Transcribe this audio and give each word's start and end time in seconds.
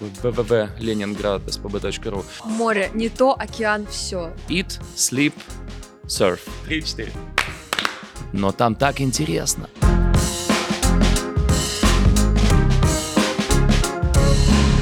www.leningrad.spb.ru 0.00 2.24
Море 2.44 2.90
не 2.94 3.08
то, 3.08 3.34
океан 3.38 3.86
все. 3.86 4.32
Eat, 4.48 4.80
sleep, 4.96 5.32
surf. 6.06 6.40
Три-четыре. 6.66 7.12
Но 8.32 8.52
там 8.52 8.74
так 8.74 9.00
интересно. 9.00 9.68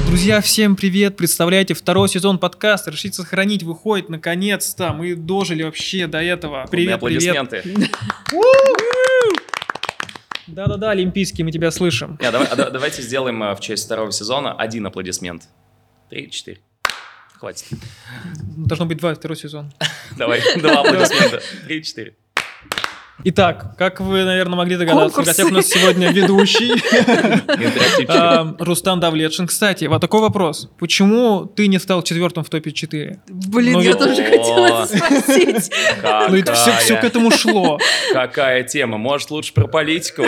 Друзья, 0.07 0.41
всем 0.41 0.75
привет! 0.75 1.15
Представляете, 1.15 1.73
второй 1.73 2.09
сезон 2.09 2.39
подкаста 2.39 2.91
«Решить 2.91 3.13
сохранить» 3.13 3.63
выходит 3.63 4.09
наконец-то. 4.09 4.93
Мы 4.93 5.15
дожили 5.15 5.63
вообще 5.63 6.07
до 6.07 6.23
этого. 6.23 6.65
Привет, 6.71 7.01
привет. 7.01 7.37
Аплодисменты. 7.37 7.91
Да-да-да, 10.47 10.91
Олимпийский, 10.91 11.43
мы 11.43 11.51
тебя 11.51 11.71
слышим. 11.71 12.17
Не, 12.21 12.31
давай- 12.31 12.47
а 12.47 12.55
да- 12.55 12.69
давайте 12.69 13.01
сделаем 13.01 13.41
э, 13.43 13.53
в 13.55 13.59
честь 13.59 13.85
второго 13.85 14.11
сезона 14.11 14.53
один 14.53 14.85
аплодисмент. 14.85 15.43
Три-четыре. 16.09 16.59
Хватит. 17.33 17.67
Должно 18.57 18.85
быть 18.85 18.97
два, 18.97 19.13
второй 19.13 19.35
сезон. 19.37 19.71
Давай, 20.17 20.41
два 20.59 20.79
аплодисмента. 20.81 21.41
Три-четыре. 21.65 22.15
Итак, 23.23 23.75
как 23.77 23.99
вы, 23.99 24.23
наверное, 24.23 24.57
могли 24.57 24.77
догадаться, 24.77 25.09
в 25.09 25.25
Конкурсы. 25.25 25.27
гостях 25.29 25.47
у 25.47 25.53
нас 25.53 25.65
сегодня 25.67 26.11
ведущий 26.11 26.71
а, 28.07 28.55
Рустам 28.59 28.99
Давлетшин. 28.99 29.47
Кстати, 29.47 29.85
вот 29.85 29.99
такой 30.01 30.21
вопрос. 30.21 30.69
Почему 30.77 31.45
ты 31.45 31.67
не 31.67 31.79
стал 31.79 32.03
четвертым 32.03 32.43
в 32.43 32.49
топе 32.49 32.71
4? 32.71 33.19
Блин, 33.27 33.73
Ну, 33.73 33.81
я 33.81 33.95
тоже 33.95 34.23
хотела 34.23 34.85
спросить. 34.85 35.71
Ну, 36.29 36.35
это 36.35 36.53
все, 36.53 36.95
к 36.97 37.03
этому 37.03 37.31
шло. 37.31 37.79
Какая 38.13 38.63
тема? 38.63 38.97
Может, 38.97 39.31
лучше 39.31 39.51
про 39.53 39.67
политику? 39.67 40.23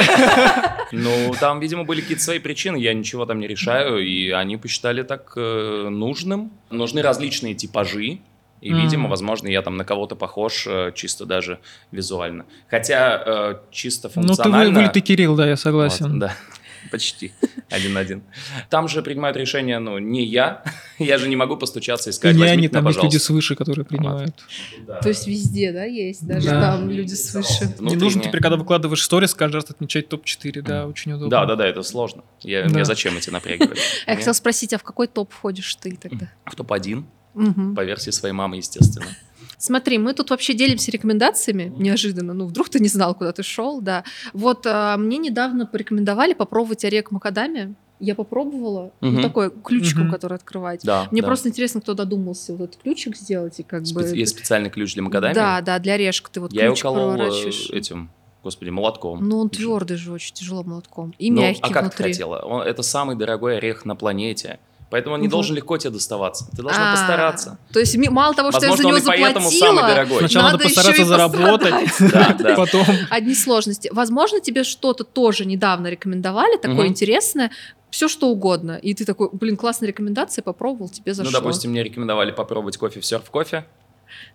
Ну, 0.91 1.33
там, 1.39 1.59
видимо, 1.59 1.83
были 1.83 2.02
какие-то 2.02 2.23
свои 2.23 2.39
причины. 2.39 2.77
Я 2.77 2.94
ничего 2.95 3.25
там 3.27 3.39
не 3.39 3.47
решаю, 3.47 3.99
и 4.03 4.31
они 4.31 4.58
посчитали 4.58 5.03
так 5.03 5.33
э, 5.35 5.88
нужным. 5.91 6.52
Нужны 6.71 7.03
различные 7.03 7.53
типажи. 7.53 8.19
И, 8.61 8.73
видимо, 8.73 9.07
возможно, 9.09 9.47
я 9.47 9.61
там 9.61 9.77
на 9.77 9.85
кого-то 9.85 10.15
похож 10.15 10.65
э, 10.67 10.91
чисто 10.95 11.25
даже 11.25 11.59
визуально. 11.91 12.45
Хотя 12.69 13.23
э, 13.25 13.55
чисто 13.71 14.07
Ну, 14.09 14.13
ты 14.13 14.19
вы- 14.19 14.25
функционально... 14.27 14.79
вылитый 14.79 15.01
Кирилл, 15.01 15.35
да, 15.35 15.45
я 15.45 15.51
Вот, 15.51 15.59
согласен. 15.59 16.19
да, 16.19 16.35
почти. 16.91 17.31
Один-один. 17.69 18.23
Там 18.69 18.88
же 18.88 19.01
принимают 19.01 19.38
решение, 19.38 19.79
ну, 19.79 19.97
не 19.99 20.25
я. 20.25 20.63
Я 20.99 21.17
же 21.17 21.29
не 21.29 21.35
могу 21.38 21.55
постучаться 21.55 22.09
и 22.09 22.13
сказать, 22.13 22.35
не 22.35 22.41
возьмите 22.41 22.59
они, 22.59 22.67
там 22.67 22.85
есть 22.88 23.01
люди 23.01 23.16
свыше, 23.17 23.55
которые 23.55 23.85
принимают. 23.85 24.35
То 25.01 25.07
есть 25.07 25.27
везде, 25.27 25.71
да, 25.71 25.85
есть? 25.85 26.27
Даже 26.27 26.49
Да. 26.49 26.59
там 26.71 26.89
люди 26.89 27.13
свыше. 27.13 27.73
Не 27.79 27.95
нужно 27.95 28.21
теперь, 28.23 28.41
когда 28.41 28.57
выкладываешь 28.57 29.01
сторис, 29.03 29.33
каждый 29.33 29.55
раз 29.57 29.69
отмечать 29.69 30.09
топ-4, 30.09 30.61
да, 30.61 30.88
очень 30.88 31.13
удобно. 31.13 31.29
Да, 31.29 31.45
да, 31.45 31.55
да, 31.55 31.66
это 31.67 31.83
сложно. 31.83 32.23
Я, 32.41 32.67
Да. 32.67 32.83
Зачем 32.83 33.16
эти 33.16 33.29
напрягивать? 33.29 33.77
Я 34.07 34.13
Мне 34.13 34.17
хотела 34.17 34.33
спросить, 34.33 34.73
а 34.73 34.77
в 34.77 34.83
какой 34.83 35.07
топ 35.07 35.31
входишь 35.31 35.73
ты 35.75 35.95
тогда? 35.95 36.29
В 36.45 36.55
топ-1, 36.55 37.03
Мгм. 37.33 37.75
по 37.75 37.83
версии 37.83 38.11
своей 38.11 38.33
мамы, 38.33 38.58
естественно. 38.58 39.05
Смотри, 39.58 39.97
мы 39.97 40.13
тут 40.13 40.30
вообще 40.30 40.53
делимся 40.53 40.89
рекомендациями, 40.91 41.72
неожиданно. 41.77 42.33
Ну, 42.33 42.45
вдруг 42.45 42.69
ты 42.69 42.80
не 42.80 42.88
знал, 42.88 43.13
куда 43.13 43.33
ты 43.33 43.44
шел, 43.44 43.81
да. 43.81 44.03
Вот 44.33 44.66
а, 44.66 44.95
мне 44.97 45.17
недавно 45.17 45.66
порекомендовали 45.66 46.33
попробовать 46.33 46.85
орех 46.85 47.11
макадамия. 47.11 47.73
Я 48.00 48.16
попробовала, 48.16 48.91
ну, 49.02 49.11
Мгм. 49.11 49.22
такой 49.23 49.52
ключиком, 49.52 50.03
Мгм. 50.03 50.11
который 50.13 50.35
открывать. 50.35 50.81
Да, 50.83 51.09
Мне 51.11 51.22
да. 51.22 51.27
просто 51.27 51.50
интересно, 51.50 51.81
кто 51.81 51.94
додумался 51.94 52.53
вот 52.55 52.69
этот 52.69 52.81
ключик 52.81 53.17
сделать 53.17 53.59
и 53.59 53.63
как 53.63 53.83
Спе- 53.83 53.94
бы... 53.95 54.17
Есть 54.17 54.38
специальный 54.38 54.69
ключ 54.69 54.94
для 54.94 55.03
макадамии. 55.03 55.35
Да, 55.35 55.59
да, 55.59 55.77
для 55.80 55.95
орешка 55.95 56.31
ты 56.31 56.39
вот 56.39 56.53
Я 56.53 56.63
его 56.63 56.75
ключик 56.75 56.83
колол 56.83 57.16
э, 57.19 57.30
этим, 57.73 58.09
господи, 58.41 58.69
молотком. 58.69 59.27
Ну, 59.27 59.39
он 59.39 59.50
твердый 59.50 59.97
же 59.97 60.13
очень, 60.13 60.33
тяжело 60.33 60.63
молотком. 60.63 61.13
И 61.19 61.30
Ну, 61.30 61.41
мягкий 61.41 61.59
а 61.61 61.69
как 61.73 61.81
внутри. 61.83 62.05
ты 62.05 62.09
хотела? 62.11 62.38
Он- 62.39 62.61
это 62.61 62.81
самый 62.81 63.17
дорогой 63.17 63.57
орех 63.57 63.83
на 63.83 63.97
планете. 63.97 64.59
Поэтому 64.89 65.15
он 65.15 65.21
не 65.21 65.27
должен 65.27 65.55
легко 65.55 65.77
тебе 65.77 65.91
доставаться. 65.91 66.47
Ты 66.55 66.63
должна 66.63 66.91
А, 66.91 66.95
постараться. 66.95 67.57
То 67.71 67.79
есть 67.79 67.95
мало 68.09 68.33
того, 68.33 68.51
что 68.51 68.59
Возможно, 68.61 68.81
я 68.81 68.83
за 68.83 68.89
него 68.89 68.99
заплатила, 69.05 69.49
самый 69.51 69.83
дорогой. 69.83 70.17
Сначала 70.19 70.43
надо, 70.43 70.57
надо 70.57 70.65
еще 70.65 70.75
постараться 70.75 71.01
и 71.01 71.05
заработать, 71.05 71.73
Да, 72.11 72.35
да. 72.39 72.55
потом... 72.55 72.85
одни 73.09 73.35
сложности. 73.35 73.89
Возможно, 73.94 74.39
тебе 74.39 74.63
что-то 74.63 75.03
тоже 75.03 75.45
недавно 75.45 75.88
рекомендовали, 75.88 76.57
такое 76.57 76.88
интересное, 76.88 77.51
все 77.91 78.07
что 78.07 78.29
угодно. 78.29 78.73
И 78.81 78.94
ты 78.94 79.05
такой, 79.05 79.29
блин, 79.31 79.57
классная 79.57 79.88
рекомендация, 79.89 80.41
попробовал, 80.44 80.89
тебе 80.89 81.11
Ну, 81.11 81.23
зашло. 81.23 81.31
допустим, 81.39 81.72
мне 81.72 81.83
рекомендовали 81.83 82.31
попробовать 82.31 82.78
кофе 82.78 82.99
в 82.99 83.05
серф 83.05 83.29
кофе. 83.29 83.66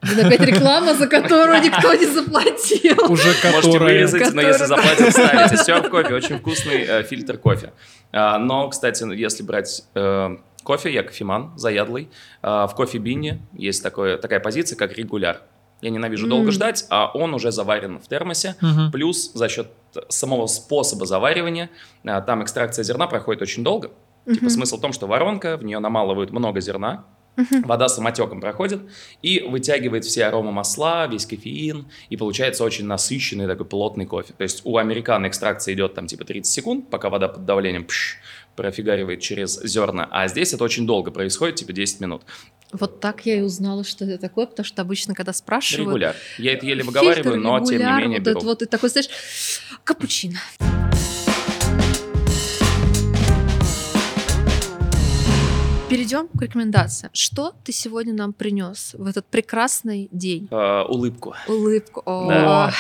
Блин, 0.03 0.27
опять 0.27 0.41
реклама, 0.41 0.95
за 0.95 1.07
которую 1.07 1.61
никто 1.63 1.95
не 1.95 2.07
заплатил. 2.07 3.11
Уже 3.11 3.29
Можете 3.29 3.53
которая... 3.53 3.79
вырезать, 3.81 4.35
но 4.35 4.43
если 4.43 4.65
заплатят, 4.67 5.13
ставите. 5.13 5.57
Серф 5.65 5.89
кофе, 5.91 6.15
очень 6.15 6.39
вкусный 6.39 6.83
э, 6.83 7.03
фильтр 7.05 7.39
кофе. 7.39 7.73
А, 8.13 8.39
но, 8.39 8.69
кстати, 8.69 9.05
если 9.15 9.43
брать 9.43 9.85
э, 9.95 10.37
кофе, 10.63 10.93
я 10.93 11.03
кофеман, 11.03 11.53
заядлый. 11.57 12.09
А, 12.43 12.67
в 12.67 12.75
кофе-бине 12.75 13.41
есть 13.53 13.83
такое, 13.83 14.19
такая 14.19 14.41
позиция, 14.41 14.77
как 14.77 14.93
регуляр. 14.97 15.43
Я 15.81 15.91
ненавижу 15.91 16.27
долго 16.27 16.47
М. 16.47 16.53
ждать, 16.53 16.87
а 16.89 17.11
он 17.13 17.35
уже 17.35 17.53
заварен 17.53 17.99
в 17.99 18.09
термосе. 18.09 18.57
Мгм. 18.61 18.91
Плюс 18.91 19.33
за 19.35 19.49
счет 19.49 19.69
самого 20.09 20.47
способа 20.47 21.05
заваривания, 21.07 21.69
а, 22.07 22.21
там 22.21 22.43
экстракция 22.43 22.83
зерна 22.85 23.07
проходит 23.07 23.43
очень 23.43 23.63
долго. 23.65 23.91
Типа 24.27 24.47
Мгм. 24.47 24.51
смысл 24.51 24.79
в 24.79 24.81
том, 24.81 24.93
что 24.95 25.07
воронка, 25.07 25.57
в 25.59 25.65
нее 25.65 25.79
намалывают 25.81 26.31
много 26.31 26.61
зерна, 26.61 27.05
Мгм. 27.37 27.63
вода 27.63 27.89
самотеком 27.89 28.41
проходит 28.41 28.81
и 29.23 29.41
вытягивает 29.41 30.05
все 30.05 30.27
аромы 30.27 30.53
масла, 30.53 31.07
весь 31.09 31.27
кофеин, 31.27 31.87
и 32.09 32.17
получается 32.17 32.65
очень 32.65 32.87
насыщенный 32.87 33.47
такой 33.47 33.67
плотный 33.67 34.07
кофе. 34.07 34.35
То 34.37 34.43
есть 34.45 34.63
у 34.65 34.77
американо 34.77 35.27
экстракция 35.27 35.75
идет 35.75 35.95
там 35.95 36.07
типа 36.07 36.25
30 36.25 36.53
секунд, 36.53 36.91
пока 36.91 37.11
вода 37.11 37.29
под 37.29 37.45
давлением 37.45 37.85
пш, 37.85 38.19
профигаривает 38.55 39.21
через 39.21 39.61
зерна, 39.63 40.09
а 40.11 40.29
здесь 40.29 40.53
это 40.53 40.63
очень 40.63 40.87
долго 40.87 41.11
происходит, 41.11 41.57
типа 41.57 41.73
10 41.73 42.01
минут. 42.01 42.23
Вот 42.73 43.01
так 43.01 43.25
я 43.25 43.37
и 43.37 43.41
узнала, 43.41 43.85
что 43.85 44.05
это 44.05 44.19
такое, 44.19 44.47
потому 44.47 44.65
что 44.65 44.83
обычно, 44.83 45.15
когда 45.15 45.33
спрашивают... 45.33 45.89
Регуляр. 45.89 46.17
Я 46.39 46.55
это 46.55 46.67
еле 46.67 46.83
фильтр, 46.83 46.99
выговариваю, 46.99 47.41
но 47.41 47.61
тем 47.61 47.79
не 47.79 47.85
менее 47.85 48.19
вот 48.19 48.27
беру. 48.27 48.39
это 48.39 48.47
вот, 48.47 48.63
и 48.63 48.67
такой, 48.67 48.89
знаешь, 48.89 49.09
капучино. 49.85 50.41
Перейдем 55.95 56.27
к 56.27 56.43
рекомендациям. 56.43 57.11
Что 57.15 57.53
ты 57.63 57.71
сегодня 57.71 58.13
нам 58.13 58.33
принес 58.33 58.97
в 58.99 59.07
этот 59.07 59.27
прекрасный 59.27 60.09
день? 60.11 60.49
Э, 60.51 60.83
улыбку. 60.83 61.37
Улыбку. 61.47 62.03
О, 62.05 62.27
Да. 62.29 62.73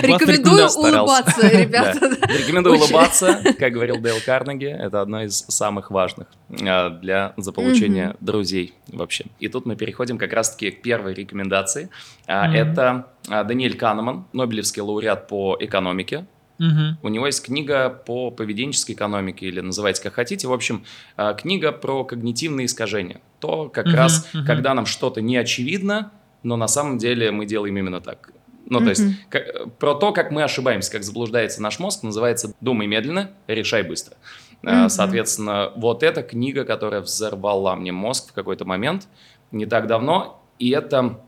Рекомендую 0.00 0.68
улыбаться, 0.68 1.48
ребята. 1.48 1.98
да. 2.00 2.26
Рекомендую 2.28 2.76
Очень. 2.76 2.84
улыбаться, 2.84 3.42
как 3.58 3.72
говорил 3.72 3.98
Дейл 3.98 4.18
Карнеги, 4.24 4.66
это 4.66 5.00
одно 5.00 5.24
из 5.24 5.44
самых 5.48 5.90
важных 5.90 6.28
а, 6.62 6.90
для 6.90 7.34
заполучения 7.36 8.14
друзей 8.20 8.74
вообще. 8.92 9.24
И 9.40 9.48
тут 9.48 9.66
мы 9.66 9.74
переходим 9.74 10.16
как 10.16 10.32
раз-таки 10.32 10.70
к 10.70 10.82
первой 10.82 11.14
рекомендации. 11.14 11.88
А. 12.28 12.48
Это 12.48 13.08
а, 13.28 13.42
Даниэль 13.42 13.76
Канеман, 13.76 14.24
Нобелевский 14.32 14.82
лауреат 14.82 15.26
по 15.26 15.56
экономике. 15.58 16.26
Мгм. 16.58 16.98
У 17.02 17.08
него 17.08 17.26
есть 17.26 17.44
книга 17.44 17.90
по 17.90 18.30
поведенческой 18.30 18.94
экономике, 18.94 19.46
или 19.46 19.60
называйте 19.60 20.02
как 20.02 20.14
хотите. 20.14 20.48
В 20.48 20.52
общем, 20.52 20.84
а, 21.16 21.34
книга 21.34 21.70
про 21.72 22.04
когнитивные 22.04 22.66
искажения. 22.66 23.20
То, 23.40 23.68
как 23.68 23.86
Мгм, 23.86 23.94
раз, 23.94 24.28
мгм. 24.32 24.46
когда 24.46 24.72
нам 24.74 24.86
что-то 24.86 25.20
не 25.20 25.36
очевидно, 25.36 26.12
но 26.42 26.56
на 26.56 26.68
самом 26.68 26.98
деле 26.98 27.30
мы 27.30 27.44
делаем 27.46 27.76
именно 27.76 28.00
так. 28.00 28.30
Ну, 28.68 28.80
то 28.80 28.88
есть, 28.90 29.02
Мгм. 29.02 29.14
ка- 29.28 29.68
про 29.78 29.94
то, 29.94 30.12
как 30.12 30.32
мы 30.32 30.42
ошибаемся, 30.42 30.90
как 30.90 31.04
заблуждается 31.04 31.62
наш 31.62 31.78
мозг, 31.78 32.02
называется 32.02 32.52
«Думай 32.60 32.86
медленно, 32.86 33.30
решай 33.46 33.82
быстро». 33.82 34.16
Мгм. 34.62 34.88
Соответственно, 34.88 35.72
вот 35.76 36.02
эта 36.02 36.22
книга, 36.22 36.64
которая 36.64 37.00
взорвала 37.00 37.76
мне 37.76 37.92
мозг 37.92 38.30
в 38.30 38.32
какой-то 38.32 38.64
момент, 38.64 39.06
не 39.52 39.66
так 39.66 39.86
давно, 39.86 40.42
и 40.58 40.70
это 40.70 41.20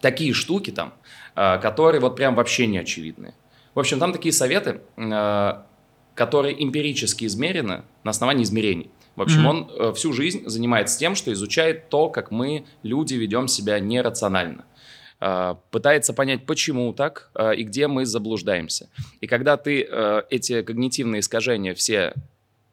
такие 0.00 0.32
штуки 0.32 0.70
там, 0.70 0.94
которые 1.34 2.00
вот 2.00 2.16
прям 2.16 2.34
вообще 2.34 2.66
не 2.66 2.78
очевидны. 2.78 3.34
В 3.78 3.80
общем, 3.80 4.00
там 4.00 4.12
такие 4.12 4.32
советы, 4.32 4.80
а, 4.96 5.64
которые 6.16 6.60
эмпирически 6.64 7.26
измерены 7.26 7.84
на 8.02 8.10
основании 8.10 8.42
измерений. 8.42 8.90
В 9.14 9.22
общем, 9.22 9.38
Мгм. 9.42 9.46
он 9.46 9.70
э, 9.70 9.92
всю 9.94 10.12
жизнь 10.12 10.42
занимается 10.48 10.98
тем, 10.98 11.14
что 11.14 11.32
изучает 11.32 11.88
то, 11.88 12.08
как 12.08 12.32
мы, 12.32 12.64
люди, 12.82 13.14
ведем 13.14 13.46
себя 13.46 13.78
нерационально. 13.78 14.64
А, 15.20 15.60
Пытается 15.70 16.12
понять, 16.12 16.44
почему 16.44 16.92
так 16.92 17.30
и 17.56 17.62
где 17.62 17.86
мы 17.86 18.04
заблуждаемся. 18.04 18.88
И 19.20 19.28
когда 19.28 19.56
ты 19.56 19.86
э, 19.88 20.22
эти 20.28 20.62
когнитивные 20.62 21.20
искажения 21.20 21.72
все 21.76 22.14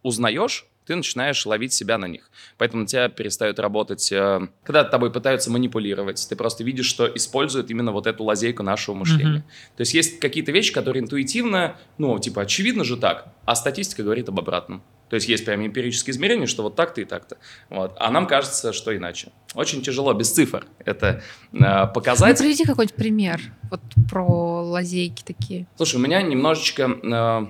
узнаешь, 0.02 0.66
ты 0.86 0.96
начинаешь 0.96 1.46
ловить 1.46 1.74
себя 1.74 1.98
на 1.98 2.06
них. 2.06 2.30
Поэтому 2.58 2.84
у 2.84 2.86
тебя 2.86 3.10
перестают 3.10 3.60
работать... 3.60 4.12
э, 4.12 4.48
Когда 4.64 4.84
тобой 4.84 5.12
пытаются 5.12 5.52
манипулировать, 5.52 6.26
ты 6.30 6.36
просто 6.36 6.64
видишь, 6.64 6.86
что 6.86 7.08
используют 7.08 7.70
именно 7.72 7.92
вот 7.92 8.08
эту 8.08 8.24
лазейку 8.24 8.64
нашего 8.64 8.96
мышления. 8.96 9.40
Мгм. 9.40 9.44
То 9.78 9.82
есть 9.82 9.94
есть 9.94 10.20
какие-то 10.20 10.52
вещи, 10.52 10.74
которые 10.74 11.04
интуитивно, 11.04 11.78
ну, 11.98 12.18
типа, 12.20 12.44
очевидно 12.44 12.84
же 12.84 12.98
так, 12.98 13.28
а 13.46 13.56
статистика 13.56 14.04
говорит 14.04 14.30
об 14.30 14.40
обратном. 14.40 14.84
То 15.10 15.16
есть 15.16 15.28
есть 15.30 15.46
прям 15.46 15.64
эмпирические 15.66 16.14
измерения, 16.14 16.48
что 16.48 16.64
вот 16.64 16.76
так-то 16.76 17.00
и 17.00 17.06
так-то. 17.06 17.38
Вот. 17.70 17.94
А 18.00 18.10
нам 18.10 18.26
кажется, 18.26 18.74
что 18.74 18.96
иначе. 18.96 19.30
Очень 19.54 19.84
тяжело 19.84 20.12
без 20.14 20.32
цифр 20.32 20.66
это 20.84 21.08
э, 21.08 21.22
Ну, 21.52 21.94
показать. 21.94 22.38
приведи 22.40 22.64
какой-нибудь 22.64 22.96
пример 22.96 23.40
вот 23.70 23.82
про 24.10 24.64
лазейки 24.64 25.24
такие. 25.24 25.68
Слушай, 25.78 25.98
у 25.98 26.00
меня 26.00 26.22
немножечко 26.24 26.84
э, 27.04 27.46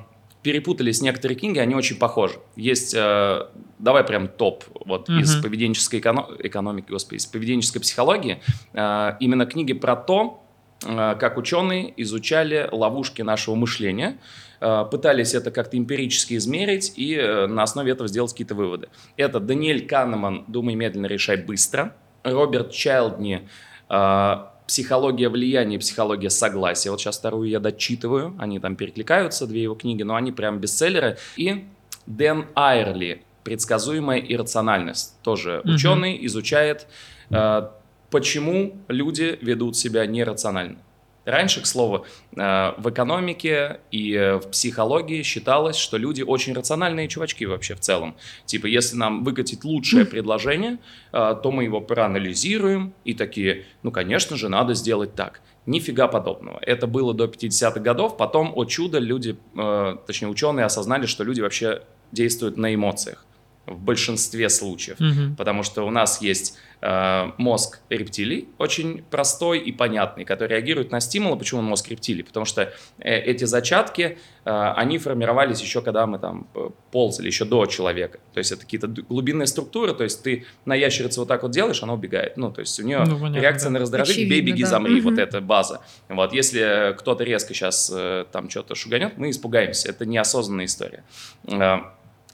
перепутались 0.45 1.01
некоторые 1.01 1.35
книги, 1.39 1.57
они 1.57 1.73
очень 1.73 1.97
похожи. 1.97 2.35
Есть, 2.55 2.93
э, 2.95 3.47
давай 3.79 4.03
прям 4.03 4.27
топ, 4.27 4.63
вот 4.85 5.09
Мгм. 5.09 5.21
из 5.21 5.35
поведенческой 5.41 5.99
эконо- 6.01 6.27
экономики, 6.37 6.85
господи, 6.91 7.17
из 7.17 7.25
поведенческой 7.25 7.79
психологии, 7.81 8.37
э, 8.73 9.11
именно 9.19 9.47
книги 9.47 9.73
про 9.73 9.95
то, 9.95 10.43
э, 10.85 11.15
как 11.19 11.37
ученые 11.37 11.91
изучали 12.03 12.69
ловушки 12.71 13.23
нашего 13.23 13.55
мышления, 13.55 14.19
э, 14.61 14.85
пытались 14.91 15.33
это 15.33 15.49
как-то 15.49 15.77
эмпирически 15.79 16.35
измерить 16.35 16.93
и 16.95 17.15
э, 17.15 17.47
на 17.47 17.63
основе 17.63 17.91
этого 17.91 18.07
сделать 18.07 18.31
какие-то 18.31 18.53
выводы. 18.53 18.89
Это 19.17 19.39
Даниэль 19.39 19.87
Канеман 19.87 20.45
«Думай 20.47 20.75
медленно, 20.75 21.07
решай 21.07 21.37
быстро», 21.37 21.95
Роберт 22.23 22.71
Чайлдни 22.71 23.49
э, 23.89 24.35
«Психология 24.67 25.29
влияния 25.29 25.77
психология 25.79 26.29
согласия». 26.29 26.89
Вот 26.91 26.99
сейчас 26.99 27.17
вторую 27.17 27.49
я 27.49 27.59
дочитываю, 27.59 28.35
они 28.39 28.59
там 28.59 28.75
перекликаются, 28.75 29.45
две 29.47 29.63
его 29.63 29.75
книги, 29.75 30.03
но 30.03 30.15
они 30.15 30.31
прям 30.31 30.59
бестселлеры. 30.59 31.17
И 31.37 31.65
Дэн 32.07 32.45
Айрли 32.55 33.23
«Предсказуемая 33.43 34.19
иррациональность». 34.19 35.21
Тоже 35.21 35.61
Мгм. 35.63 35.75
ученый, 35.75 36.25
изучает, 36.25 36.87
э, 37.29 37.67
почему 38.09 38.75
люди 38.87 39.37
ведут 39.41 39.77
себя 39.77 40.05
нерационально. 40.07 40.77
Раньше, 41.25 41.61
к 41.61 41.65
слову, 41.65 42.05
э, 42.35 42.73
в 42.77 42.89
экономике 42.89 43.79
и 43.91 44.13
э, 44.13 44.35
в 44.35 44.51
психологии 44.51 45.23
считалось, 45.23 45.75
что 45.75 45.97
люди 45.97 46.21
очень 46.21 46.53
рациональные 46.53 47.07
чувачки 47.07 47.45
вообще 47.45 47.73
в 47.73 47.79
целом. 47.79 48.15
Типа, 48.45 48.67
если 48.67 48.95
нам 48.95 49.23
выкатить 49.23 49.63
лучшее 49.63 50.05
предложение, 50.05 50.77
э, 51.11 51.35
то 51.41 51.51
мы 51.51 51.63
его 51.63 51.81
проанализируем 51.81 52.93
и 53.05 53.15
такие, 53.15 53.65
ну, 53.81 53.91
конечно 53.91 54.37
же, 54.37 54.49
надо 54.49 54.75
сделать 54.75 55.15
так. 55.15 55.41
Нифига 55.65 56.07
подобного. 56.07 56.59
Это 56.61 56.85
было 56.85 57.11
до 57.15 57.25
50-х 57.25 57.79
годов. 57.79 58.17
Потом, 58.17 58.53
о 58.55 58.65
чудо, 58.65 58.99
люди, 58.99 59.35
точнее, 60.05 60.27
ученые 60.27 60.67
осознали, 60.67 61.07
что 61.07 61.23
люди 61.23 61.41
вообще 61.41 61.81
действуют 62.11 62.55
на 62.55 62.71
эмоциях 62.75 63.25
в 63.65 63.79
большинстве 63.79 64.49
случаев. 64.49 64.99
Мгм. 64.99 65.35
Потому 65.35 65.63
что 65.63 65.85
у 65.87 65.89
нас 65.89 66.21
есть 66.21 66.57
э, 66.81 67.31
мозг 67.37 67.79
рептилий, 67.89 68.47
очень 68.59 69.03
простой 69.09 69.59
и 69.59 69.71
понятный, 69.71 70.23
который 70.23 70.51
реагирует 70.51 70.91
на 70.91 70.99
стимулы. 70.99 71.37
Почему 71.37 71.61
он 71.61 71.65
мозг 71.65 71.87
рептилий? 71.89 72.23
Потому 72.23 72.45
что 72.45 72.71
э, 72.99 73.19
эти 73.19 73.45
зачатки, 73.45 74.17
э, 74.45 74.73
они 74.75 74.97
формировались 74.99 75.61
еще 75.61 75.81
когда 75.81 76.05
мы 76.05 76.19
там 76.19 76.47
э, 76.53 76.69
ползали, 76.91 77.27
еще 77.27 77.45
до 77.45 77.65
человека. 77.65 78.19
То 78.33 78.37
есть 78.37 78.51
это 78.51 78.61
какие-то 78.61 78.87
глубинные 78.87 79.47
структуры, 79.47 79.93
то 79.93 80.03
есть 80.03 80.21
ты 80.21 80.45
на 80.65 80.75
ящерицу 80.75 81.21
вот 81.21 81.27
так 81.27 81.41
вот 81.41 81.51
делаешь, 81.51 81.81
она 81.81 81.93
убегает. 81.93 82.37
Ну, 82.37 82.51
то 82.51 82.61
есть 82.61 82.79
у 82.79 82.83
нее 82.83 82.99
Ну, 82.99 83.17
понятно, 83.17 83.39
реакция 83.41 83.69
да. 83.69 83.73
на 83.73 83.79
раздражитель, 83.79 84.29
бей, 84.29 84.41
беги, 84.41 84.63
да. 84.63 84.69
замри, 84.69 85.01
вот 85.01 85.13
Мгм. 85.13 85.21
это 85.21 85.41
база. 85.41 85.81
Вот, 86.09 86.33
если 86.33 86.95
кто-то 86.99 87.23
резко 87.23 87.53
сейчас 87.53 87.91
там 88.31 88.49
что-то 88.49 88.75
шуганет, 88.75 89.17
мы 89.17 89.31
испугаемся, 89.31 89.89
это 89.89 90.05
неосознанная 90.05 90.65
история. 90.65 91.03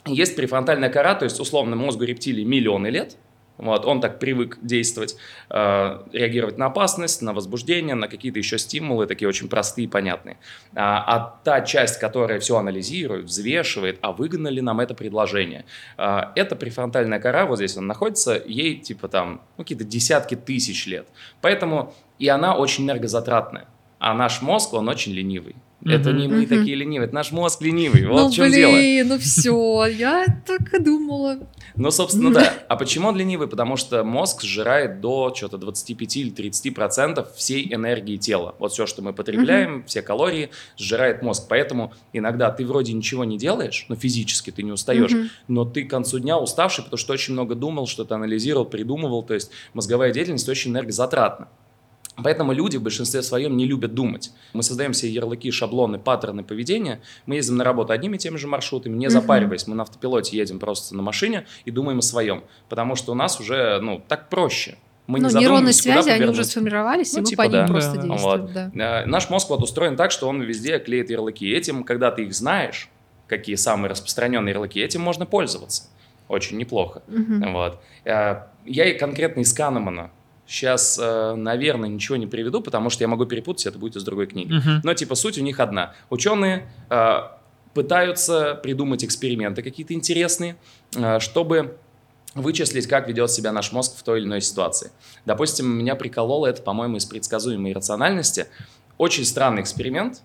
Э, 0.05 0.11
Есть 0.11 0.35
префронтальная 0.35 0.89
кора, 0.89 1.15
то 1.15 1.25
есть 1.25 1.39
условно 1.39 1.75
мозгу 1.75 2.03
рептилий 2.03 2.43
миллионы 2.43 2.87
лет, 2.87 3.17
вот, 3.61 3.85
он 3.85 4.01
так 4.01 4.17
привык 4.17 4.57
действовать, 4.63 5.15
э, 5.51 6.03
реагировать 6.11 6.57
на 6.57 6.65
опасность, 6.65 7.21
на 7.21 7.31
возбуждение, 7.31 7.93
на 7.93 8.07
какие-то 8.07 8.39
еще 8.39 8.57
стимулы, 8.57 9.05
такие 9.05 9.29
очень 9.29 9.49
простые 9.49 9.85
и 9.85 9.87
понятные. 9.87 10.37
А, 10.73 11.03
а 11.05 11.39
та 11.43 11.61
часть, 11.61 11.99
которая 11.99 12.39
все 12.39 12.57
анализирует, 12.57 13.25
взвешивает, 13.25 13.99
а 14.01 14.13
выгодно 14.13 14.47
ли 14.47 14.61
нам 14.61 14.79
это 14.79 14.95
предложение, 14.95 15.65
а, 15.95 16.31
это 16.35 16.55
префронтальная 16.55 17.19
кора, 17.19 17.45
вот 17.45 17.57
здесь 17.57 17.77
он 17.77 17.85
находится, 17.85 18.41
ей 18.43 18.77
типа 18.77 19.07
там 19.07 19.41
ну, 19.57 19.63
какие-то 19.63 19.83
десятки 19.83 20.35
тысяч 20.35 20.87
лет. 20.87 21.07
Поэтому 21.41 21.93
и 22.17 22.27
она 22.27 22.55
очень 22.55 22.85
энергозатратная. 22.85 23.67
А 23.99 24.15
наш 24.15 24.41
мозг, 24.41 24.73
он 24.73 24.89
очень 24.89 25.11
ленивый. 25.11 25.55
Это 25.83 26.11
не 26.13 26.27
мы 26.27 26.45
такие 26.45 26.75
ленивые, 26.75 27.07
это 27.07 27.15
наш 27.15 27.31
мозг 27.31 27.61
ленивый. 27.61 28.05
Вот 28.05 28.15
ну, 28.15 28.29
в 28.29 28.33
чем 28.33 28.49
блин, 28.49 29.07
дело. 29.07 29.13
ну 29.13 29.19
все, 29.19 29.85
я 29.85 30.25
так 30.45 30.73
и 30.73 30.79
думала. 30.79 31.39
Ну, 31.75 31.91
собственно, 31.91 32.31
да. 32.31 32.53
А 32.67 32.75
почему 32.75 33.07
он 33.07 33.17
ленивый? 33.17 33.47
Потому 33.47 33.77
что 33.77 34.03
мозг 34.03 34.43
сжирает 34.43 35.01
до 35.01 35.33
что-то 35.35 35.57
25 35.57 36.17
или 36.17 36.29
30 36.29 36.75
процентов 36.75 37.33
всей 37.35 37.73
энергии 37.73 38.17
тела. 38.17 38.55
Вот 38.59 38.73
все, 38.73 38.85
что 38.85 39.01
мы 39.01 39.13
потребляем, 39.13 39.83
все 39.85 40.01
калории, 40.01 40.49
сжирает 40.77 41.21
мозг. 41.21 41.45
Поэтому 41.49 41.93
иногда 42.13 42.51
ты 42.51 42.65
вроде 42.65 42.93
ничего 42.93 43.23
не 43.23 43.37
делаешь, 43.37 43.85
но 43.89 43.95
физически 43.95 44.51
ты 44.51 44.63
не 44.63 44.71
устаешь, 44.71 45.11
но 45.47 45.65
ты 45.65 45.83
к 45.83 45.89
концу 45.89 46.19
дня 46.19 46.37
уставший, 46.37 46.83
потому 46.83 46.97
что 46.97 47.13
очень 47.13 47.33
много 47.33 47.55
думал, 47.55 47.87
что-то 47.87 48.15
анализировал, 48.15 48.65
придумывал. 48.65 49.23
То 49.23 49.33
есть 49.33 49.51
мозговая 49.73 50.11
деятельность 50.11 50.47
очень 50.49 50.71
энергозатратна. 50.71 51.47
Поэтому 52.21 52.51
люди 52.51 52.77
в 52.77 52.81
большинстве 52.83 53.21
своем 53.21 53.55
не 53.55 53.65
любят 53.65 53.93
думать. 53.93 54.31
Мы 54.53 54.63
создаем 54.63 54.93
себе 54.93 55.11
ярлыки, 55.11 55.49
шаблоны, 55.49 55.97
паттерны 55.97 56.43
поведения. 56.43 57.01
Мы 57.25 57.35
ездим 57.35 57.55
на 57.57 57.63
работу 57.63 57.93
одними 57.93 58.17
и 58.17 58.19
теми 58.19 58.35
же 58.37 58.47
маршрутами, 58.47 58.97
не 58.97 59.09
запариваясь. 59.09 59.65
Мы 59.65 59.75
на 59.75 59.83
автопилоте 59.83 60.35
едем 60.37 60.59
просто 60.59 60.95
на 60.95 61.01
машине 61.01 61.45
и 61.63 61.71
думаем 61.71 61.99
о 61.99 62.01
своем. 62.01 62.43
Потому 62.67 62.95
что 62.95 63.13
у 63.13 63.15
нас 63.15 63.39
уже, 63.39 63.79
ну, 63.81 64.03
так 64.07 64.29
проще. 64.29 64.77
Мы 65.07 65.19
ну, 65.19 65.29
не 65.29 65.35
нейронные 65.35 65.73
связи, 65.73 66.09
они 66.09 66.25
уже 66.25 66.43
сформировались, 66.43 67.13
Ну, 67.13 67.19
и 67.19 67.21
мы 67.21 67.27
типа 67.27 67.43
по 67.43 67.47
ним 67.47 67.65
да. 67.65 67.67
просто 67.67 67.95
Да. 67.95 68.01
действуем. 68.01 68.21
Вот. 68.21 68.53
Да. 68.53 68.71
Э, 69.01 69.05
Наш 69.05 69.29
мозг 69.29 69.49
вот 69.49 69.61
устроен 69.63 69.95
так, 69.95 70.11
что 70.11 70.27
он 70.27 70.41
везде 70.41 70.79
клеит 70.79 71.09
ярлыки. 71.09 71.49
Этим, 71.51 71.83
когда 71.83 72.11
ты 72.11 72.23
их 72.25 72.33
знаешь, 72.33 72.89
какие 73.27 73.55
самые 73.55 73.89
распространенные 73.89 74.51
ярлыки, 74.53 74.79
этим 74.79 75.01
можно 75.01 75.25
пользоваться. 75.25 75.83
Очень 76.27 76.57
неплохо. 76.57 77.01
Мгм. 77.07 77.53
Вот. 77.53 77.79
Э, 78.05 78.43
Я 78.65 78.85
и 78.85 78.97
конкретно 78.97 79.41
из 79.41 79.51
Канемана 79.53 80.11
сейчас, 80.51 80.99
э, 81.01 81.35
наверное, 81.35 81.87
ничего 81.87 82.17
не 82.17 82.27
приведу, 82.27 82.61
потому 82.61 82.89
что 82.89 83.03
я 83.03 83.07
могу 83.07 83.25
перепутать, 83.25 83.65
это 83.67 83.79
будет 83.79 83.95
из 83.95 84.03
другой 84.03 84.27
книги. 84.27 84.51
Мгм. 84.51 84.81
Но 84.83 84.93
типа 84.93 85.15
суть 85.15 85.37
у 85.37 85.41
них 85.41 85.61
одна. 85.61 85.93
Ученые 86.09 86.69
э, 86.89 87.19
пытаются 87.73 88.55
придумать 88.55 89.05
эксперименты 89.05 89.63
какие-то 89.63 89.93
интересные, 89.93 90.57
э, 90.93 91.19
чтобы 91.19 91.77
вычислить, 92.35 92.87
как 92.87 93.07
ведет 93.07 93.31
себя 93.31 93.53
наш 93.53 93.71
мозг 93.71 93.95
в 93.97 94.03
той 94.03 94.19
или 94.19 94.25
иной 94.25 94.41
ситуации. 94.41 94.91
Допустим, 95.25 95.69
меня 95.69 95.95
прикололо 95.95 96.47
это, 96.47 96.61
по-моему, 96.61 96.97
из 96.97 97.05
предсказуемой 97.05 97.71
рациональности. 97.71 98.47
Очень 98.97 99.25
странный 99.25 99.61
эксперимент. 99.61 100.21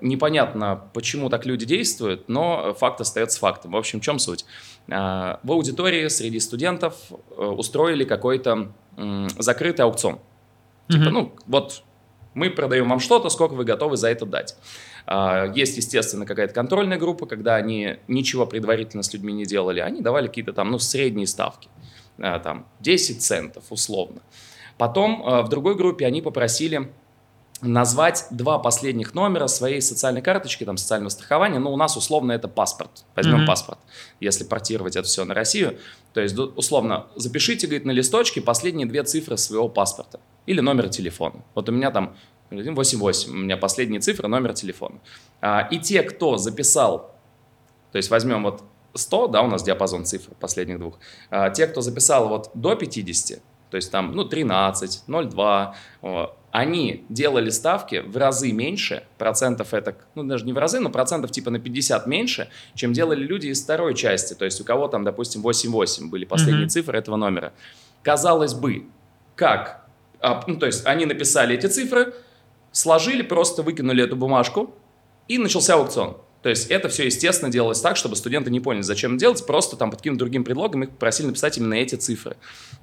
Непонятно, 0.00 0.82
почему 0.92 1.30
так 1.30 1.46
люди 1.46 1.64
действуют, 1.64 2.28
но 2.28 2.74
факт 2.74 3.00
остается 3.00 3.38
фактом. 3.38 3.70
В 3.70 3.76
общем, 3.76 4.00
в 4.00 4.02
чем 4.02 4.18
суть? 4.18 4.44
В 4.88 5.38
аудитории 5.44 6.08
среди 6.08 6.40
студентов 6.40 6.96
устроили 7.36 8.02
какой-то 8.02 8.72
закрытый 9.38 9.84
аукцион. 9.84 10.18
Типа, 10.88 11.04
Мгм. 11.04 11.12
ну, 11.14 11.32
вот 11.46 11.82
мы 12.34 12.50
продаем 12.50 12.88
вам 12.88 13.00
что-то, 13.00 13.28
сколько 13.28 13.52
вы 13.54 13.64
готовы 13.64 13.96
за 13.96 14.08
это 14.10 14.26
дать. 14.26 14.56
А, 15.06 15.46
Есть, 15.54 15.76
естественно, 15.76 16.26
какая-то 16.26 16.54
контрольная 16.54 16.98
группа, 16.98 17.26
когда 17.26 17.56
они 17.56 17.96
ничего 18.08 18.46
предварительно 18.46 19.02
с 19.02 19.12
людьми 19.12 19.32
не 19.32 19.44
делали, 19.44 19.80
они 19.80 20.00
давали 20.00 20.28
какие-то 20.28 20.52
там, 20.52 20.70
ну, 20.70 20.78
средние 20.78 21.26
ставки, 21.26 21.68
А, 22.18 22.38
там, 22.38 22.66
10 22.80 23.22
центов 23.22 23.64
условно. 23.70 24.20
Потом 24.78 25.22
а, 25.26 25.42
в 25.42 25.48
другой 25.48 25.74
группе 25.74 26.06
они 26.06 26.22
попросили 26.22 26.90
назвать 27.62 28.26
два 28.30 28.58
последних 28.58 29.14
номера 29.14 29.46
своей 29.46 29.80
социальной 29.80 30.20
карточки, 30.20 30.64
там, 30.64 30.76
социального 30.76 31.10
страхования, 31.10 31.58
ну, 31.60 31.72
у 31.72 31.76
нас 31.76 31.96
условно 31.96 32.32
это 32.32 32.48
паспорт, 32.48 33.04
возьмем 33.14 33.38
Мгм. 33.38 33.46
паспорт, 33.46 33.78
если 34.20 34.44
портировать 34.44 34.96
это 34.96 35.06
все 35.06 35.24
на 35.24 35.32
Россию, 35.32 35.78
то 36.12 36.20
есть, 36.20 36.36
условно, 36.36 37.06
запишите, 37.14 37.66
говорит, 37.66 37.84
на 37.86 37.92
листочке 37.92 38.40
последние 38.40 38.86
две 38.86 39.04
цифры 39.04 39.36
своего 39.36 39.68
паспорта 39.68 40.20
или 40.46 40.60
номер 40.60 40.88
телефона. 40.88 41.44
Вот 41.54 41.68
у 41.68 41.72
меня 41.72 41.90
там 41.92 42.16
88, 42.50 43.30
у 43.32 43.36
меня 43.36 43.56
последние 43.56 44.00
цифры, 44.00 44.28
номер 44.28 44.52
телефона. 44.54 44.98
А, 45.40 45.68
И 45.70 45.78
те, 45.78 46.02
кто 46.02 46.36
записал, 46.36 47.14
то 47.92 47.96
есть 47.96 48.10
возьмем 48.10 48.42
вот 48.42 48.62
100, 48.94 49.28
да, 49.28 49.42
у 49.42 49.46
нас 49.46 49.62
диапазон 49.62 50.04
цифр 50.04 50.32
последних 50.38 50.78
двух, 50.78 50.98
А, 51.30 51.48
те, 51.50 51.66
кто 51.66 51.80
записал 51.80 52.28
вот 52.28 52.50
до 52.54 52.74
50, 52.74 53.40
то 53.70 53.76
есть 53.76 53.90
там, 53.90 54.12
ну, 54.14 54.24
13, 54.24 55.04
0,2, 55.06 55.74
о, 56.02 56.34
они 56.52 57.04
делали 57.08 57.48
ставки 57.48 58.02
в 58.06 58.16
разы 58.16 58.52
меньше, 58.52 59.02
процентов 59.16 59.72
это, 59.72 59.96
ну, 60.14 60.22
даже 60.22 60.44
не 60.44 60.52
в 60.52 60.58
разы, 60.58 60.80
но 60.80 60.90
процентов 60.90 61.30
типа 61.32 61.50
на 61.50 61.58
50 61.58 62.06
меньше, 62.06 62.48
чем 62.74 62.92
делали 62.92 63.24
люди 63.24 63.46
из 63.48 63.62
второй 63.62 63.94
части, 63.94 64.34
то 64.34 64.44
есть 64.44 64.60
у 64.60 64.64
кого 64.64 64.86
там, 64.86 65.02
допустим, 65.02 65.40
8,8 65.40 66.10
были 66.10 66.26
последние 66.26 66.64
Мгм. 66.64 66.68
цифры 66.68 66.98
этого 66.98 67.16
номера. 67.16 67.54
Казалось 68.02 68.52
бы, 68.52 68.84
как? 69.34 69.86
А, 70.20 70.44
ну, 70.46 70.56
то 70.58 70.66
есть 70.66 70.86
они 70.86 71.06
написали 71.06 71.56
эти 71.56 71.66
цифры, 71.66 72.14
сложили, 72.70 73.22
просто 73.22 73.62
выкинули 73.62 74.04
эту 74.04 74.14
бумажку, 74.16 74.74
и 75.28 75.38
начался 75.38 75.74
аукцион. 75.74 76.18
То 76.42 76.48
есть 76.48 76.70
это 76.70 76.88
все, 76.88 77.04
естественно, 77.06 77.50
делалось 77.50 77.80
так, 77.80 77.96
чтобы 77.96 78.16
студенты 78.16 78.50
не 78.50 78.60
поняли, 78.60 78.82
зачем 78.82 79.16
делать, 79.16 79.44
просто 79.46 79.76
там 79.76 79.90
под 79.90 80.00
каким-то 80.00 80.18
другим 80.18 80.44
предлогом 80.44 80.82
их 80.82 80.90
попросили 80.90 81.28
написать 81.28 81.56
именно 81.58 81.74
эти 81.74 81.94
цифры. 81.94 82.36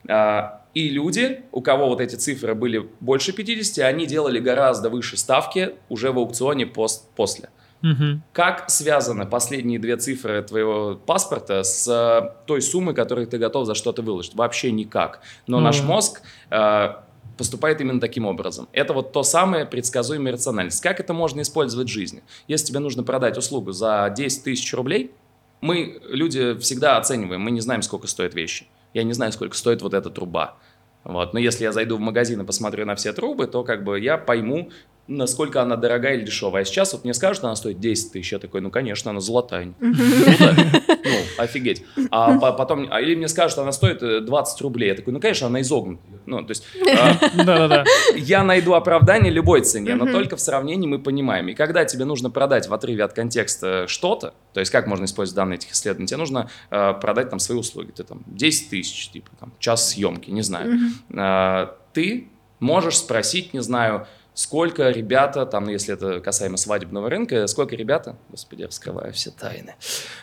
А, 0.08 0.62
И 0.74 0.90
люди, 0.90 1.42
у 1.52 1.62
кого 1.62 1.88
вот 1.90 2.00
эти 2.00 2.16
цифры 2.16 2.56
были 2.56 2.90
больше 3.00 3.34
50, 3.34 3.84
они 3.86 4.06
делали 4.06 4.40
гораздо 4.40 4.90
выше 4.90 5.18
ставки 5.18 5.72
уже 5.90 6.12
в 6.12 6.18
аукционе 6.18 6.66
пост 6.66 7.10
после. 7.16 7.50
Мгм. 7.82 8.24
Как 8.34 8.70
связаны 8.70 9.26
последние 9.26 9.80
две 9.80 9.96
цифры 9.96 10.42
твоего 10.42 10.96
паспорта 10.96 11.64
с 11.64 11.88
э, 11.88 12.46
той 12.46 12.62
суммой, 12.62 12.94
которую 12.94 13.26
ты 13.28 13.38
готов 13.38 13.66
за 13.66 13.74
что-то 13.74 14.02
выложить? 14.02 14.36
Вообще 14.36 14.72
никак. 14.72 15.22
Но 15.48 15.60
Ну 15.60 15.64
наш 15.64 15.82
мозг 15.82 16.22
э, 16.50 16.90
поступает 17.40 17.80
именно 17.80 18.02
таким 18.02 18.26
образом. 18.26 18.68
Это 18.74 18.94
вот 18.94 19.14
то 19.14 19.24
самое 19.24 19.66
предсказуемая 19.66 20.34
рациональность. 20.34 20.84
Как 20.84 21.00
это 21.00 21.14
можно 21.14 21.40
использовать 21.40 21.88
в 21.88 21.92
жизни? 21.92 22.22
Если 22.50 22.68
тебе 22.68 22.80
нужно 22.80 23.02
продать 23.04 23.38
услугу 23.38 23.72
за 23.72 24.14
10 24.16 24.44
тысяч 24.44 24.74
рублей, 24.74 25.12
мы, 25.62 26.02
люди, 26.10 26.58
всегда 26.60 26.98
оцениваем, 26.98 27.40
мы 27.40 27.52
не 27.52 27.62
знаем, 27.62 27.82
сколько 27.82 28.08
стоят 28.08 28.34
вещи. 28.34 28.68
Я 28.94 29.04
не 29.04 29.14
знаю, 29.14 29.32
сколько 29.32 29.56
стоит 29.56 29.82
вот 29.82 29.94
эта 29.94 30.10
труба. 30.10 30.58
Вот. 31.06 31.34
Но 31.34 31.40
если 31.40 31.64
я 31.64 31.72
зайду 31.72 31.96
в 31.96 32.02
магазин 32.02 32.42
и 32.42 32.46
посмотрю 32.46 32.86
на 32.86 32.96
все 32.96 33.14
трубы, 33.14 33.48
то 33.48 33.64
как 33.64 33.86
бы 33.86 33.98
я 33.98 34.18
пойму, 34.18 34.70
насколько 35.10 35.62
она 35.62 35.76
дорогая 35.76 36.16
или 36.16 36.24
дешевая. 36.24 36.62
А 36.62 36.66
сейчас 36.66 36.94
вот 36.94 37.04
мне 37.04 37.14
скажут, 37.14 37.44
она 37.44 37.56
стоит 37.56 37.80
10 37.80 38.12
тысяч. 38.14 38.32
Я 38.32 38.40
такой, 38.40 38.62
ну, 38.62 38.70
конечно, 38.70 39.12
она 39.12 39.20
золотая. 39.20 39.74
Ну, 41.02 41.16
офигеть. 41.44 41.84
А 42.12 42.52
потом, 42.52 42.88
а 42.92 43.02
или 43.02 43.16
мне 43.16 43.28
скажут, 43.28 43.58
она 43.58 43.72
стоит 43.72 44.26
20 44.26 44.62
э, 44.62 44.64
рублей. 44.64 44.90
Я 44.90 44.96
такой, 44.96 45.12
ну, 45.12 45.20
конечно, 45.20 45.48
она 45.48 45.62
изогнута. 45.62 46.04
Ну, 46.28 46.44
то 46.44 46.52
есть... 46.52 46.64
Да-да-да. 47.36 47.84
Я 48.16 48.44
найду 48.44 48.74
оправдание 48.74 49.32
любой 49.32 49.62
цене, 49.62 49.96
но 49.96 50.06
только 50.06 50.36
в 50.36 50.40
сравнении 50.40 50.88
мы 50.88 51.00
понимаем. 51.00 51.48
И 51.48 51.56
когда 51.56 51.84
тебе 51.86 52.06
нужно 52.06 52.30
продать 52.30 52.68
в 52.68 52.74
отрыве 52.74 53.04
от 53.04 53.14
контекста 53.14 53.86
что-то, 53.88 54.36
то 54.54 54.60
есть 54.60 54.72
как 54.72 54.86
можно 54.86 55.06
использовать 55.06 55.36
данные 55.36 55.58
этих 55.58 55.72
исследований, 55.72 56.08
тебе 56.08 56.18
нужно 56.18 56.50
э, 56.70 56.94
продать 57.02 57.32
там 57.32 57.40
свои 57.40 57.58
услуги. 57.58 57.90
Ты 57.90 58.04
там 58.04 58.22
10 58.28 58.70
тысяч, 58.70 59.10
типа, 59.10 59.32
там, 59.40 59.52
час 59.58 59.90
съемки, 59.90 60.30
не 60.30 60.44
знаю. 60.44 60.78
Э, 61.10 61.70
ты 61.94 62.28
можешь 62.60 62.98
спросить, 62.98 63.54
не 63.54 63.62
знаю, 63.62 64.06
сколько 64.40 64.90
ребята, 64.90 65.46
там, 65.46 65.68
если 65.68 65.96
это 65.96 66.22
касаемо 66.22 66.56
свадебного 66.56 67.10
рынка, 67.10 67.46
сколько 67.48 67.76
ребята, 67.76 68.16
господи, 68.30 68.64
раскрываю 68.64 69.12
все 69.12 69.32
тайны. 69.32 69.76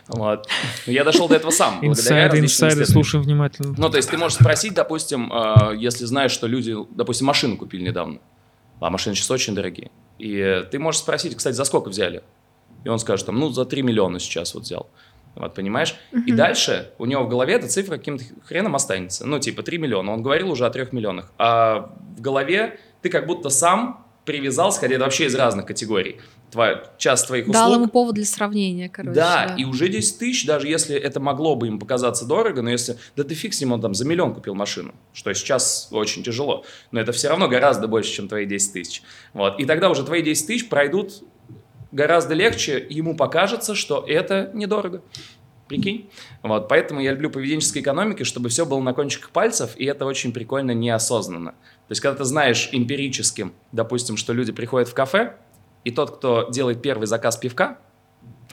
Вот. 0.08 0.48
Я 0.86 1.04
дошел 1.04 1.28
до 1.28 1.34
этого 1.34 1.50
сам. 1.50 1.80
Инсайды, 1.86 2.38
инсайды, 2.38 2.86
слушаем 2.86 3.24
внимательно. 3.24 3.74
Ну, 3.76 3.90
то 3.90 3.98
есть 3.98 4.08
ты 4.08 4.16
можешь 4.16 4.38
спросить, 4.38 4.72
допустим, 4.72 5.30
э, 5.30 5.76
если 5.76 6.06
знаешь, 6.06 6.30
что 6.30 6.46
люди, 6.46 6.74
допустим, 6.92 7.26
машину 7.26 7.58
купили 7.58 7.82
недавно, 7.82 8.18
а 8.80 8.88
машины 8.88 9.14
сейчас 9.14 9.30
очень 9.30 9.54
дорогие, 9.54 9.90
и 10.18 10.64
ты 10.70 10.78
можешь 10.78 11.02
спросить, 11.02 11.36
кстати, 11.36 11.54
за 11.54 11.64
сколько 11.64 11.90
взяли? 11.90 12.22
И 12.84 12.88
он 12.88 12.98
скажет, 12.98 13.26
там, 13.26 13.38
ну, 13.38 13.50
за 13.50 13.66
3 13.66 13.82
миллиона 13.82 14.18
сейчас 14.18 14.54
вот 14.54 14.62
взял. 14.62 14.88
Вот, 15.34 15.52
понимаешь? 15.54 15.94
Uh-huh. 16.12 16.24
И 16.24 16.32
дальше 16.32 16.92
у 16.96 17.04
него 17.04 17.24
в 17.24 17.28
голове 17.28 17.52
эта 17.52 17.68
цифра 17.68 17.98
каким-то 17.98 18.24
хреном 18.46 18.74
останется. 18.74 19.26
Ну, 19.26 19.38
типа 19.38 19.62
3 19.62 19.76
миллиона. 19.76 20.12
Он 20.12 20.22
говорил 20.22 20.50
уже 20.50 20.64
о 20.64 20.70
3 20.70 20.86
миллионах. 20.92 21.30
А 21.36 21.94
в 22.16 22.22
голове 22.22 22.80
ты 23.02 23.10
как 23.10 23.26
будто 23.26 23.50
сам 23.50 24.05
привязался, 24.26 24.80
хотя 24.80 24.96
это 24.96 25.04
вообще 25.04 25.26
из 25.26 25.34
разных 25.34 25.64
категорий. 25.64 26.20
Твоя, 26.50 26.82
часть 26.98 27.26
твоих 27.26 27.44
услуг. 27.44 27.54
Дал 27.54 27.74
ему 27.74 27.88
повод 27.88 28.14
для 28.14 28.24
сравнения, 28.24 28.88
короче. 28.88 29.14
Да, 29.14 29.46
да, 29.48 29.54
и 29.54 29.64
уже 29.64 29.88
10 29.88 30.18
тысяч, 30.18 30.46
даже 30.46 30.68
если 30.68 30.96
это 30.96 31.20
могло 31.20 31.56
бы 31.56 31.68
им 31.68 31.78
показаться 31.78 32.26
дорого, 32.26 32.60
но 32.62 32.70
если, 32.70 32.98
да 33.16 33.24
ты 33.24 33.34
фиг 33.34 33.54
с 33.54 33.60
ним, 33.60 33.72
он 33.72 33.80
там 33.80 33.94
за 33.94 34.04
миллион 34.04 34.34
купил 34.34 34.54
машину, 34.54 34.94
что 35.12 35.32
сейчас 35.32 35.88
очень 35.90 36.22
тяжело, 36.22 36.64
но 36.90 37.00
это 37.00 37.12
все 37.12 37.28
равно 37.28 37.48
гораздо 37.48 37.88
больше, 37.88 38.12
чем 38.12 38.28
твои 38.28 38.46
10 38.46 38.72
тысяч. 38.72 39.02
Вот. 39.32 39.58
И 39.58 39.64
тогда 39.64 39.90
уже 39.90 40.04
твои 40.04 40.22
10 40.22 40.46
тысяч 40.46 40.68
пройдут 40.68 41.22
гораздо 41.92 42.34
легче, 42.34 42.84
ему 42.90 43.16
покажется, 43.16 43.74
что 43.74 44.04
это 44.06 44.50
недорого. 44.52 45.02
Прикинь? 45.68 46.08
Вот, 46.42 46.68
поэтому 46.68 47.00
я 47.00 47.12
люблю 47.12 47.30
поведенческой 47.30 47.82
экономики, 47.82 48.22
чтобы 48.22 48.48
все 48.48 48.64
было 48.64 48.80
на 48.80 48.92
кончиках 48.94 49.30
пальцев, 49.30 49.76
и 49.76 49.84
это 49.84 50.06
очень 50.06 50.32
прикольно 50.32 50.70
неосознанно. 50.70 51.52
То 51.52 51.90
есть, 51.90 52.00
когда 52.00 52.18
ты 52.18 52.24
знаешь 52.24 52.68
эмпирически, 52.72 53.50
допустим, 53.72 54.16
что 54.16 54.32
люди 54.32 54.52
приходят 54.52 54.88
в 54.88 54.94
кафе, 54.94 55.36
и 55.84 55.90
тот, 55.90 56.16
кто 56.16 56.48
делает 56.50 56.82
первый 56.82 57.06
заказ 57.06 57.36
пивка, 57.36 57.78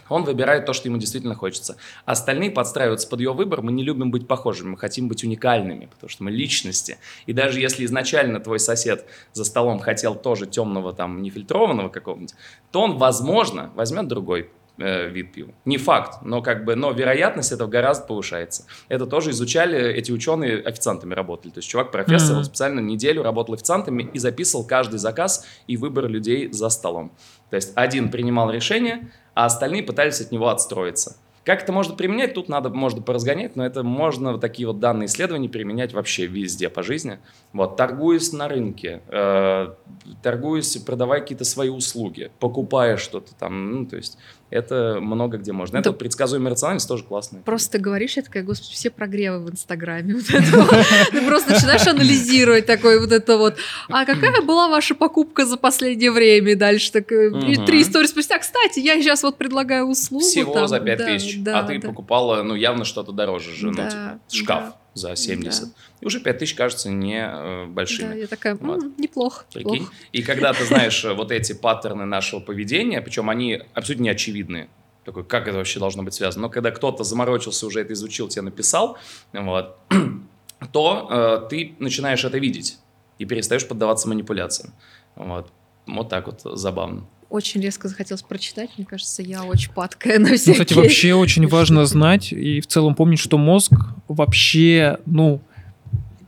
он 0.10 0.24
выбирает 0.24 0.66
то, 0.66 0.74
что 0.74 0.88
ему 0.88 0.98
действительно 0.98 1.36
хочется. 1.36 1.78
Остальные 2.06 2.52
подстраиваются 2.52 3.08
под 3.08 3.22
его 3.22 3.34
выбор. 3.34 3.62
Мы 3.62 3.72
не 3.72 3.84
любим 3.84 4.12
быть 4.12 4.28
похожими, 4.28 4.70
мы 4.70 4.78
хотим 4.78 5.08
быть 5.08 5.24
уникальными, 5.24 5.86
потому 5.86 6.10
что 6.10 6.24
мы 6.24 6.32
личности. 6.32 6.98
И 7.26 7.34
даже 7.34 7.60
если 7.60 7.86
изначально 7.86 8.40
твой 8.40 8.60
сосед 8.60 9.06
за 9.32 9.46
столом 9.46 9.80
хотел 9.80 10.16
тоже 10.16 10.46
темного, 10.46 10.94
там, 10.94 11.22
нефильтрованного 11.22 11.90
какого-нибудь, 11.90 12.36
то 12.72 12.82
он, 12.82 12.98
возможно, 12.98 13.72
возьмет 13.76 14.08
другой 14.08 14.50
вид 14.78 15.32
пива. 15.34 15.54
Не 15.66 15.78
факт, 15.78 16.22
но 16.24 16.42
как 16.42 16.66
бы, 16.66 16.76
но 16.76 16.92
вероятность 16.92 17.52
этого 17.52 17.70
гораздо 17.70 18.08
повышается. 18.08 18.66
Это 18.90 19.06
тоже 19.06 19.32
изучали 19.32 19.94
эти 19.94 20.12
ученые 20.12 20.62
официантами 20.62 21.14
работали. 21.14 21.52
То 21.52 21.60
есть 21.60 21.70
чувак 21.70 21.92
профессор 21.92 22.38
mm-hmm. 22.38 22.44
специально 22.44 22.80
неделю 22.80 23.24
работал 23.24 23.54
официантами 23.54 24.10
и 24.14 24.20
записывал 24.20 24.66
каждый 24.66 24.98
заказ 24.98 25.46
и 25.68 25.78
выбор 25.78 26.08
людей 26.08 26.52
за 26.52 26.70
столом. 26.70 27.12
То 27.50 27.56
есть 27.56 27.72
один 27.76 28.10
принимал 28.10 28.50
решение, 28.50 29.12
а 29.36 29.46
остальные 29.46 29.84
пытались 29.84 30.22
от 30.22 30.32
него 30.32 30.50
отстроиться. 30.50 31.18
Как 31.44 31.62
это 31.62 31.74
можно 31.74 31.94
применять, 31.96 32.34
тут 32.34 32.48
надо, 32.48 32.70
можно 32.70 33.02
поразгонять, 33.02 33.58
но 33.58 33.66
это 33.66 33.84
можно 33.84 34.32
вот 34.32 34.42
такие 34.42 34.66
вот 34.66 34.80
данные 34.80 35.08
исследования 35.08 35.50
применять 35.50 35.94
вообще 35.94 36.26
везде 36.26 36.70
по 36.70 36.84
жизни. 36.84 37.20
Вот, 37.52 37.76
торгуясь 37.76 38.32
на 38.32 38.48
рынке, 38.48 39.02
э, 39.10 39.74
торгуясь, 40.22 40.78
продавая 40.78 41.20
какие-то 41.20 41.44
свои 41.44 41.68
услуги, 41.68 42.32
покупая 42.40 42.96
что-то 42.96 43.36
там, 43.36 43.72
ну, 43.72 43.86
то 43.86 43.98
есть 43.98 44.18
это 44.54 45.00
много 45.02 45.38
где 45.38 45.52
можно. 45.52 45.78
Это, 45.78 45.92
предсказуемая 45.94 46.52
рациональность 46.52 46.88
тоже 46.88 47.04
классно. 47.04 47.40
Просто 47.44 47.80
говоришь, 47.80 48.18
я 48.18 48.24
такая, 48.24 48.44
господи, 48.44 48.74
все 48.74 48.90
прогревы 48.90 49.40
в 49.40 49.50
Инстаграме. 49.50 50.16
Ты 51.12 51.28
просто 51.28 51.54
начинаешь 51.54 51.88
анализировать 51.88 52.66
такой 52.66 53.00
вот 53.00 53.12
это 53.12 53.38
вот. 53.38 53.56
А 53.90 54.06
какая 54.06 54.42
была 54.42 54.68
ваша 54.68 54.96
покупка 54.96 55.46
за 55.46 55.58
последнее 55.58 56.12
время? 56.12 56.54
дальше 56.56 56.92
так 56.92 57.12
э, 57.12 57.32
три 57.66 57.82
истории 57.82 58.08
спустя. 58.08 58.38
Кстати, 58.38 58.80
я 58.80 59.02
сейчас 59.02 59.24
вот 59.24 59.38
предлагаю 59.38 59.86
услугу. 59.86 60.24
Всего 60.24 60.68
за 60.68 60.80
5 60.80 61.06
тысяч. 61.06 61.40
А 61.48 61.64
ты 61.64 61.80
покупала, 61.80 62.44
ну, 62.44 62.56
явно 62.56 62.86
что-то 62.86 63.12
дороже 63.12 63.52
же. 63.56 63.68
Ну, 63.68 63.74
типа, 63.74 64.20
шкаф 64.32 64.76
за 64.94 65.16
70. 65.16 65.64
Да. 65.64 65.70
И 66.02 66.06
уже 66.06 66.20
5 66.20 66.38
тысяч 66.38 66.54
кажется 66.54 66.90
не 66.90 67.26
э, 67.26 67.66
большими. 67.66 68.10
Да, 68.10 68.14
я 68.14 68.28
такая, 68.28 68.56
вот. 68.56 68.98
неплохо. 68.98 69.46
Неплохо. 69.56 69.92
И 70.12 70.22
когда 70.22 70.54
ты 70.54 70.66
знаешь 70.66 71.04
э, 71.04 71.14
вот 71.14 71.32
эти 71.32 71.54
паттерны 71.54 72.06
нашего 72.06 72.40
поведения, 72.40 73.02
причем 73.02 73.30
они 73.30 73.62
абсолютно 73.74 74.06
неочевидные, 74.06 74.70
такой, 75.04 75.24
как 75.24 75.48
это 75.48 75.58
вообще 75.58 75.80
должно 75.80 76.04
быть 76.04 76.14
связано. 76.14 76.44
Но 76.44 76.50
когда 76.50 76.72
кто-то 76.72 77.04
заморочился, 77.04 77.66
уже 77.66 77.82
это 77.82 77.94
изучил, 77.94 78.28
тебе 78.28 78.44
написал, 78.44 78.98
вот, 79.34 79.78
то 80.72 81.08
э, 81.10 81.50
ты 81.50 81.76
начинаешь 81.80 82.24
это 82.24 82.38
видеть 82.38 82.78
и 83.18 83.26
перестаешь 83.26 83.68
поддаваться 83.68 84.08
манипуляциям. 84.08 84.74
Вот, 85.16 85.52
вот 85.88 86.10
так 86.10 86.28
вот 86.28 86.42
забавно 86.44 87.06
очень 87.30 87.62
резко 87.62 87.88
захотелось 87.88 88.22
прочитать. 88.22 88.72
Мне 88.78 88.86
кажется, 88.86 89.22
я 89.22 89.44
очень 89.44 89.72
падкая 89.72 90.20
на 90.20 90.36
все. 90.36 90.52
Ну, 90.52 90.54
кстати, 90.54 90.74
вообще 90.74 91.14
очень 91.14 91.48
важно 91.48 91.86
знать 91.86 92.32
и 92.32 92.62
в 92.62 92.68
целом 92.68 92.96
помнить, 92.96 93.20
что 93.20 93.38
мозг 93.38 93.74
вообще, 94.08 94.98
ну, 95.06 95.42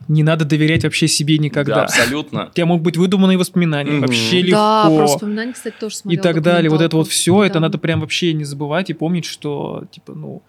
не 0.07 0.23
надо 0.23 0.45
доверять 0.45 0.83
вообще 0.83 1.07
себе 1.07 1.37
никогда. 1.37 1.75
Да, 1.75 1.83
абсолютно. 1.83 2.47
У 2.47 2.53
тебя 2.53 2.65
могут 2.65 2.83
быть 2.83 2.97
выдуманные 2.97 3.37
воспоминания, 3.37 3.91
mm-hmm. 3.91 4.01
вообще 4.01 4.41
легко. 4.41 4.57
Да, 4.57 4.83
про 4.85 5.01
воспоминания, 5.03 5.53
кстати, 5.53 5.75
тоже 5.79 5.95
смотрела. 5.95 6.21
И 6.21 6.23
так 6.23 6.41
далее. 6.41 6.69
Вот 6.69 6.81
это 6.81 6.95
вот 6.95 7.07
все, 7.07 7.39
да. 7.39 7.47
это 7.47 7.59
надо 7.59 7.77
прям 7.77 8.01
вообще 8.01 8.33
не 8.33 8.43
забывать 8.43 8.89
и 8.89 8.93
помнить, 8.93 9.25
что, 9.25 9.85
типа, 9.91 10.13
ну, 10.13 10.43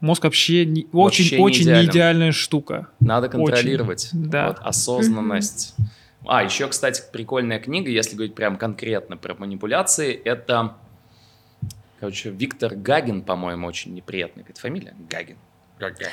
мозг 0.00 0.24
вообще 0.24 0.66
не, 0.66 0.86
вообще 0.92 1.22
очень, 1.22 1.36
не 1.36 1.42
очень 1.42 1.72
не 1.72 1.84
идеальная 1.86 2.32
штука. 2.32 2.88
Надо 3.00 3.28
контролировать. 3.28 4.08
Очень. 4.12 4.30
Да. 4.30 4.48
Вот, 4.48 4.58
осознанность. 4.62 5.74
Mm-hmm. 5.78 5.84
А, 6.28 6.44
еще, 6.44 6.68
кстати, 6.68 7.02
прикольная 7.10 7.58
книга, 7.58 7.90
если 7.90 8.14
говорить 8.14 8.34
прям 8.34 8.56
конкретно 8.56 9.16
про 9.16 9.34
манипуляции, 9.34 10.12
это, 10.12 10.76
короче, 12.00 12.28
Виктор 12.28 12.74
Гагин, 12.74 13.22
по-моему, 13.22 13.66
очень 13.66 13.94
неприятная 13.94 14.44
говорит, 14.44 14.58
фамилия, 14.58 14.94
Гагин. 15.08 15.38
Гагин. 15.78 16.08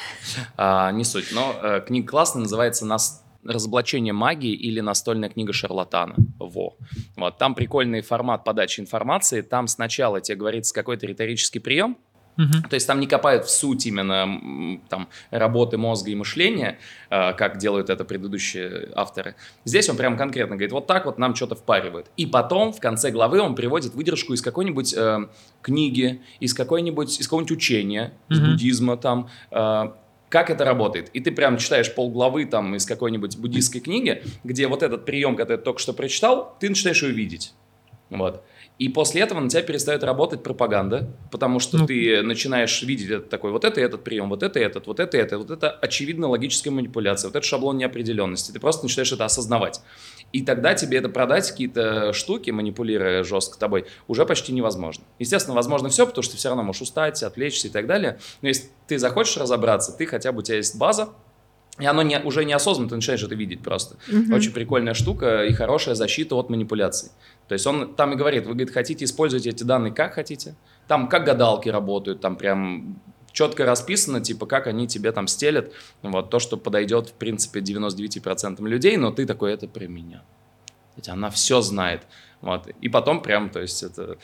А, 0.56 0.90
не 0.94 1.04
суть, 1.04 1.34
но 1.34 1.54
э, 1.62 1.82
книга 1.86 2.08
классная, 2.08 2.44
называется 2.44 2.86
«Нас 2.86 3.26
разоблачение 3.44 4.14
магии 4.14 4.54
или 4.54 4.80
настольная 4.80 5.30
книга 5.30 5.52
шарлатана. 5.52 6.16
Во. 6.40 6.78
Вот. 7.16 7.38
Там 7.38 7.54
прикольный 7.54 8.02
формат 8.02 8.44
подачи 8.44 8.80
информации. 8.80 9.42
Там 9.42 9.68
сначала 9.68 10.22
тебе 10.22 10.38
говорится 10.38 10.74
какой-то 10.74 11.06
риторический 11.06 11.60
прием, 11.60 11.98
Угу. 12.38 12.70
То 12.70 12.74
есть 12.74 12.88
там 12.88 13.00
не 13.00 13.08
копают 13.08 13.46
в 13.46 13.50
суть 13.50 13.86
именно 13.86 14.80
там, 14.90 15.08
работы 15.32 15.78
мозга 15.78 16.12
и 16.12 16.16
мышления, 16.16 16.78
э, 17.10 17.34
как 17.34 17.58
делают 17.58 17.90
это 17.90 18.04
предыдущие 18.04 18.90
авторы. 18.96 19.36
Здесь 19.64 19.90
он 19.90 19.98
прям 19.98 20.18
конкретно 20.18 20.56
говорит, 20.56 20.72
вот 20.72 20.88
так 20.88 21.06
вот 21.06 21.18
нам 21.18 21.36
что-то 21.36 21.56
впаривают. 21.56 22.08
И 22.18 22.26
потом 22.26 22.74
в 22.74 22.80
конце 22.80 23.12
главы 23.12 23.42
он 23.42 23.56
приводит 23.56 23.94
выдержку 23.94 24.34
из 24.34 24.42
какой-нибудь 24.42 24.94
э, 24.94 25.28
книги, 25.62 26.22
из 26.40 26.54
какой-нибудь, 26.54 27.20
из 27.20 27.28
какого-нибудь 27.28 27.58
учения, 27.58 28.14
из 28.30 28.40
угу. 28.40 28.48
буддизма 28.48 28.98
там, 28.98 29.30
э, 29.52 29.92
как 30.30 30.50
это 30.50 30.66
работает. 30.66 31.10
И 31.14 31.22
ты 31.22 31.32
прям 31.32 31.58
читаешь 31.58 31.94
полглавы 31.94 32.46
там 32.46 32.76
из 32.76 32.86
какой-нибудь 32.86 33.38
буддийской 33.38 33.80
книги, 33.80 34.24
где 34.44 34.68
вот 34.68 34.84
этот 34.84 35.06
прием, 35.06 35.36
который 35.36 35.58
ты 35.58 35.64
только 35.64 35.80
что 35.80 35.94
прочитал, 35.94 36.58
ты 36.60 36.68
начинаешь 36.68 37.02
его 37.02 37.14
видеть. 37.14 37.54
Вот. 38.10 38.44
И 38.78 38.90
после 38.90 39.22
этого 39.22 39.40
на 39.40 39.50
тебя 39.50 39.62
перестает 39.62 40.04
работать 40.04 40.44
пропаганда, 40.44 41.10
потому 41.32 41.60
что 41.60 41.78
ну, 41.78 41.86
ты 41.88 42.22
начинаешь 42.22 42.82
видеть 42.84 43.10
это 43.10 43.30
такой, 43.30 43.52
вот 43.52 43.64
это 43.64 43.80
этот 43.80 44.04
прием, 44.04 44.30
вот 44.30 44.44
это 44.44 44.60
этот, 44.60 44.88
вот 44.88 45.00
это 45.00 45.18
это, 45.18 45.38
вот 45.38 45.50
это 45.50 45.72
очевидно 45.72 46.28
логическая 46.28 46.74
манипуляция, 46.74 47.30
вот 47.30 47.38
это 47.38 47.46
шаблон 47.46 47.78
неопределенности. 47.78 48.52
Ты 48.52 48.60
просто 48.60 48.84
начинаешь 48.84 49.14
это 49.14 49.24
осознавать. 49.24 49.82
И 50.34 50.42
тогда 50.42 50.74
тебе 50.74 50.98
это 50.98 51.08
продать, 51.08 51.50
какие-то 51.50 52.12
штуки, 52.12 52.52
манипулируя 52.52 53.24
жестко 53.24 53.58
тобой, 53.58 53.86
уже 54.08 54.26
почти 54.26 54.52
невозможно. 54.52 55.06
Естественно, 55.20 55.56
возможно 55.56 55.88
все, 55.88 56.06
потому 56.06 56.24
что 56.24 56.34
ты 56.34 56.38
все 56.38 56.50
равно 56.50 56.64
можешь 56.64 56.82
устать, 56.82 57.24
отвлечься 57.24 57.70
и 57.70 57.72
так 57.72 57.88
далее. 57.88 58.20
Но 58.42 58.50
если 58.50 58.70
ты 58.88 59.00
захочешь 59.00 59.38
разобраться, 59.38 59.94
ты 59.94 60.06
хотя 60.06 60.34
бы 60.34 60.40
у 60.40 60.42
тебя 60.42 60.58
есть 60.58 60.78
база, 60.78 61.10
И 61.78 61.86
оно 61.86 62.04
не, 62.04 62.20
уже 62.20 62.46
неосознанно, 62.46 62.90
ты 62.90 62.96
начинаешь 62.96 63.24
это 63.24 63.36
видеть 63.36 63.62
просто. 63.62 63.98
Мгм. 64.08 64.34
Очень 64.34 64.52
прикольная 64.54 64.94
штука 64.94 65.44
и 65.44 65.54
хорошая 65.54 65.96
защита 65.96 66.36
от 66.36 66.50
манипуляций. 66.50 67.10
То 67.48 67.54
есть 67.54 67.68
он 67.68 67.94
там 67.96 68.14
и 68.14 68.16
говорит, 68.16 68.46
вы, 68.46 68.54
говорит, 68.54 68.72
хотите 68.72 69.04
использовать 69.04 69.46
эти 69.46 69.64
данные 69.64 69.94
как 69.94 70.14
хотите. 70.14 70.56
Там 70.88 71.10
как 71.10 71.26
гадалки 71.26 71.68
работают, 71.68 72.22
там 72.22 72.38
прям 72.38 73.00
четко 73.34 73.66
расписано, 73.66 74.22
типа, 74.22 74.46
как 74.46 74.68
они 74.68 74.88
тебе 74.88 75.12
там 75.12 75.28
стелят. 75.28 75.72
Вот 76.02 76.30
то, 76.30 76.40
что 76.40 76.56
подойдет, 76.56 77.10
в 77.10 77.14
принципе, 77.14 77.60
99% 77.60 78.66
людей, 78.66 78.96
но 78.96 79.12
ты 79.12 79.26
такой, 79.26 79.54
это 79.54 79.68
про 79.68 79.86
меня. 79.86 80.24
Ведь 80.96 81.10
она 81.10 81.30
все 81.30 81.60
знает. 81.62 82.04
Вот. 82.42 82.68
И 82.82 82.90
потом 82.90 83.22
прям, 83.22 83.50
то 83.50 83.62
есть 83.62 83.84
это... 83.84 84.18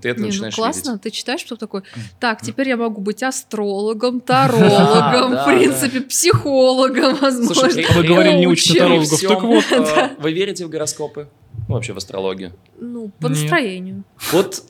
Ты 0.00 0.10
это 0.10 0.20
Не, 0.20 0.26
ну 0.26 0.26
начинаешь 0.26 0.54
классно, 0.54 0.90
видеть. 0.90 1.02
ты 1.02 1.10
читаешь, 1.10 1.40
что 1.40 1.56
такое. 1.56 1.82
Так, 2.20 2.40
теперь 2.42 2.68
я 2.68 2.76
могу 2.76 3.00
быть 3.00 3.22
астрологом, 3.22 4.20
тарологом, 4.22 5.36
в 5.36 5.44
принципе, 5.46 6.00
психологом, 6.02 7.16
возможно. 7.16 7.54
Слушай, 7.54 7.86
А 7.88 7.92
вы 7.94 8.04
говорили 8.04 8.38
не 8.38 8.54
При 8.54 8.78
тарологов. 8.78 9.20
Так 9.20 9.42
вот. 9.42 9.64
э, 9.70 10.10
Вы 10.18 10.32
верите 10.32 10.66
в 10.66 10.70
гороскопы? 10.70 11.28
Ну, 11.68 11.74
вообще 11.74 11.92
в 11.92 11.98
астрологию? 11.98 12.52
Ну, 12.78 13.10
по 13.20 13.28
настроению. 13.28 14.04
Вот 14.32 14.62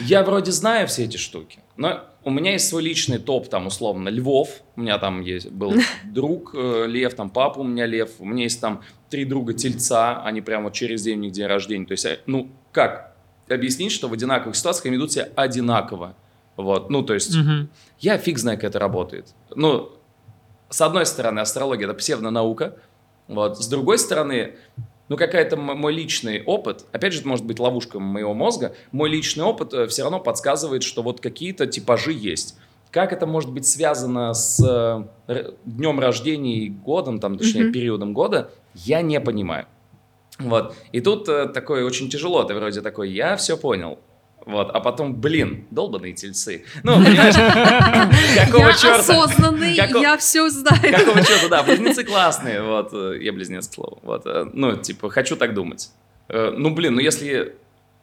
я 0.00 0.22
вроде 0.22 0.52
знаю 0.52 0.86
все 0.88 1.04
эти 1.04 1.16
штуки, 1.16 1.60
но 1.76 2.04
у 2.24 2.30
меня 2.30 2.52
есть 2.52 2.68
свой 2.68 2.82
личный 2.82 3.18
топ, 3.18 3.48
там, 3.48 3.66
условно, 3.66 4.08
львов. 4.08 4.62
У 4.76 4.80
меня 4.80 4.98
там 4.98 5.20
есть, 5.20 5.50
был 5.50 5.74
друг 6.04 6.54
э, 6.54 6.86
лев, 6.86 7.14
там, 7.14 7.30
папа 7.30 7.60
у 7.60 7.64
меня 7.64 7.86
лев. 7.86 8.10
У 8.18 8.24
меня 8.24 8.44
есть 8.44 8.60
там 8.60 8.82
три 9.10 9.24
друга 9.24 9.52
тельца, 9.54 10.22
они 10.22 10.40
прямо 10.40 10.64
вот 10.64 10.72
через 10.72 11.02
день 11.02 11.18
у 11.18 11.22
них 11.22 11.32
день 11.32 11.46
рождения. 11.46 11.86
То 11.86 11.92
есть, 11.92 12.04
э, 12.04 12.20
ну, 12.26 12.48
как 12.72 13.14
объяснить, 13.48 13.92
что 13.92 14.08
в 14.08 14.12
одинаковых 14.12 14.56
ситуациях 14.56 14.86
они 14.86 14.96
ведут 14.96 15.12
себя 15.12 15.28
одинаково? 15.36 16.14
Вот, 16.56 16.90
ну, 16.90 17.02
то 17.02 17.14
есть, 17.14 17.34
Мгм. 17.34 17.68
я 17.98 18.18
фиг 18.18 18.38
знаю, 18.38 18.58
как 18.58 18.64
это 18.64 18.78
работает. 18.78 19.34
Ну, 19.54 19.90
с 20.68 20.80
одной 20.80 21.06
стороны, 21.06 21.40
астрология– 21.40 21.86
это 21.88 21.94
псевдонаука. 21.94 22.76
Вот. 23.28 23.58
С 23.58 23.68
другой 23.68 23.98
стороны, 23.98 24.54
ну, 25.12 25.18
какая-то 25.18 25.58
мой 25.58 25.92
личный 25.92 26.42
опыт, 26.42 26.86
опять 26.90 27.12
же, 27.12 27.18
это 27.20 27.28
может 27.28 27.44
быть 27.44 27.58
ловушка 27.58 28.00
моего 28.00 28.32
мозга, 28.32 28.74
мой 28.92 29.10
личный 29.10 29.44
опыт 29.44 29.90
все 29.90 30.04
равно 30.04 30.20
подсказывает, 30.20 30.82
что 30.82 31.02
вот 31.02 31.20
какие-то 31.20 31.66
типажи 31.66 32.12
есть. 32.14 32.56
Как 32.90 33.12
это 33.12 33.26
может 33.26 33.52
быть 33.52 33.66
связано 33.66 34.32
с 34.32 35.06
э, 35.28 35.44
днем 35.66 36.00
рождения 36.00 36.60
и 36.60 36.70
годом, 36.70 37.20
там, 37.20 37.36
точнее, 37.36 37.64
Мгм. 37.64 37.72
периодом 37.74 38.14
года, 38.14 38.50
я 38.74 39.02
не 39.02 39.20
понимаю. 39.20 39.66
Вот. 40.38 40.74
И 40.92 41.02
тут 41.02 41.28
э, 41.28 41.46
такое 41.48 41.84
очень 41.84 42.08
тяжело. 42.08 42.42
Ты 42.44 42.54
вроде 42.54 42.80
такой, 42.80 43.10
я 43.10 43.36
все 43.36 43.58
понял. 43.58 43.98
Вот. 44.44 44.70
А 44.72 44.80
потом, 44.80 45.14
блин, 45.20 45.66
долбаные 45.70 46.12
тельцы. 46.14 46.64
Ну, 46.82 46.94
понимаешь, 47.04 47.34
какого 48.46 48.66
я 48.68 48.72
черта? 48.72 48.96
осознанный, 48.98 49.76
Како- 49.76 49.98
я 50.00 50.16
все 50.16 50.48
знаю. 50.50 50.80
Какого 50.82 51.20
черта, 51.22 51.48
да, 51.48 51.62
близнецы 51.62 52.04
классные, 52.04 52.62
вот, 52.62 52.90
э, 52.92 53.18
я 53.22 53.32
близнец, 53.32 53.68
к 53.68 53.74
слову, 53.74 53.98
вот, 54.02 54.26
э, 54.26 54.46
ну, 54.52 54.76
типа, 54.76 55.10
хочу 55.10 55.36
так 55.36 55.54
думать. 55.54 55.90
Э, 56.28 56.52
Ну, 56.56 56.70
блин, 56.74 56.94
ну, 56.94 57.00
если 57.00 57.54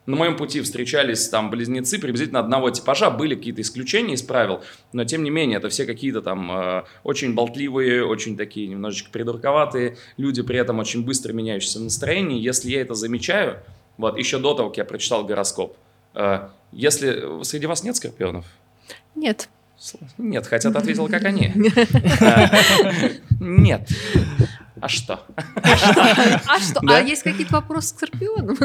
на 0.05 0.15
моем 0.15 0.38
пути 0.38 0.62
встречались 0.62 1.27
там 1.29 1.50
близнецы 1.51 2.00
приблизительно 2.00 2.39
одного 2.39 2.69
типажа, 2.72 3.10
были 3.12 3.36
какие-то 3.36 3.62
исключения 3.62 4.13
из 4.15 4.22
правил, 4.24 4.62
но, 4.93 5.03
тем 5.03 5.24
не 5.24 5.29
менее, 5.29 5.58
это 5.58 5.69
все 5.69 5.86
какие-то 5.86 6.22
там 6.22 6.51
э, 6.51 6.84
очень 7.03 7.34
болтливые, 7.36 8.05
очень 8.05 8.38
такие 8.38 8.67
немножечко 8.67 9.12
придурковатые 9.12 9.98
люди, 10.17 10.41
при 10.41 10.58
этом 10.58 10.79
очень 10.79 11.03
быстро 11.03 11.34
меняющиеся 11.34 11.79
в 11.79 11.84
настроении. 11.84 12.39
Если 12.41 12.72
я 12.72 12.81
это 12.81 12.93
замечаю, 12.96 13.58
вот, 13.98 14.17
еще 14.17 14.39
до 14.39 14.53
того, 14.53 14.69
как 14.69 14.77
я 14.77 14.86
прочитал 14.86 15.25
гороскоп, 15.25 15.75
если 16.71 17.43
среди 17.43 17.65
вас 17.65 17.83
нет 17.83 17.95
скорпионов, 17.95 18.45
Нет. 19.15 19.49
нет, 20.17 20.45
хотя 20.47 20.71
ты 20.71 20.77
ответила, 20.77 21.07
как 21.07 21.23
они. 21.25 21.53
А, 22.21 22.49
Нет. 23.39 23.89
А 24.81 24.88
что? 24.88 25.25
А 25.55 26.59
что? 26.59 26.79
Да? 26.81 26.97
А 26.97 27.01
есть 27.01 27.23
какие-то 27.23 27.53
вопросы 27.53 27.95
к 27.95 27.97
Скорпиону? 27.97 28.55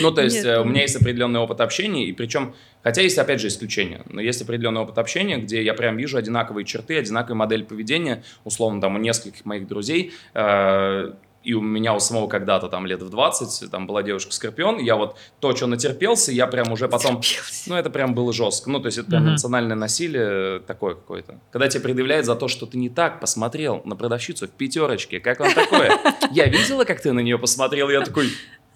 Ну, 0.00 0.12
то 0.12 0.22
есть, 0.22 0.36
Нет. 0.36 0.46
э, 0.46 0.60
у 0.60 0.64
меня 0.64 0.82
есть 0.82 0.96
определенный 0.96 1.40
опыт 1.40 1.60
общения, 1.60 2.06
и 2.06 2.12
причем, 2.12 2.54
хотя 2.82 3.02
есть, 3.02 3.18
опять 3.18 3.40
же, 3.40 3.48
исключения, 3.48 4.02
но 4.08 4.20
есть 4.20 4.40
определенный 4.40 4.80
опыт 4.80 4.98
общения, 4.98 5.36
где 5.38 5.62
я 5.62 5.74
прям 5.74 5.96
вижу 5.96 6.16
одинаковые 6.16 6.64
черты, 6.64 6.96
одинаковые 6.96 7.36
модели 7.36 7.62
поведения, 7.62 8.22
условно, 8.44 8.80
там, 8.80 8.96
у 8.96 8.98
нескольких 8.98 9.44
моих 9.44 9.66
друзей, 9.66 10.12
э, 10.34 11.12
и 11.42 11.54
у 11.54 11.60
меня 11.62 11.94
у 11.94 12.00
самого 12.00 12.28
когда-то 12.28 12.68
там 12.68 12.86
лет 12.86 13.02
в 13.02 13.08
20, 13.08 13.70
там 13.70 13.86
была 13.86 14.02
девушка-скорпион, 14.02 14.78
я 14.78 14.96
вот 14.96 15.16
то, 15.40 15.56
что 15.56 15.66
натерпелся, 15.66 16.32
я 16.32 16.46
прям 16.46 16.70
уже 16.72 16.86
потом... 16.88 17.20
Ну, 17.66 17.74
это 17.76 17.88
прям 17.90 18.14
было 18.14 18.32
жестко. 18.32 18.68
Ну, 18.70 18.78
то 18.80 18.86
есть, 18.86 18.98
это 18.98 19.08
прям 19.08 19.22
Мгм. 19.22 19.30
эмоциональное 19.32 19.76
насилие 19.76 20.60
такое 20.60 20.94
какое-то. 20.94 21.40
Когда 21.50 21.68
тебе 21.68 21.82
предъявляют 21.82 22.26
за 22.26 22.34
то, 22.36 22.48
что 22.48 22.66
ты 22.66 22.76
не 22.76 22.88
так 22.90 23.20
посмотрел 23.20 23.80
на 23.84 23.96
продавщицу 23.96 24.48
в 24.48 24.50
пятерочке. 24.50 25.18
Как 25.20 25.40
вам 25.40 25.52
такое? 25.54 25.98
Я 26.32 26.46
видела, 26.46 26.84
как 26.84 27.00
ты 27.00 27.12
на 27.12 27.20
нее 27.20 27.38
посмотрел, 27.38 27.88
я 27.88 28.02
такой 28.02 28.28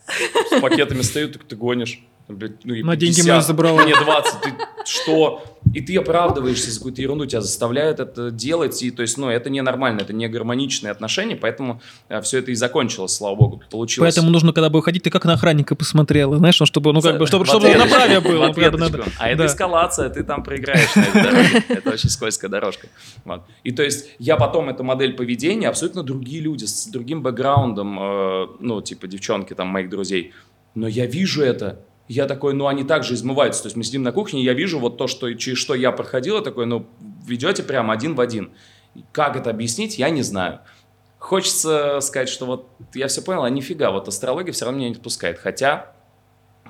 с 0.06 0.60
пакетами 0.60 1.02
стою, 1.02 1.28
так 1.30 1.44
ты 1.44 1.56
гонишь. 1.56 2.00
Блядь, 2.28 2.64
ну 2.64 2.72
и 2.74 2.82
На 2.82 2.96
деньги 2.96 3.16
50, 3.16 3.34
мои 3.36 3.42
забрала. 3.42 3.82
Мне 3.82 3.94
20, 3.94 4.40
ты 4.40 4.52
что? 4.86 5.44
И 5.74 5.80
ты 5.80 5.96
оправдываешься 5.96 6.70
за 6.70 6.78
какую-то 6.78 7.02
ерунду, 7.02 7.26
тебя 7.26 7.40
заставляют 7.40 8.00
это 8.00 8.30
делать, 8.30 8.82
и 8.82 8.90
то 8.90 9.02
есть, 9.02 9.18
ну, 9.18 9.28
это 9.28 9.50
ненормально, 9.50 10.00
это 10.00 10.12
не 10.12 10.28
гармоничные 10.28 10.90
отношения, 10.90 11.36
поэтому 11.36 11.80
все 12.22 12.38
это 12.38 12.52
и 12.52 12.54
закончилось, 12.54 13.14
слава 13.14 13.34
богу, 13.34 13.62
получилось. 13.70 14.14
Поэтому 14.14 14.30
нужно, 14.30 14.52
когда 14.52 14.70
бы 14.70 14.78
выходить, 14.78 15.02
ты 15.02 15.10
как 15.10 15.24
на 15.24 15.34
охранника 15.34 15.74
посмотрела, 15.74 16.36
знаешь, 16.38 16.58
ну, 16.60 16.66
чтобы, 16.66 16.92
ну, 16.92 17.00
как 17.00 17.18
бы, 17.18 17.26
чтобы, 17.26 17.44
чтобы 17.44 17.66
в 17.68 18.20
было. 18.20 18.46
ответочку. 18.46 18.78
надо- 18.98 19.04
А 19.18 19.28
это 19.28 19.38
да. 19.38 19.46
эскалация, 19.46 20.08
ты 20.10 20.22
там 20.22 20.42
проиграешь 20.42 20.94
на 20.94 21.00
этой 21.02 21.22
дороге. 21.22 21.64
Это 21.68 21.90
очень 21.90 22.08
скользкая 22.08 22.50
дорожка. 22.50 22.86
Вот. 23.24 23.42
И 23.64 23.72
то 23.72 23.82
есть 23.82 24.10
я 24.18 24.36
потом 24.36 24.68
эту 24.68 24.84
модель 24.84 25.14
поведения, 25.14 25.68
абсолютно 25.68 26.02
другие 26.02 26.40
люди, 26.40 26.64
с 26.64 26.86
другим 26.86 27.22
бэкграундом, 27.22 27.98
э, 28.00 28.46
ну, 28.60 28.80
типа 28.80 29.06
девчонки 29.06 29.54
там 29.54 29.68
моих 29.68 29.90
друзей, 29.90 30.32
но 30.74 30.86
я 30.88 31.06
вижу 31.06 31.42
это, 31.42 31.80
я 32.08 32.26
такой, 32.26 32.54
ну, 32.54 32.66
они 32.66 32.84
также 32.84 33.14
измываются. 33.14 33.62
То 33.62 33.66
есть 33.66 33.76
мы 33.76 33.84
сидим 33.84 34.02
на 34.02 34.12
кухне, 34.12 34.42
я 34.42 34.52
вижу 34.52 34.78
вот 34.78 34.98
то, 34.98 35.06
что, 35.06 35.32
через 35.34 35.58
что 35.58 35.74
я 35.74 35.92
проходил, 35.92 36.36
я 36.36 36.42
такой, 36.42 36.66
ну, 36.66 36.86
ведете 37.26 37.62
прям 37.62 37.90
один 37.90 38.14
в 38.14 38.20
один. 38.20 38.52
Как 39.12 39.36
это 39.36 39.50
объяснить, 39.50 39.98
я 39.98 40.10
не 40.10 40.22
знаю. 40.22 40.60
Хочется 41.18 42.00
сказать, 42.00 42.28
что 42.28 42.44
вот 42.44 42.68
я 42.94 43.08
все 43.08 43.22
понял, 43.22 43.44
а 43.44 43.50
нифига, 43.50 43.90
вот 43.90 44.08
астрология 44.08 44.52
все 44.52 44.66
равно 44.66 44.78
меня 44.78 44.90
не 44.90 44.94
отпускает. 44.94 45.38
Хотя, 45.38 45.93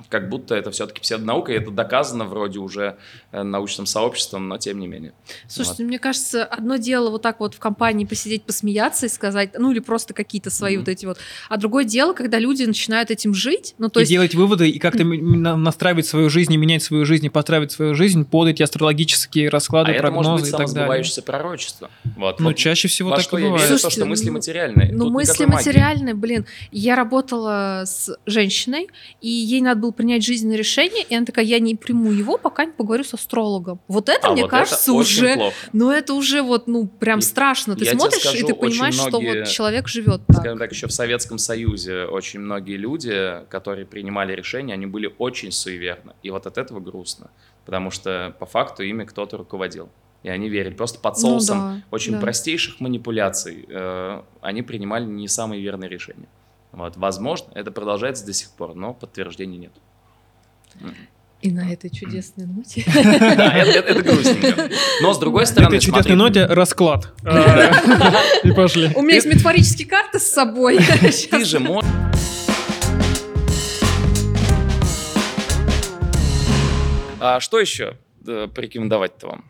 как 0.09 0.29
будто 0.29 0.55
это 0.55 0.71
все-таки 0.71 1.01
псевдонаука, 1.01 1.53
и 1.53 1.55
это 1.55 1.71
доказано 1.71 2.25
вроде 2.25 2.59
уже 2.59 2.97
э, 3.31 3.43
научным 3.43 3.85
сообществом, 3.85 4.47
но 4.47 4.57
тем 4.57 4.79
не 4.79 4.87
менее. 4.87 5.13
Слушайте, 5.47 5.83
мне 5.83 5.99
кажется, 5.99 6.43
одно 6.43 6.75
дело 6.77 7.09
вот 7.09 7.21
так 7.21 7.39
вот 7.39 7.55
в 7.55 7.59
компании 7.59 8.05
посидеть, 8.05 8.43
посмеяться 8.43 9.05
и 9.05 9.09
сказать, 9.09 9.51
ну 9.57 9.71
или 9.71 9.79
просто 9.79 10.13
какие-то 10.13 10.49
свои 10.49 10.75
Мгм. 10.75 10.81
вот 10.81 10.89
эти 10.89 11.05
вот. 11.05 11.17
А 11.49 11.57
другое 11.57 11.85
дело, 11.85 12.13
когда 12.13 12.39
люди 12.39 12.63
начинают 12.63 13.09
этим 13.11 13.33
жить, 13.33 13.75
ну 13.77 13.89
то 13.89 13.99
и 13.99 14.03
есть... 14.03 14.11
делать 14.11 14.35
выводы, 14.35 14.69
и 14.69 14.79
как-то 14.79 15.03
настраивать 15.03 16.05
свою 16.05 16.29
жизнь, 16.29 16.53
и 16.53 16.57
менять 16.57 16.83
свою 16.83 17.05
жизнь, 17.05 17.25
и 17.25 17.29
подстраивать 17.29 17.71
свою 17.71 17.95
жизнь 17.95 18.25
под 18.25 18.49
эти 18.49 18.63
астрологические 18.63 19.49
расклады, 19.49 19.91
а 19.91 19.95
это 19.95 20.11
может 20.11 20.23
прогнозы 20.31 20.43
быть 20.43 20.49
и 20.49 20.57
так 20.65 20.73
далее. 20.73 21.23
пророчество. 21.25 21.89
Вот, 22.15 22.39
Ну, 22.39 22.47
вот 22.47 22.55
чаще 22.55 22.87
всего 22.87 23.09
во 23.09 23.15
так 23.17 23.25
что 23.25 23.37
и 23.37 23.41
я 23.41 23.47
верю, 23.47 23.53
бывает. 23.53 23.71
то, 23.71 23.77
Слушайте, 23.79 24.01
что 24.01 24.09
мысли 24.09 24.27
ну, 24.27 24.33
материальные. 24.33 24.91
Ну, 24.91 25.05
Тут 25.05 25.13
мысли 25.13 25.45
материальные, 25.45 26.13
блин. 26.13 26.45
Я 26.71 26.95
работала 26.95 27.83
с 27.85 28.15
женщиной, 28.25 28.89
и 29.21 29.29
ей 29.29 29.61
надо 29.61 29.84
было 29.85 29.91
принять 29.91 30.23
жизненное 30.23 30.57
решение, 30.57 31.03
и 31.07 31.15
она 31.15 31.25
такая, 31.25 31.45
я 31.45 31.59
не 31.59 31.75
приму 31.75 32.11
его, 32.11 32.37
пока 32.37 32.65
не 32.65 32.71
поговорю 32.71 33.03
с 33.03 33.13
астрологом. 33.13 33.79
Вот 33.87 34.09
это, 34.09 34.27
А 34.27 34.31
мне 34.31 34.41
вот 34.43 34.47
это 34.49 34.57
кажется, 34.59 34.93
очень 34.93 35.23
уже... 35.23 35.35
плохо. 35.35 35.55
Ну, 35.73 35.91
это 35.91 36.13
уже 36.13 36.41
вот, 36.41 36.67
ну, 36.67 36.87
прям 36.87 37.19
И 37.19 37.21
страшно. 37.21 37.75
Ты 37.75 37.85
смотришь, 37.85 38.21
скажу, 38.21 38.37
и 38.37 38.47
ты 38.47 38.53
понимаешь, 38.53 38.95
что 38.95 39.09
многие- 39.09 39.39
вот 39.39 39.47
человек 39.47 39.87
живет 39.87 40.21
так. 40.27 40.37
Скажем 40.37 40.57
так, 40.59 40.71
еще 40.71 40.87
в 40.87 40.91
Советском 40.93 41.37
Союзе 41.37 42.05
очень 42.05 42.39
многие 42.39 42.77
люди, 42.77 43.41
которые 43.49 43.85
принимали 43.85 44.33
решения, 44.35 44.73
они 44.73 44.85
были 44.85 45.13
очень 45.17 45.51
суеверны. 45.51 46.13
И 46.23 46.29
вот 46.31 46.45
от 46.47 46.57
этого 46.57 46.79
грустно. 46.79 47.29
Потому 47.65 47.91
что 47.91 48.35
по 48.39 48.45
факту 48.45 48.83
ими 48.83 49.03
кто-то 49.05 49.37
руководил. 49.37 49.89
И 50.23 50.29
они 50.29 50.49
верили. 50.49 50.73
Просто 50.73 50.99
под 50.99 51.15
Ну 51.15 51.19
соусом 51.21 51.57
да, 51.57 51.81
очень 51.91 52.13
да. 52.13 52.19
простейших 52.19 52.79
манипуляций 52.79 53.65
э, 53.69 54.21
они 54.41 54.61
принимали 54.63 55.05
не 55.05 55.27
самые 55.27 55.61
верные 55.61 55.89
решения. 55.89 56.27
Вот. 56.75 56.97
Возможно, 56.97 57.51
это 57.55 57.71
продолжается 57.71 58.25
до 58.25 58.33
сих 58.33 58.51
пор, 58.51 58.75
но 58.75 58.93
подтверждений 58.93 59.57
нет. 59.57 59.71
И 61.41 61.51
на 61.51 61.71
этой 61.71 61.89
чудесной 61.89 62.45
ноте. 62.47 62.83
Да, 62.93 63.53
это, 63.55 64.01
грустненько. 64.01 64.69
Но 65.01 65.13
с 65.13 65.19
другой 65.19 65.43
На 65.43 65.47
стороны, 65.47 65.75
этой 65.75 65.79
чудесной 65.79 66.15
ноте 66.15 66.45
расклад. 66.45 67.13
И 68.43 68.51
пошли. 68.51 68.91
У 68.95 69.01
меня 69.01 69.15
есть 69.15 69.27
метафорические 69.27 69.87
карты 69.87 70.19
с 70.19 70.29
собой. 70.29 70.79
ты 71.31 71.45
же 71.45 71.59
можешь... 71.59 71.89
А 77.19 77.39
что 77.39 77.59
еще 77.59 77.97
э, 78.27 78.47
порекомендовать-то 78.53 79.27
вам? 79.27 79.45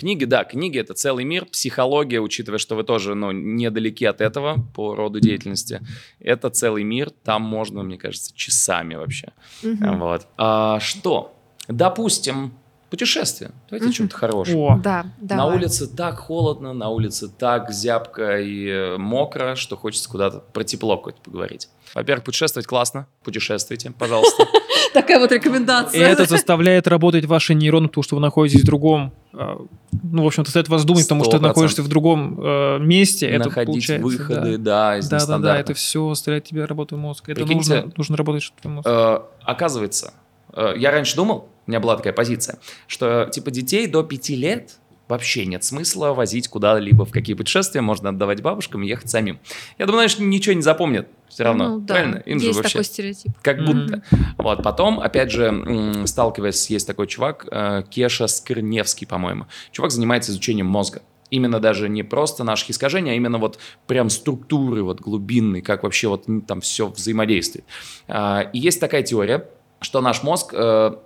Книги, 0.00 0.24
да, 0.24 0.44
книги 0.44 0.78
это 0.78 0.94
целый 0.94 1.24
мир, 1.24 1.44
психология, 1.44 2.20
учитывая, 2.20 2.58
что 2.58 2.74
вы 2.74 2.84
тоже, 2.84 3.14
ну, 3.14 3.32
недалеки 3.32 4.06
от 4.06 4.22
этого 4.22 4.64
по 4.74 4.94
роду 4.94 5.20
деятельности, 5.20 5.82
это 6.20 6.48
целый 6.48 6.84
мир, 6.84 7.10
там 7.10 7.42
можно, 7.42 7.82
мне 7.82 7.98
кажется, 7.98 8.32
часами 8.34 8.94
вообще. 8.94 9.34
Мгм. 9.62 9.98
Вот. 9.98 10.26
А, 10.38 10.80
что? 10.80 11.34
Допустим, 11.68 12.54
Путешествие. 12.90 13.52
Давайте 13.68 13.88
о 13.88 13.92
чем-то 13.92 14.16
хорошем. 14.16 14.56
О, 14.56 14.80
Да, 14.82 15.04
На 15.20 15.36
давай. 15.36 15.58
улице 15.58 15.86
так 15.86 16.18
холодно, 16.18 16.72
на 16.72 16.88
улице 16.88 17.28
так 17.28 17.70
зябко 17.70 18.40
и 18.40 18.96
мокро, 18.98 19.54
что 19.54 19.76
хочется 19.76 20.08
куда-то 20.10 20.40
про 20.40 20.64
тепло 20.64 20.96
какое-то 20.96 21.20
поговорить. 21.20 21.68
Во-первых, 21.94 22.24
путешествовать 22.24 22.66
классно. 22.66 23.06
Путешествуйте, 23.22 23.92
пожалуйста. 23.96 24.44
Такая 24.94 25.18
вот 25.18 25.30
И 25.32 25.34
рекомендация. 25.34 26.06
это 26.06 26.24
заставляет 26.26 26.86
работать 26.86 27.24
ваши 27.24 27.54
нейроны, 27.54 27.88
потому 27.88 28.02
что 28.02 28.16
вы 28.16 28.22
находитесь 28.22 28.62
в 28.62 28.64
другом... 28.66 29.12
э, 29.32 29.56
Ну, 30.02 30.22
в 30.24 30.26
общем-то, 30.26 30.48
заставляет 30.48 30.68
вас 30.68 30.84
думать, 30.84 31.04
потому 31.04 31.22
что 31.24 31.32
ты 31.32 31.44
100%. 31.44 31.46
находишься 31.48 31.82
в 31.82 31.88
другом 31.88 32.40
э, 32.42 32.78
месте. 32.80 33.26
Это 33.28 33.44
Находить 33.48 33.66
получается, 33.66 34.04
выходы, 34.04 34.58
да. 34.58 34.90
да, 34.92 34.98
из 34.98 35.08
Да, 35.08 35.26
да, 35.26 35.38
да, 35.38 35.58
это 35.58 35.74
все 35.74 36.08
заставляет 36.10 36.44
тебя 36.44 36.66
работать 36.66 36.98
мозг. 36.98 37.28
Это 37.28 37.40
Прикиньте, 37.44 37.74
нужно, 37.76 37.92
нужно 37.96 38.16
работать, 38.16 38.42
чтобы 38.42 38.60
твой 38.60 38.74
мозг. 38.74 38.88
Э, 38.88 39.20
Оказывается, 39.44 40.14
э, 40.52 40.74
я 40.76 40.90
раньше 40.90 41.14
думал, 41.16 41.48
у 41.66 41.70
меня 41.70 41.80
была 41.80 41.96
такая 41.96 42.12
позиция, 42.12 42.58
что 42.88 43.28
типа 43.30 43.50
детей 43.52 43.86
до 43.86 44.02
пяти 44.02 44.34
лет 44.34 44.78
вообще 45.10 45.44
нет 45.46 45.62
смысла 45.64 46.14
возить 46.14 46.48
куда-либо, 46.48 47.04
в 47.04 47.10
какие 47.10 47.34
путешествия 47.34 47.80
можно 47.80 48.08
отдавать 48.08 48.42
бабушкам 48.42 48.82
и 48.82 48.88
ехать 48.88 49.10
самим. 49.10 49.38
Я 49.78 49.86
думаю, 49.86 50.08
знаешь, 50.08 50.18
ничего 50.18 50.54
не 50.54 50.62
запомнят 50.62 51.08
все 51.28 51.44
равно, 51.44 51.68
Ну, 51.68 51.80
да, 51.80 51.94
правильно? 51.94 52.16
Им 52.26 52.40
же 52.40 52.46
есть 52.46 52.56
вообще 52.58 52.72
такой 52.72 52.84
стереотип. 52.84 53.32
как 53.42 53.64
будто. 53.64 54.02
Вот, 54.38 54.62
потом, 54.62 54.98
опять 55.00 55.30
же, 55.30 56.04
сталкиваясь, 56.06 56.70
есть 56.70 56.86
такой 56.86 57.06
чувак, 57.06 57.46
э, 57.50 57.82
Кеша 57.88 58.26
Скрневский, 58.26 59.06
по-моему. 59.06 59.46
Чувак 59.70 59.90
занимается 59.92 60.32
изучением 60.32 60.66
мозга. 60.66 61.02
Именно 61.30 61.60
даже 61.60 61.88
не 61.88 62.02
просто 62.02 62.42
наших 62.42 62.70
искажений, 62.70 63.12
а 63.12 63.14
именно 63.14 63.38
вот 63.38 63.58
прям 63.86 64.10
структуры 64.10 64.82
вот 64.82 65.00
глубинной, 65.00 65.62
как 65.62 65.84
вообще 65.84 66.08
вот 66.08 66.26
там 66.48 66.60
все 66.60 66.88
взаимодействует. 66.88 67.64
А, 68.08 68.50
И 68.52 68.58
есть 68.58 68.80
такая 68.80 69.02
теория, 69.04 69.48
что 69.80 70.00
наш 70.00 70.24
мозг 70.24 70.52
э, 70.52 70.96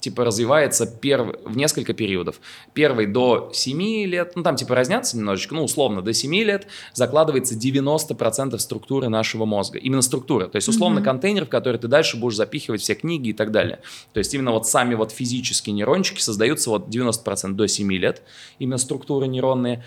типа 0.00 0.24
развивается 0.24 0.86
перв... 0.86 1.34
в 1.44 1.56
несколько 1.56 1.92
периодов. 1.92 2.40
Первый 2.72 3.06
до 3.06 3.50
7 3.52 3.80
лет, 4.06 4.32
ну 4.36 4.42
там 4.42 4.56
типа 4.56 4.74
разнятся 4.74 5.16
немножечко, 5.16 5.54
ну 5.54 5.64
условно 5.64 6.02
до 6.02 6.12
7 6.12 6.34
лет 6.34 6.66
закладывается 6.94 7.54
90% 7.54 8.58
структуры 8.58 9.08
нашего 9.08 9.44
мозга. 9.44 9.78
Именно 9.78 10.02
структура. 10.02 10.46
То 10.46 10.56
есть 10.56 10.68
условно 10.68 11.00
Мгм. 11.00 11.04
контейнер, 11.04 11.46
в 11.46 11.48
который 11.48 11.78
ты 11.78 11.88
дальше 11.88 12.16
будешь 12.16 12.36
запихивать 12.36 12.80
все 12.80 12.94
книги 12.94 13.30
и 13.30 13.32
так 13.32 13.50
далее. 13.50 13.80
То 14.12 14.18
есть 14.18 14.32
именно 14.34 14.52
вот 14.52 14.66
сами 14.66 14.94
вот 14.94 15.12
физические 15.12 15.74
нейрончики 15.74 16.20
создаются 16.20 16.70
вот 16.70 16.88
90% 16.88 17.56
до 17.56 17.66
7 17.68 17.92
лет, 17.92 18.22
именно 18.58 18.78
структуры 18.78 19.26
нейронные. 19.26 19.84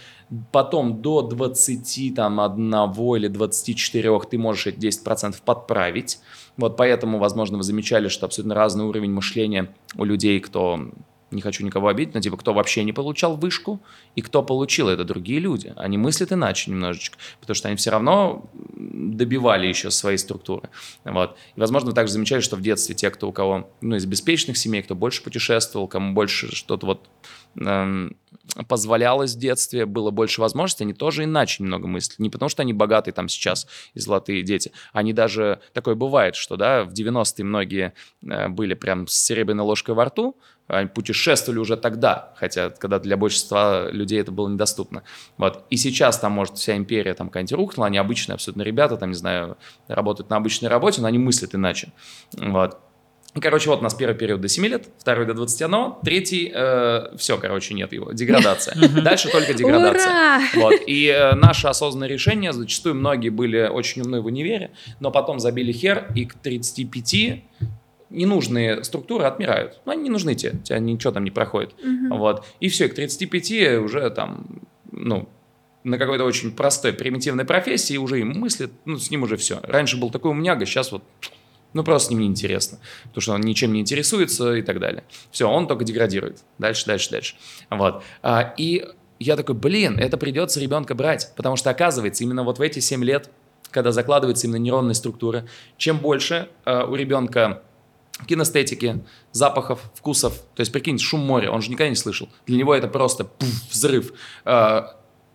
Потом 0.52 1.02
до 1.02 1.22
20, 1.22 2.16
там, 2.16 2.40
одного 2.40 3.18
или 3.18 3.28
24 3.28 4.20
ты 4.30 4.38
можешь 4.38 4.68
эти 4.68 4.78
10% 4.78 5.36
подправить. 5.44 6.20
Вот 6.58 6.78
поэтому, 6.78 7.18
возможно, 7.18 7.58
вы 7.58 7.64
замечали, 7.64 8.08
что 8.08 8.26
абсолютно 8.26 8.56
разный 8.56 8.86
уровень 8.86 9.12
мышления 9.12 9.74
у 9.96 10.04
людей, 10.04 10.40
кто 10.40 10.92
не 11.32 11.42
хочу 11.42 11.66
никого 11.66 11.88
обидеть, 11.88 12.14
но 12.14 12.20
типа 12.20 12.38
кто 12.38 12.54
вообще 12.54 12.84
не 12.84 12.94
получал 12.94 13.38
вышку 13.38 13.80
и 14.16 14.22
кто 14.22 14.44
получил, 14.44 14.90
это 14.90 15.04
другие 15.04 15.40
люди. 15.40 15.74
Они 15.78 15.98
мыслят 15.98 16.34
иначе 16.34 16.70
немножечко, 16.70 17.18
потому 17.40 17.56
что 17.56 17.70
они 17.70 17.78
все 17.78 17.90
равно 17.90 18.46
добивали 18.54 19.68
еще 19.68 19.92
свои 19.92 20.18
структуры. 20.18 20.70
Вот. 21.06 21.38
И, 21.56 21.60
возможно, 21.60 21.90
вы 21.90 21.96
также 21.96 22.14
замечали, 22.14 22.42
что 22.42 22.58
в 22.58 22.62
детстве 22.62 22.96
те, 22.96 23.10
кто 23.10 23.30
у 23.30 23.32
кого, 23.32 23.70
ну, 23.80 23.96
из 23.96 24.06
беспечных 24.06 24.58
семей, 24.58 24.84
кто 24.84 24.94
больше 24.94 25.24
путешествовал, 25.24 25.88
кому 25.88 26.14
больше 26.14 26.54
что-то 26.54 26.86
вот 26.86 27.10
позволялось 28.68 29.36
в 29.36 29.40
детстве, 29.40 29.86
было 29.86 30.12
больше 30.12 30.42
возможностей, 30.42 30.84
они 30.84 30.94
тоже 30.94 31.24
иначе 31.24 31.64
немного 31.64 31.88
мыслят. 31.88 32.20
Не 32.20 32.30
потому, 32.30 32.50
что 32.50 32.62
они 32.62 32.74
богатые 32.74 33.14
там 33.14 33.30
сейчас 33.30 33.68
и 33.94 34.00
золотые 34.00 34.44
дети. 34.44 34.72
Они 34.94 35.14
даже, 35.14 35.62
такое 35.74 35.96
бывает, 35.96 36.36
что, 36.36 36.58
да, 36.58 36.84
в 36.84 36.92
90-е 36.94 37.46
многие 37.46 37.94
э, 38.24 38.50
были 38.50 38.74
прям 38.74 39.08
с 39.08 39.14
серебряной 39.14 39.66
ложкой 39.66 39.96
во 39.96 40.06
рту, 40.06 40.38
они 40.68 40.88
путешествовали 40.88 41.60
уже 41.60 41.76
тогда, 41.76 42.34
хотя 42.38 42.70
когда 42.70 43.00
для 43.00 43.18
большинства 43.18 43.90
людей 43.92 44.22
это 44.22 44.32
было 44.32 44.48
недоступно. 44.48 45.04
Вот. 45.38 45.66
И 45.70 45.76
сейчас 45.76 46.18
там, 46.18 46.32
может, 46.32 46.58
вся 46.58 46.78
империя 46.78 47.14
там 47.14 47.28
какая-нибудь 47.28 47.54
рухнула, 47.54 47.88
они 47.88 47.98
обычные 47.98 48.36
абсолютно 48.36 48.62
ребята, 48.62 48.96
там, 48.96 49.10
не 49.10 49.16
знаю, 49.16 49.58
работают 49.88 50.30
на 50.30 50.38
обычной 50.38 50.70
работе, 50.70 51.02
но 51.02 51.08
они 51.08 51.18
мыслят 51.18 51.56
иначе. 51.56 51.92
Вот. 52.38 52.80
И, 53.34 53.40
короче, 53.40 53.70
вот 53.70 53.80
у 53.80 53.84
нас 53.84 53.94
первый 53.94 54.16
период 54.16 54.42
до 54.42 54.50
7 54.50 54.66
лет, 54.66 54.90
второй 54.98 55.26
до 55.26 55.34
21, 55.34 55.94
третий, 56.04 56.52
все, 57.18 57.38
короче, 57.38 57.74
нет 57.74 57.94
его, 57.94 58.12
деградация. 58.12 58.76
Dальше 58.76 59.30
только 59.32 59.54
деградация. 59.54 60.42
Вот. 60.56 60.74
И 60.86 61.08
э, 61.08 61.34
наше 61.36 61.68
осознанное 61.68 62.10
решение, 62.10 62.52
зачастую 62.52 62.96
многие 62.96 63.30
были 63.30 63.68
очень 63.68 64.02
умны 64.02 64.20
в 64.20 64.26
универе, 64.26 64.72
но 65.00 65.12
потом 65.12 65.40
забили 65.40 65.72
хер, 65.72 66.12
и 66.14 66.26
к 66.26 66.34
35 66.34 67.44
ненужные 68.10 68.84
структуры 68.84 69.24
отмирают. 69.24 69.80
Ну, 69.86 69.94
они 69.94 70.04
не 70.04 70.10
нужны 70.10 70.36
тебе, 70.36 70.52
у 70.54 70.64
тебя 70.64 70.80
ничего 70.80 71.14
там 71.14 71.24
не 71.24 71.32
проходит. 71.32 71.74
Вот. 72.10 72.46
И 72.60 72.68
все, 72.68 72.86
и 72.86 72.90
к 72.90 72.96
35 72.96 73.80
уже 73.82 74.10
там, 74.10 74.62
ну, 74.92 75.30
на 75.84 75.98
какой-то 75.98 76.26
очень 76.26 76.52
простой, 76.52 76.94
примитивной 76.94 77.46
профессии 77.46 77.98
уже 77.98 78.20
им 78.20 78.40
мыслит, 78.40 78.72
ну, 78.86 78.98
с 78.98 79.10
ним 79.10 79.24
уже 79.24 79.38
все. 79.38 79.60
Раньше 79.64 79.98
был 79.98 80.10
такой 80.10 80.32
умняга, 80.32 80.66
сейчас 80.66 80.92
вот, 80.92 81.04
ну, 81.74 81.84
просто 81.84 82.08
с 82.08 82.12
ним 82.12 82.22
неинтересно, 82.22 82.80
потому 83.04 83.22
что 83.22 83.34
он 83.34 83.42
ничем 83.42 83.74
не 83.74 83.82
интересуется 83.82 84.54
и 84.54 84.62
так 84.62 84.80
далее. 84.80 85.04
Все, 85.32 85.50
он 85.50 85.68
только 85.68 85.84
деградирует. 85.84 86.40
Дальше, 86.58 86.86
дальше, 86.86 87.10
дальше. 87.12 87.36
Вот. 87.70 88.04
А, 88.22 88.54
и 88.58 88.86
я 89.20 89.36
такой, 89.36 89.56
блин, 89.56 90.00
это 90.00 90.18
придется 90.18 90.60
ребенка 90.60 90.96
брать, 90.96 91.32
потому 91.36 91.56
что, 91.56 91.70
оказывается, 91.70 92.24
именно 92.24 92.44
вот 92.44 92.58
в 92.58 92.62
эти 92.62 92.80
7 92.80 93.04
лет, 93.04 93.30
когда 93.70 93.92
закладывается 93.92 94.48
именно 94.48 94.58
нейронная 94.58 94.96
структура, 94.96 95.46
чем 95.78 96.00
больше 96.00 96.50
э, 96.66 96.84
у 96.84 96.96
ребенка 96.96 97.62
кинестетики, 98.28 99.04
запахов, 99.32 99.80
вкусов. 99.96 100.42
То 100.56 100.62
есть, 100.62 100.72
прикинь, 100.72 101.00
шум 101.00 101.22
моря, 101.22 101.52
он 101.52 101.62
же 101.62 101.70
никогда 101.70 101.90
не 101.90 101.96
слышал. 101.96 102.30
Для 102.46 102.58
него 102.58 102.76
это 102.76 102.88
просто 102.88 103.26
пуф, 103.26 103.70
взрыв. 103.70 104.14
Э, 104.44 104.88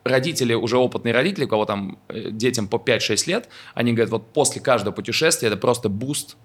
Родители, 0.08 0.54
уже 0.54 0.76
опытные 0.78 1.12
родители, 1.14 1.44
у 1.44 1.48
кого 1.48 1.64
там 1.64 1.98
э, 2.08 2.30
детям 2.30 2.68
по 2.68 2.76
5-6 2.76 3.28
лет, 3.28 3.48
они 3.74 3.92
говорят, 3.92 4.10
вот 4.10 4.32
после 4.32 4.60
каждого 4.60 4.92
путешествия 4.94 5.48
это 5.48 5.56
просто 5.56 5.88
буст 5.88 6.36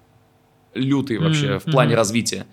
лютый 0.74 1.18
вообще 1.18 1.50
Мгм, 1.50 1.58
в 1.60 1.64
плане 1.64 1.90
мгм. 1.90 1.96
развития. 1.96 2.46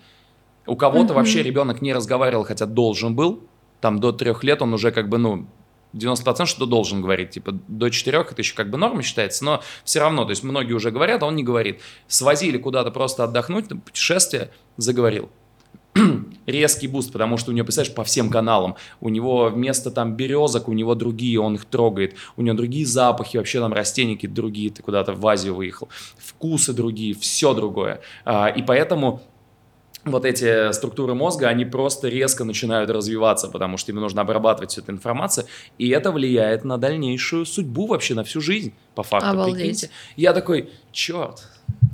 У 0.66 0.76
кого-то 0.76 1.06
Мгм. 1.06 1.14
вообще 1.14 1.42
ребенок 1.42 1.82
не 1.82 1.92
разговаривал, 1.92 2.44
хотя 2.44 2.66
должен 2.66 3.14
был. 3.16 3.42
Там 3.80 3.98
до 3.98 4.12
трех 4.12 4.44
лет 4.44 4.60
он 4.62 4.74
уже 4.74 4.90
как 4.92 5.08
бы, 5.08 5.18
ну, 5.18 5.46
90% 5.92 6.46
что 6.48 6.66
должен 6.66 7.00
говорить. 7.02 7.30
Типа 7.30 7.52
до 7.66 7.88
четырех 7.88 8.30
это 8.30 8.42
еще 8.42 8.54
как 8.54 8.70
бы 8.70 8.78
норма 8.78 9.02
считается, 9.02 9.44
но 9.44 9.62
все 9.84 10.00
равно, 10.00 10.24
то 10.24 10.30
есть 10.30 10.44
многие 10.44 10.74
уже 10.74 10.90
говорят, 10.90 11.22
а 11.22 11.26
он 11.26 11.34
не 11.34 11.42
говорит. 11.42 11.80
Свозили 12.06 12.58
куда-то 12.58 12.90
просто 12.90 13.24
отдохнуть, 13.24 13.68
путешествие, 13.84 14.50
заговорил. 14.76 15.30
резкий 16.46 16.88
буст, 16.88 17.12
потому 17.12 17.36
что 17.36 17.50
у 17.50 17.54
него, 17.54 17.64
представляешь, 17.64 17.94
по 17.94 18.04
всем 18.04 18.30
каналам, 18.30 18.76
у 19.00 19.08
него 19.08 19.48
вместо 19.48 19.90
там 19.90 20.14
березок, 20.14 20.68
у 20.68 20.72
него 20.72 20.94
другие, 20.94 21.40
он 21.40 21.54
их 21.56 21.64
трогает, 21.64 22.14
у 22.36 22.42
него 22.42 22.56
другие 22.56 22.86
запахи, 22.86 23.36
вообще 23.36 23.60
там 23.60 23.72
растения 23.72 24.14
какие-то 24.14 24.36
другие, 24.36 24.70
ты 24.70 24.82
куда-то 24.82 25.12
в 25.12 25.26
Азию 25.26 25.54
выехал, 25.54 25.88
вкусы 26.18 26.72
другие, 26.72 27.14
все 27.14 27.54
другое. 27.54 28.00
А, 28.24 28.48
И 28.48 28.62
поэтому 28.62 29.20
вот 30.04 30.24
эти 30.24 30.72
структуры 30.72 31.14
мозга, 31.14 31.48
они 31.48 31.64
просто 31.66 32.08
резко 32.08 32.44
начинают 32.44 32.88
развиваться, 32.90 33.48
потому 33.48 33.76
что 33.76 33.92
им 33.92 33.98
нужно 34.00 34.22
обрабатывать 34.22 34.70
всю 34.70 34.80
эту 34.80 34.92
информацию, 34.92 35.46
и 35.76 35.88
это 35.90 36.10
влияет 36.10 36.64
на 36.64 36.78
дальнейшую 36.78 37.44
судьбу 37.44 37.86
вообще, 37.86 38.14
на 38.14 38.24
всю 38.24 38.40
жизнь, 38.40 38.72
по 38.94 39.02
факту, 39.02 39.28
Обалдеть. 39.28 39.56
прикиньте. 39.56 39.90
Я 40.16 40.32
такой, 40.32 40.70
черт, 40.92 41.42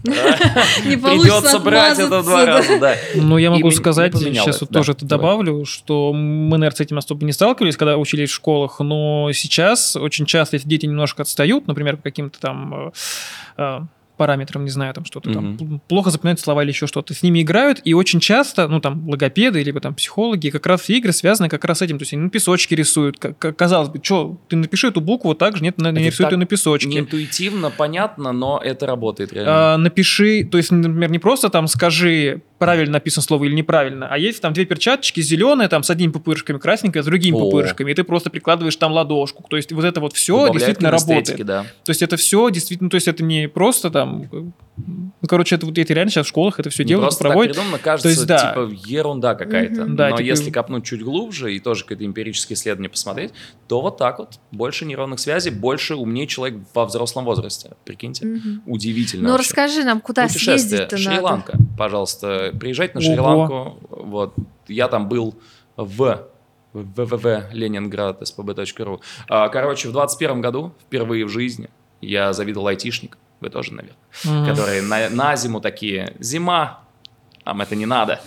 Не 0.07 0.97
придется 0.97 1.59
брать 1.59 1.99
это 1.99 2.23
два 2.23 2.47
раза, 2.47 2.79
да. 2.79 2.95
Ну, 3.15 3.39
я 3.39 3.51
могу 3.51 3.71
сказать, 3.71 4.17
сейчас 4.17 4.61
вот 4.61 4.71
тоже 4.71 4.93
это 4.93 5.05
добавлю, 5.05 5.65
что 5.65 6.13
мы, 6.13 6.59
наверное, 6.59 6.77
с 6.77 6.81
этим 6.81 6.99
особо 6.99 7.25
не 7.25 7.33
сталкивались, 7.33 7.77
когда 7.77 7.97
учились 7.97 8.31
в 8.31 8.35
школах, 8.35 8.81
но 8.81 9.31
сейчас 9.33 9.97
очень 9.97 10.27
часто, 10.27 10.57
если 10.57 10.69
дети 10.69 10.87
немножко 10.87 11.23
отстают, 11.23 11.67
например, 11.67 11.97
по 11.97 12.05
каким-то 12.05 12.39
там 12.41 12.75
э, 12.75 12.91
э, 13.59 13.81
параметрам, 14.17 14.65
не 14.65 14.71
знаю, 14.71 14.95
там 14.95 15.05
что-то 15.05 15.33
там, 15.33 15.53
Мгм. 15.53 15.57
пл- 15.77 15.81
плохо 15.89 16.11
запоминают 16.11 16.41
слова 16.41 16.63
или 16.63 16.71
еще 16.71 16.87
что-то, 16.87 17.15
с 17.15 17.23
ними 17.23 17.43
играют, 17.43 17.81
и 17.85 17.95
очень 17.95 18.21
часто, 18.21 18.67
ну, 18.69 18.81
там, 18.81 19.09
логопеды, 19.09 19.63
либо 19.63 19.81
там 19.81 19.95
психологи, 19.95 20.51
как 20.51 20.67
раз 20.67 20.81
все 20.83 20.97
игры 20.99 21.13
связаны 21.13 21.49
как 21.49 21.65
раз 21.65 21.79
с 21.79 21.83
этим, 21.83 21.99
то 21.99 22.03
есть 22.03 22.13
они 22.15 22.23
на 22.23 22.31
песочке 22.31 22.75
рисуют, 22.77 23.19
К- 23.19 23.33
к- 23.35 23.53
казалось 23.53 23.89
бы, 23.89 24.01
что, 24.03 24.39
ты 24.49 24.57
напиши 24.57 24.89
эту 24.89 25.01
букву 25.01 25.35
так 25.35 25.57
же, 25.57 25.63
нет, 25.63 25.75
Это 25.79 25.93
нарисует 25.93 26.17
так 26.29 26.33
ее 26.33 26.39
на 26.39 26.47
песочке. 26.47 26.89
Не 26.89 26.99
интуитивно, 27.01 27.71
понятно, 27.71 28.33
но 28.33 28.61
это 28.65 28.87
работает 28.87 29.33
реально. 29.33 29.75
А, 29.75 29.77
напиши, 29.77 30.45
то 30.45 30.57
есть, 30.59 30.71
например, 30.71 31.11
не 31.11 31.19
просто 31.19 31.49
там 31.51 31.67
скажи, 31.69 32.43
правильно 32.59 32.95
написано 32.95 33.23
слово 33.23 33.45
или 33.45 33.55
неправильно, 33.55 34.09
а 34.09 34.19
есть 34.19 34.41
там 34.41 34.53
две 34.53 34.65
перчаточки, 34.65 35.21
зеленая 35.21 35.69
там 35.69 35.83
с 35.83 35.91
одними 35.91 36.11
пупырышками, 36.13 36.59
красненькая 36.59 37.03
с 37.03 37.07
другими 37.07 37.37
О. 37.37 37.41
пупырышками, 37.41 37.91
и 37.91 37.95
ты 37.95 38.05
просто 38.05 38.31
прикладываешь 38.31 38.77
там 38.77 38.93
ладошку. 38.93 39.45
То 39.49 39.57
есть 39.57 39.73
вот 39.73 39.85
это 39.85 40.01
вот 40.01 40.15
все 40.15 40.51
действительно 40.53 40.91
работает. 40.91 41.45
да. 41.45 41.63
То 41.85 41.91
есть 41.91 42.03
это 42.03 42.17
все 42.17 42.49
действительно, 42.51 42.91
то 42.91 42.95
есть 42.97 43.09
это 43.09 43.23
не 43.23 43.49
просто 43.49 43.91
там, 43.91 44.29
ну, 44.77 45.29
короче, 45.29 45.57
это 45.57 45.67
вот 45.67 45.77
это 45.79 45.93
реально 45.95 46.11
сейчас 46.11 46.27
в 46.27 46.29
школах 46.31 46.59
это 46.61 46.71
все 46.71 46.83
Не 46.85 46.89
делают, 46.91 47.07
просто 47.07 47.23
так 47.25 47.33
проводят. 47.33 47.55
придумано, 47.57 47.79
кажется, 47.79 48.09
есть, 48.09 48.27
да. 48.27 48.39
типа 48.51 48.71
ерунда 48.87 49.35
какая-то. 49.35 49.85
Мгм. 49.85 49.97
Да, 49.97 50.11
Но 50.11 50.17
типа- 50.19 50.27
если 50.27 50.51
копнуть 50.51 50.85
чуть 50.85 51.03
глубже 51.03 51.55
и 51.55 51.59
тоже 51.61 51.83
какое-то 51.83 52.05
эмпирическое 52.05 52.57
исследование 52.57 52.91
посмотреть, 52.91 53.33
то 53.69 53.81
вот 53.81 53.97
так 53.99 54.19
вот. 54.19 54.39
Больше 54.53 54.85
нейронных 54.85 55.19
связей, 55.21 55.51
больше 55.51 55.95
умнее 55.97 56.27
человек 56.27 56.59
во 56.75 56.85
взрослом 56.87 57.25
возрасте. 57.25 57.71
Прикиньте. 57.85 58.27
Мгм. 58.27 58.63
Удивительно 58.67 59.25
Ну 59.29 59.31
вообще. 59.33 59.49
расскажи 59.49 59.85
нам, 59.85 60.01
куда 60.01 60.29
съездить-то 60.29 60.97
надо? 60.97 60.99
Шри-Ланка. 60.99 61.59
Пожалуйста, 61.79 62.46
приезжайте 62.53 62.95
на. 62.95 63.01
Шри-Ланку. 63.01 63.79
Вот. 63.91 64.35
я 64.69 64.89
там 64.89 65.09
был 65.09 65.35
в 65.77 66.27
www 66.75 67.45
Ленинград, 67.53 68.23
spb.ru. 68.23 69.01
А, 69.29 69.49
Короче, 69.49 69.89
в 69.89 69.93
21 69.93 70.41
году, 70.41 70.73
впервые 70.87 71.25
в 71.25 71.29
жизни, 71.29 71.69
я 72.01 72.33
завидовал 72.33 72.67
айтишникам, 72.69 73.19
вы 73.41 73.49
тоже, 73.51 73.73
наверное, 73.73 73.97
Мгм. 74.25 74.47
которые 74.47 74.83
на, 74.83 75.09
на 75.11 75.37
зиму 75.37 75.61
такие, 75.61 76.15
зима, 76.19 76.81
нам 77.47 77.61
это 77.61 77.77
не 77.77 77.87
надо. 77.87 78.21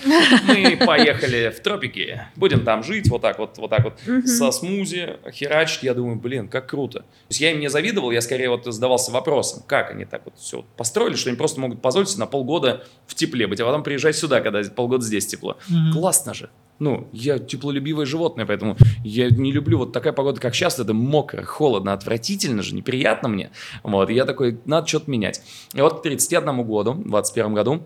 Мы 0.48 0.78
поехали 0.78 1.54
в 1.56 1.62
тропики, 1.62 2.22
будем 2.38 2.64
там 2.64 2.84
жить, 2.84 3.10
вот 3.10 3.22
так 3.22 3.38
вот, 3.38 3.58
вот 3.58 3.70
так 3.70 3.84
вот, 3.84 4.00
со 4.26 4.52
смузи, 4.52 5.18
херачить. 5.32 5.84
Я 5.84 5.94
думаю, 5.94 6.16
блин, 6.16 6.48
как 6.48 6.70
круто. 6.70 7.00
То 7.00 7.06
есть 7.30 7.42
я 7.42 7.52
им 7.52 7.60
не 7.60 7.70
завидовал, 7.70 8.12
я 8.12 8.22
скорее 8.22 8.50
вот 8.50 8.66
задавался 8.66 9.12
вопросом, 9.12 9.62
как 9.68 9.92
они 9.92 10.06
так 10.06 10.22
вот 10.24 10.38
все 10.38 10.66
построили, 10.78 11.16
что 11.16 11.30
они 11.30 11.38
просто 11.38 11.60
могут 11.60 11.82
позволить 11.82 12.10
себе 12.10 12.22
на 12.22 12.28
полгода 12.28 12.86
в 13.06 13.14
тепле 13.14 13.46
быть, 13.46 13.60
а 13.60 13.66
потом 13.66 13.84
приезжать 13.84 14.16
сюда, 14.16 14.40
когда 14.40 14.64
полгода 14.64 15.04
здесь 15.04 15.28
тепло. 15.28 15.58
Классно 15.92 16.34
же. 16.34 16.50
Ну, 16.80 17.10
я 17.12 17.40
теплолюбивое 17.40 18.06
животное, 18.06 18.46
поэтому 18.46 18.78
я 19.04 19.30
не 19.30 19.52
люблю 19.52 19.80
вот 19.80 19.92
такая 19.92 20.14
погода, 20.14 20.40
как 20.40 20.56
сейчас, 20.56 20.80
это 20.80 20.94
мокро, 20.94 21.44
холодно, 21.44 21.92
отвратительно 21.92 22.64
же, 22.64 22.74
неприятно 22.74 23.28
мне. 23.28 23.52
Вот, 23.84 24.10
и 24.10 24.14
я 24.14 24.24
такой, 24.24 24.62
надо 24.64 24.88
что-то 24.88 25.12
менять. 25.12 25.42
И 25.74 25.82
вот 25.82 26.00
к 26.00 26.04
31 26.04 26.64
году, 26.64 26.94
в 26.94 27.10
21 27.10 27.54
году, 27.54 27.86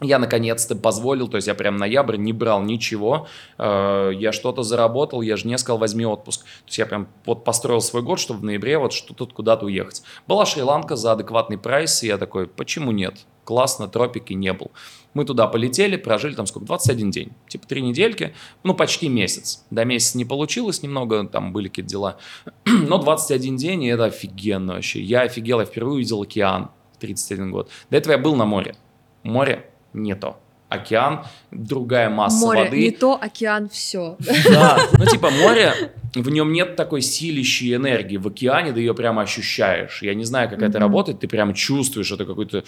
я 0.00 0.18
наконец-то 0.18 0.74
позволил, 0.74 1.28
то 1.28 1.36
есть 1.36 1.46
я 1.46 1.54
прям 1.54 1.76
ноябрь 1.76 2.16
не 2.16 2.32
брал 2.32 2.62
ничего, 2.62 3.28
э, 3.58 4.10
я 4.14 4.32
что-то 4.32 4.62
заработал, 4.62 5.22
я 5.22 5.36
же 5.36 5.46
не 5.46 5.56
сказал, 5.56 5.78
возьми 5.78 6.04
отпуск. 6.04 6.42
То 6.42 6.66
есть 6.66 6.78
я 6.78 6.86
прям 6.86 7.08
вот 7.24 7.44
построил 7.44 7.80
свой 7.80 8.02
год, 8.02 8.18
чтобы 8.18 8.40
в 8.40 8.44
ноябре 8.44 8.78
вот 8.78 8.92
что-то 8.92 9.26
куда-то 9.26 9.66
уехать. 9.66 10.02
Была 10.26 10.46
Шри-Ланка 10.46 10.96
за 10.96 11.12
адекватный 11.12 11.58
прайс, 11.58 12.02
и 12.02 12.08
я 12.08 12.18
такой, 12.18 12.48
почему 12.48 12.90
нет? 12.90 13.20
Классно, 13.44 13.88
тропики 13.88 14.32
не 14.32 14.52
был. 14.52 14.72
Мы 15.12 15.24
туда 15.24 15.46
полетели, 15.46 15.96
прожили 15.96 16.34
там 16.34 16.46
сколько, 16.46 16.66
21 16.66 17.10
день, 17.10 17.32
типа 17.46 17.66
три 17.68 17.82
недельки, 17.82 18.34
ну 18.64 18.74
почти 18.74 19.08
месяц. 19.08 19.64
До 19.70 19.84
месяца 19.84 20.18
не 20.18 20.24
получилось 20.24 20.82
немного, 20.82 21.24
там 21.28 21.52
были 21.52 21.68
какие-то 21.68 21.90
дела, 21.90 22.16
но 22.64 22.98
21 22.98 23.56
день, 23.56 23.84
и 23.84 23.88
это 23.88 24.06
офигенно 24.06 24.74
вообще. 24.74 25.00
Я 25.00 25.20
офигел, 25.20 25.60
я 25.60 25.66
впервые 25.66 25.96
увидел 25.96 26.22
океан 26.22 26.70
в 26.94 26.98
31 26.98 27.52
год. 27.52 27.70
До 27.90 27.96
этого 27.98 28.12
я 28.12 28.18
был 28.18 28.34
на 28.34 28.44
море. 28.44 28.74
Море 29.22 29.70
не 29.94 30.14
то. 30.14 30.38
Океан, 30.68 31.24
другая 31.50 32.10
масса 32.10 32.44
Море, 32.44 32.64
воды. 32.64 32.80
не 32.80 32.90
то, 32.90 33.18
океан, 33.20 33.68
все. 33.68 34.16
Да, 34.44 34.78
ну 34.98 35.06
типа 35.06 35.30
море, 35.30 35.92
в 36.14 36.28
нем 36.30 36.52
нет 36.52 36.74
такой 36.74 37.00
силищей 37.00 37.74
энергии. 37.74 38.16
В 38.16 38.26
океане 38.26 38.72
ты 38.72 38.80
ее 38.80 38.94
прямо 38.94 39.22
ощущаешь. 39.22 40.02
Я 40.02 40.14
не 40.14 40.24
знаю, 40.24 40.48
как 40.50 40.62
это 40.62 40.78
работает, 40.78 41.20
ты 41.20 41.28
прям 41.28 41.54
чувствуешь 41.54 42.10
это 42.10 42.24
какую-то 42.24 42.64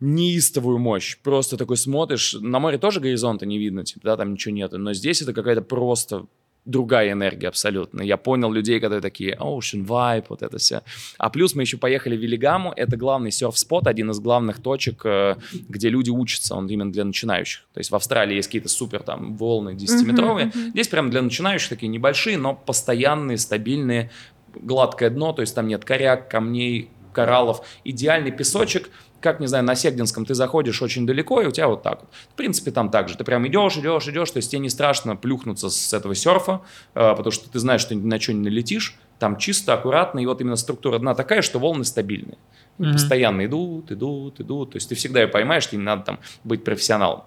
неистовую 0.00 0.78
мощь. 0.78 1.18
Просто 1.22 1.56
такой 1.56 1.76
смотришь, 1.76 2.34
на 2.40 2.58
море 2.58 2.78
тоже 2.78 3.00
горизонта 3.00 3.44
не 3.44 3.58
видно, 3.58 3.84
типа, 3.84 4.00
да, 4.04 4.16
там 4.16 4.32
ничего 4.32 4.54
нету, 4.54 4.78
но 4.78 4.94
здесь 4.94 5.20
это 5.20 5.34
какая-то 5.34 5.62
просто 5.62 6.24
другая 6.64 7.12
энергия 7.12 7.48
абсолютно. 7.48 8.02
Я 8.02 8.16
понял 8.16 8.52
людей, 8.52 8.80
которые 8.80 9.00
такие, 9.00 9.34
ocean 9.36 9.84
vibe, 9.86 10.26
вот 10.28 10.42
это 10.42 10.58
все. 10.58 10.82
А 11.18 11.30
плюс 11.30 11.54
мы 11.54 11.62
еще 11.62 11.76
поехали 11.78 12.16
в 12.16 12.20
Велигаму, 12.20 12.72
это 12.76 12.96
главный 12.96 13.30
серф-спот, 13.30 13.86
один 13.86 14.10
из 14.10 14.20
главных 14.20 14.60
точек, 14.60 15.02
э, 15.04 15.36
где 15.68 15.88
люди 15.88 16.10
учатся, 16.10 16.54
он 16.54 16.66
именно 16.68 16.92
для 16.92 17.04
начинающих. 17.04 17.66
То 17.72 17.78
есть 17.78 17.90
в 17.90 17.96
Австралии 17.96 18.36
есть 18.36 18.48
какие-то 18.48 18.68
супер 18.68 19.02
там 19.02 19.36
волны 19.36 19.70
10-метровые, 19.74 20.46
Мгм, 20.46 20.60
мгм. 20.60 20.70
здесь 20.70 20.88
прям 20.88 21.10
для 21.10 21.22
начинающих 21.22 21.68
такие 21.70 21.88
небольшие, 21.88 22.36
но 22.38 22.54
постоянные, 22.54 23.38
стабильные, 23.38 24.10
гладкое 24.54 25.10
дно, 25.10 25.32
то 25.32 25.42
есть 25.42 25.54
там 25.54 25.66
нет 25.68 25.84
коряк, 25.84 26.28
камней, 26.28 26.90
кораллов, 27.12 27.66
идеальный 27.84 28.30
песочек, 28.32 28.90
как, 29.20 29.40
не 29.40 29.46
знаю, 29.46 29.64
на 29.64 29.74
Сегдинском 29.74 30.24
ты 30.24 30.34
заходишь 30.34 30.80
очень 30.82 31.06
далеко, 31.06 31.40
и 31.42 31.46
у 31.46 31.50
тебя 31.50 31.68
вот 31.68 31.82
так 31.82 32.00
вот. 32.00 32.10
В 32.32 32.34
принципе, 32.34 32.70
там 32.70 32.90
так 32.90 33.08
же. 33.08 33.16
Ты 33.16 33.24
прям 33.24 33.46
идешь, 33.46 33.76
идешь, 33.76 34.08
идешь, 34.08 34.30
то 34.30 34.38
есть 34.38 34.50
тебе 34.50 34.60
не 34.60 34.68
страшно 34.70 35.16
плюхнуться 35.16 35.70
с 35.70 35.92
этого 35.92 36.14
серфа, 36.14 36.62
э, 36.94 37.14
потому 37.14 37.30
что 37.30 37.48
ты 37.50 37.58
знаешь, 37.58 37.80
что 37.80 37.94
ни 37.94 38.04
на 38.04 38.18
что 38.20 38.32
не 38.32 38.40
налетишь. 38.40 38.96
Там 39.18 39.36
чисто, 39.36 39.74
аккуратно, 39.74 40.18
и 40.20 40.26
вот 40.26 40.40
именно 40.40 40.56
структура 40.56 40.98
дна 40.98 41.14
такая, 41.14 41.42
что 41.42 41.58
волны 41.58 41.84
стабильные. 41.84 42.38
Мгм. 42.78 42.92
Постоянно 42.92 43.44
идут, 43.44 43.92
идут, 43.92 44.40
идут. 44.40 44.70
То 44.72 44.76
есть 44.76 44.88
ты 44.88 44.94
всегда 44.94 45.20
ее 45.20 45.28
поймаешь, 45.28 45.68
тебе 45.68 45.78
не 45.78 45.84
надо 45.84 46.02
там 46.04 46.18
быть 46.44 46.64
профессионалом. 46.64 47.24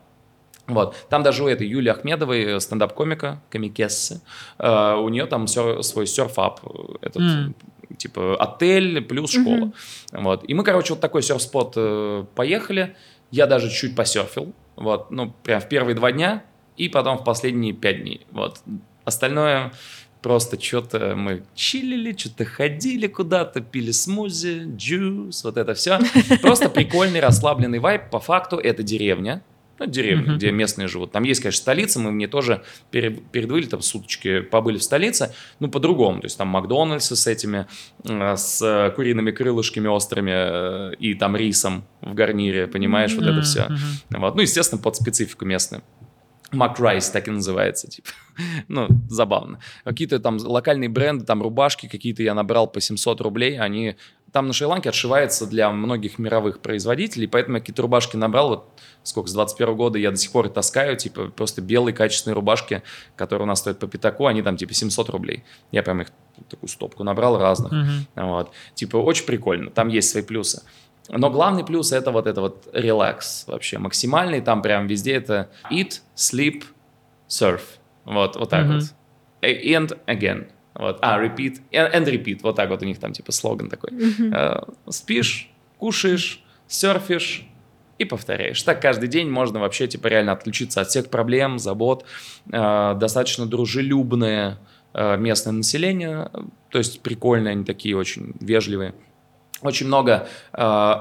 Вот. 0.66 0.96
Там 1.10 1.24
даже 1.24 1.44
у 1.44 1.48
этой 1.48 1.68
Юли 1.68 1.90
Ахмедовой, 1.90 2.44
э, 2.44 2.60
стендап-комика, 2.60 3.42
комикессы, 3.50 4.22
э, 4.58 4.96
у 4.96 5.10
нее 5.10 5.26
там 5.26 5.46
сер- 5.46 5.84
свой 5.84 6.08
серф-ап, 6.08 6.62
э, 6.64 6.96
этот, 7.02 7.22
М. 7.22 7.56
типа 7.98 8.36
отель 8.36 9.02
плюс 9.02 9.32
школа. 9.32 9.56
Мгм. 9.56 9.74
Вот. 10.12 10.44
И 10.48 10.54
мы, 10.54 10.64
короче, 10.64 10.94
вот 10.94 11.02
такой 11.02 11.22
серф-спот 11.22 11.74
э, 11.76 12.26
поехали. 12.36 12.96
Я 13.32 13.48
даже 13.48 13.70
чуть 13.70 13.96
посерфил. 13.96 14.54
Вот. 14.76 15.12
Ну, 15.12 15.34
прям 15.44 15.62
в 15.62 15.68
первые 15.68 15.96
два 15.96 16.12
дня 16.12 16.44
и 16.78 16.90
потом 16.90 17.18
в 17.18 17.24
последние 17.24 17.74
пять 17.74 18.02
дней. 18.02 18.26
Вот. 18.32 18.62
Остальное 19.06 19.74
просто 20.22 20.60
что-то 20.60 21.16
мы 21.16 21.44
чилили, 21.54 22.16
что-то 22.18 22.46
ходили 22.46 23.08
куда-то, 23.08 23.62
пили 23.62 23.92
смузи, 23.92 24.64
джус, 24.76 25.44
вот 25.44 25.58
это 25.58 25.74
все. 25.74 26.00
Просто 26.42 26.70
прикольный, 26.70 27.20
расслабленный 27.20 27.80
вайб. 27.80 28.10
По 28.10 28.20
факту 28.20 28.58
это 28.58 28.82
деревня. 28.84 29.44
Ну, 29.86 29.92
деревня, 29.92 30.24
Мгм. 30.30 30.36
где 30.38 30.52
местные 30.52 30.88
живут. 30.88 31.12
Там 31.12 31.24
есть, 31.24 31.42
конечно, 31.42 31.62
столица, 31.62 32.00
мы 32.00 32.12
в 32.12 32.14
ней 32.14 32.28
тоже 32.28 32.64
пере- 32.92 33.12
передвыли, 33.12 33.66
там 33.66 33.82
суточки 33.82 34.40
побыли 34.42 34.78
в 34.78 34.84
столице, 34.84 35.34
ну, 35.60 35.70
по-другому. 35.70 36.22
То 36.22 36.26
есть 36.26 36.38
там 36.38 36.48
Макдональдсы 36.48 37.16
с 37.16 37.28
этими, 37.28 37.68
э, 38.08 38.36
с 38.38 38.94
куриными 38.96 39.32
крылышками 39.32 39.88
острыми 39.88 40.32
э, 40.34 40.96
и 41.00 41.14
там 41.16 41.36
рисом 41.36 41.84
в 42.02 42.14
гарнире, 42.14 42.68
понимаешь, 42.68 43.14
вот 43.14 43.26
это 43.26 43.42
все. 43.42 43.64
мгм. 43.66 44.22
Вот. 44.22 44.36
Ну, 44.36 44.42
естественно, 44.42 44.82
под 44.82 44.96
специфику 44.96 45.46
местную. 45.46 45.84
Макрайс 46.52 47.10
так 47.10 47.28
и 47.28 47.32
называется, 47.32 47.88
типа. 47.88 48.10
ну, 48.68 48.88
забавно. 49.10 49.60
Какие-то 49.84 50.20
там 50.20 50.38
локальные 50.38 50.88
бренды, 50.90 51.26
там 51.26 51.42
рубашки 51.42 51.88
какие-то 51.88 52.22
я 52.24 52.34
набрал 52.36 52.68
по 52.68 52.80
700 52.80 53.22
рублей, 53.22 53.60
они 53.60 53.96
там 54.34 54.48
на 54.48 54.54
Шри-Ланке 54.54 54.90
отшивается 54.90 55.46
для 55.46 55.70
многих 55.70 56.18
мировых 56.18 56.60
производителей, 56.60 57.28
поэтому 57.28 57.58
я 57.58 57.60
какие-то 57.62 57.84
рубашки 57.84 58.18
набрал, 58.18 58.50
вот 58.50 58.82
сколько, 59.04 59.30
с 59.30 59.34
21 59.34 59.76
года 59.76 60.00
я 60.00 60.10
до 60.10 60.18
сих 60.18 60.32
пор 60.32 60.48
и 60.48 60.50
таскаю, 60.50 60.98
типа, 60.98 61.28
просто 61.28 61.62
белые 61.62 61.94
качественные 61.94 62.34
рубашки, 62.34 62.82
которые 63.16 63.44
у 63.44 63.48
нас 63.48 63.60
стоят 63.60 63.78
по 63.78 63.88
пятаку, 63.88 64.26
они 64.26 64.42
там, 64.42 64.58
типа, 64.58 64.74
700 64.74 65.10
рублей. 65.12 65.44
Я 65.72 65.84
прям 65.84 66.02
их 66.02 66.08
такую 66.50 66.68
стопку 66.68 67.04
набрал 67.04 67.38
разных. 67.38 67.72
Мгм. 67.72 68.08
Вот. 68.16 68.52
Типа, 68.74 68.98
очень 68.98 69.28
прикольно, 69.28 69.70
там 69.70 69.88
есть 69.90 70.10
свои 70.10 70.24
плюсы. 70.24 70.64
Но 71.10 71.30
главный 71.30 71.64
плюс 71.64 71.92
это 71.92 72.10
вот 72.12 72.26
это 72.26 72.42
вот 72.42 72.68
релакс 72.74 73.46
вообще 73.46 73.78
максимальный, 73.78 74.42
там 74.42 74.64
прям 74.64 74.88
везде 74.88 75.14
это 75.14 75.52
eat, 75.70 76.00
sleep, 76.16 76.64
surf. 77.30 77.62
Вот, 78.06 78.36
вот 78.36 78.50
так 78.50 78.66
Мгм. 78.66 78.80
вот. 78.80 78.94
And 79.44 80.00
again. 80.08 80.48
Вот. 80.76 81.00
А, 81.02 81.24
repeat. 81.24 81.60
And 81.72 82.06
repeat. 82.06 82.40
Вот 82.44 82.56
так 82.56 82.70
вот 82.70 82.82
у 82.82 82.86
них 82.86 83.00
там 83.00 83.14
типа 83.14 83.32
слоган 83.32 83.70
такой. 83.70 83.92
Э, 84.34 84.62
Спишь, 84.90 85.52
кушаешь, 85.78 86.44
серфишь 86.68 87.48
и 88.00 88.06
повторяешь. 88.06 88.62
Так 88.64 88.82
каждый 88.82 89.08
день 89.08 89.30
можно 89.30 89.60
вообще 89.60 89.88
типа 89.88 90.08
реально 90.08 90.32
отключиться 90.32 90.82
от 90.82 90.88
всех 90.88 91.10
проблем, 91.10 91.60
забот. 91.60 92.06
Э, 92.52 92.96
Достаточно 92.96 93.46
дружелюбное 93.46 94.60
э, 94.94 95.18
местное 95.18 95.54
население, 95.54 96.30
то 96.70 96.78
есть 96.78 97.02
прикольные 97.02 97.52
они 97.52 97.64
такие, 97.64 97.96
очень 97.96 98.34
вежливые. 98.40 98.96
Очень 99.62 99.88
много 99.88 100.28
э, 100.54 100.94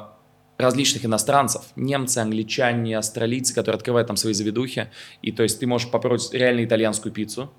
различных 0.58 1.04
иностранцев, 1.04 1.62
немцы, 1.76 2.18
англичане, 2.18 2.98
австралийцы, 2.98 3.54
которые 3.54 3.76
открывают 3.76 4.06
там 4.06 4.16
свои 4.16 4.32
заведухи, 4.32 4.90
и 5.22 5.32
то 5.32 5.42
есть 5.42 5.60
ты 5.60 5.66
можешь 5.66 5.90
попробовать 5.90 6.32
реально 6.32 6.64
итальянскую 6.64 7.12
пиццу, 7.12 7.50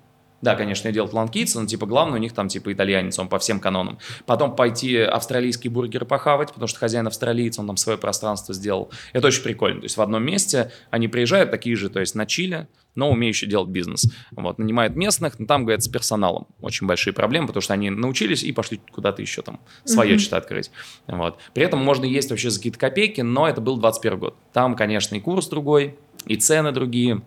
да, 0.44 0.54
конечно, 0.56 0.88
я 0.88 0.92
делал 0.94 1.08
ланкийца, 1.10 1.58
но 1.60 1.66
типа 1.66 1.86
главное 1.86 2.18
у 2.18 2.22
них 2.22 2.34
там 2.34 2.48
типа 2.48 2.72
итальянец, 2.72 3.18
он 3.18 3.28
по 3.28 3.38
всем 3.38 3.58
канонам. 3.58 3.98
Потом 4.26 4.54
пойти 4.54 4.98
австралийский 4.98 5.70
бургер 5.70 6.04
похавать, 6.04 6.48
потому 6.48 6.68
что 6.68 6.78
хозяин 6.78 7.06
австралиец, 7.06 7.58
он 7.58 7.66
там 7.66 7.76
свое 7.78 7.98
пространство 7.98 8.54
сделал. 8.54 8.90
Это 9.14 9.28
очень 9.28 9.42
прикольно. 9.42 9.80
То 9.80 9.86
есть 9.86 9.96
в 9.96 10.02
одном 10.02 10.22
месте 10.22 10.70
они 10.90 11.08
приезжают 11.08 11.50
такие 11.50 11.74
же, 11.76 11.88
то 11.88 11.98
есть 11.98 12.14
на 12.14 12.26
Чили, 12.26 12.68
но 12.94 13.10
умеющие 13.10 13.48
делать 13.50 13.70
бизнес. 13.70 14.06
Вот, 14.32 14.58
нанимают 14.58 14.94
местных, 14.94 15.38
но 15.38 15.46
там, 15.46 15.64
говорят, 15.64 15.82
с 15.82 15.88
персоналом 15.88 16.46
очень 16.60 16.86
большие 16.86 17.12
проблемы, 17.14 17.46
потому 17.48 17.62
что 17.62 17.72
они 17.72 17.90
научились 17.90 18.44
и 18.44 18.52
пошли 18.52 18.80
куда-то 18.92 19.22
еще 19.22 19.42
там 19.42 19.60
свое 19.84 20.12
Мгм. 20.12 20.18
что-то 20.20 20.36
открыть. 20.36 20.70
Вот. 21.06 21.38
При 21.54 21.64
этом 21.64 21.82
можно 21.82 22.04
есть 22.04 22.30
вообще 22.30 22.50
за 22.50 22.58
какие-то 22.58 22.78
копейки, 22.78 23.22
но 23.22 23.48
это 23.48 23.60
был 23.60 23.78
21 23.78 24.18
год. 24.18 24.36
Там, 24.52 24.76
конечно, 24.76 25.16
и 25.16 25.20
курс 25.20 25.48
другой, 25.48 25.96
и 26.26 26.36
цены 26.36 26.70
другие. 26.70 27.22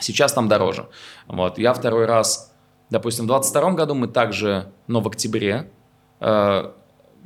Сейчас 0.00 0.32
там 0.32 0.48
дороже. 0.48 0.88
Вот. 1.26 1.58
Я 1.58 1.74
второй 1.74 2.06
раз, 2.06 2.54
допустим, 2.90 3.24
в 3.24 3.28
22 3.28 3.72
году 3.72 3.94
мы 3.94 4.08
также, 4.08 4.72
но 4.86 5.00
в 5.00 5.08
октябре, 5.08 5.70
э, 6.20 6.72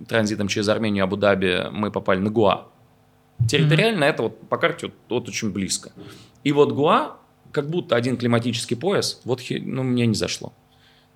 транзитом 0.08 0.48
через 0.48 0.68
Армению 0.68 1.04
и 1.04 1.06
Абу-Даби 1.06 1.68
мы 1.70 1.90
попали 1.90 2.18
на 2.18 2.30
Гуа. 2.30 2.66
Территориально 3.48 4.04
это 4.04 4.24
вот 4.24 4.48
по 4.48 4.56
карте 4.56 4.86
вот, 4.86 4.94
вот 5.08 5.28
очень 5.28 5.52
близко. 5.52 5.92
И 6.44 6.52
вот 6.52 6.72
Гуа, 6.72 7.16
как 7.52 7.70
будто 7.70 7.96
один 7.96 8.16
климатический 8.16 8.76
пояс, 8.76 9.20
вот 9.24 9.40
ну, 9.50 9.82
мне 9.82 10.06
не 10.06 10.14
зашло. 10.14 10.52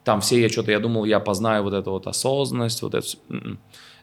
Там 0.04 0.20
все 0.20 0.40
я 0.40 0.48
что-то, 0.48 0.70
я 0.70 0.80
думал, 0.80 1.04
я 1.04 1.20
познаю 1.20 1.62
вот 1.62 1.74
эту 1.74 1.90
вот 1.90 2.06
осознанность, 2.06 2.82
вот 2.82 2.94
это. 2.94 3.06
М-м. 3.28 3.58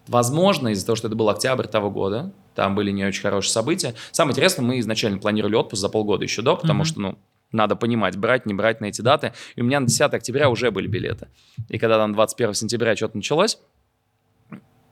Возможно, 0.08 0.70
из-за 0.70 0.86
того, 0.86 0.96
что 0.96 1.08
это 1.08 1.16
был 1.18 1.30
октябрь 1.30 1.66
того 1.68 1.90
года, 1.90 2.32
там 2.56 2.76
были 2.76 2.92
не 2.92 3.04
очень 3.04 3.22
хорошие 3.22 3.52
события. 3.52 3.94
Самое 4.12 4.32
интересное, 4.34 4.64
мы 4.64 4.80
изначально 4.80 5.18
планировали 5.18 5.56
отпуск 5.56 5.82
за 5.82 5.90
полгода 5.90 6.24
еще 6.24 6.42
до, 6.42 6.56
потому 6.56 6.80
Мгм. 6.80 6.86
что, 6.86 7.00
ну, 7.02 7.18
Надо 7.52 7.76
понимать, 7.76 8.18
брать, 8.18 8.46
не 8.46 8.54
брать 8.54 8.82
на 8.82 8.86
эти 8.86 9.02
даты. 9.02 9.34
И 9.56 9.62
у 9.62 9.64
меня 9.64 9.80
на 9.80 9.88
10 9.88 10.02
октября 10.14 10.50
уже 10.50 10.72
были 10.72 10.88
билеты. 10.88 11.28
И 11.70 11.78
когда 11.78 11.98
там 11.98 12.14
21 12.14 12.54
сентября 12.54 12.96
что-то 12.96 13.18
началось, 13.18 13.58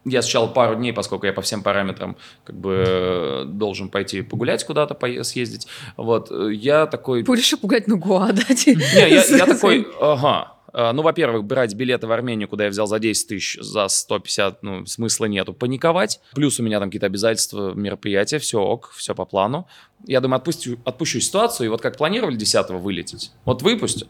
я 0.05 0.21
сначала 0.21 0.47
пару 0.47 0.75
дней, 0.75 0.93
поскольку 0.93 1.25
я 1.25 1.33
по 1.33 1.41
всем 1.41 1.63
параметрам 1.63 2.15
как 2.43 2.55
бы 2.55 3.43
должен 3.47 3.89
пойти 3.89 4.21
погулять 4.21 4.63
куда-то, 4.63 4.93
по- 4.93 5.23
съездить. 5.23 5.67
Вот, 5.97 6.31
э, 6.31 6.53
я 6.53 6.85
такой... 6.85 7.23
Будешь 7.23 7.59
пугать 7.59 7.87
на 7.87 7.97
Гуа, 7.97 8.31
да? 8.31 8.43
Не, 8.67 9.09
я, 9.09 9.23
я 9.23 9.45
такой, 9.45 9.87
ага. 9.99 10.54
А, 10.77 10.91
Ну, 10.91 11.03
во-первых, 11.03 11.45
брать 11.45 11.73
билеты 11.73 12.05
в 12.05 12.11
Армению, 12.11 12.49
куда 12.49 12.65
я 12.65 12.69
взял 12.69 12.85
за 12.85 12.99
10 12.99 13.27
тысяч, 13.29 13.57
за 13.61 13.87
150, 13.87 14.61
ну, 14.61 14.85
смысла 14.85 15.25
нету 15.25 15.53
паниковать. 15.53 16.19
Плюс 16.33 16.59
у 16.59 16.63
меня 16.63 16.79
там 16.79 16.89
какие-то 16.89 17.05
обязательства, 17.05 17.73
мероприятия, 17.73 18.39
все 18.39 18.59
ок, 18.59 18.91
все 18.93 19.15
по 19.15 19.23
плану. 19.23 19.67
Я 20.05 20.19
думаю, 20.19 20.37
отпустю, 20.37 20.77
отпущу 20.83 21.21
ситуацию, 21.21 21.67
и 21.67 21.69
вот 21.69 21.81
как 21.81 21.97
планировали 21.97 22.35
10 22.35 22.71
вылететь, 22.71 23.31
вот 23.45 23.61
выпустят, 23.61 24.09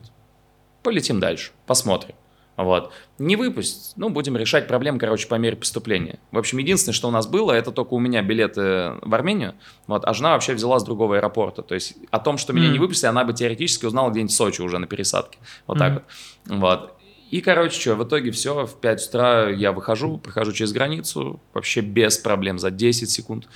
полетим 0.82 1.19
дальше, 1.19 1.51
посмотрим. 1.67 2.15
Вот. 2.58 2.91
Не 3.20 3.36
выпустят, 3.36 3.98
ну, 3.98 4.10
будем 4.10 4.38
решать 4.38 4.68
проблемы, 4.68 4.98
короче, 4.98 5.28
по 5.28 5.36
мере 5.36 5.58
поступления. 5.58 6.20
В 6.32 6.38
общем, 6.38 6.58
единственное, 6.58 6.94
что 6.94 7.08
у 7.10 7.12
нас 7.12 7.28
было, 7.28 7.52
это 7.52 7.72
только 7.72 7.94
у 7.94 8.00
меня 8.00 8.22
билеты 8.22 8.94
в 9.02 9.13
Армению, 9.13 9.56
вот, 9.88 10.06
а 10.06 10.13
жена 10.13 10.32
вообще 10.32 10.54
взяла 10.54 10.80
с 10.80 10.84
другого 10.86 11.18
аэропорта. 11.18 11.62
То 11.63 11.76
есть 11.76 11.96
о 12.12 12.20
том, 12.20 12.38
что 12.38 12.54
меня 12.54 12.65
Мгм. 12.68 12.74
не 12.74 12.80
выпустили, 12.80 13.10
она 13.10 13.26
бы 13.26 13.34
теоретически 13.34 13.86
узнала 13.86 14.10
где-нибудь 14.10 14.32
в 14.32 14.36
Сочи 14.36 14.62
уже 14.62 14.78
на 14.80 14.88
пересадке. 14.88 15.38
Вот 15.68 15.78
так 15.78 16.04
Мгм. 16.46 16.60
вот. 16.62 16.80
Вот. 16.80 16.91
И, 17.32 17.41
короче, 17.41 17.78
что, 17.82 17.96
в 17.96 18.04
итоге 18.08 18.32
все, 18.32 18.65
в 18.65 18.80
5 18.80 19.08
утра 19.10 19.50
я 19.50 19.72
выхожу, 19.74 20.18
прохожу 20.18 20.54
через 20.54 20.72
границу, 20.72 21.41
вообще 21.54 21.82
без 21.82 22.18
проблем, 22.18 22.60
за 22.60 22.72
10 22.72 23.10
секунд. 23.10 23.48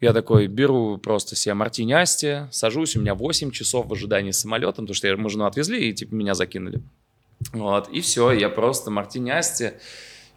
Я 0.00 0.12
такой 0.14 0.46
беру 0.46 0.96
просто 0.96 1.36
себе 1.36 1.52
мартини 1.54 1.92
Асти, 1.92 2.48
сажусь, 2.50 2.96
у 2.96 3.00
меня 3.00 3.14
8 3.14 3.50
часов 3.50 3.86
в 3.86 3.92
ожидании 3.92 4.30
самолета, 4.30 4.72
потому 4.80 4.94
что 4.94 5.14
мы 5.18 5.28
жену 5.28 5.44
отвезли 5.44 5.90
и 5.90 5.92
типа 5.92 6.14
меня 6.14 6.34
закинули. 6.34 6.80
Вот, 7.52 7.88
и 7.88 8.00
все, 8.00 8.32
я 8.32 8.48
просто 8.48 8.90
мартини 8.90 9.30
Асти. 9.30 9.72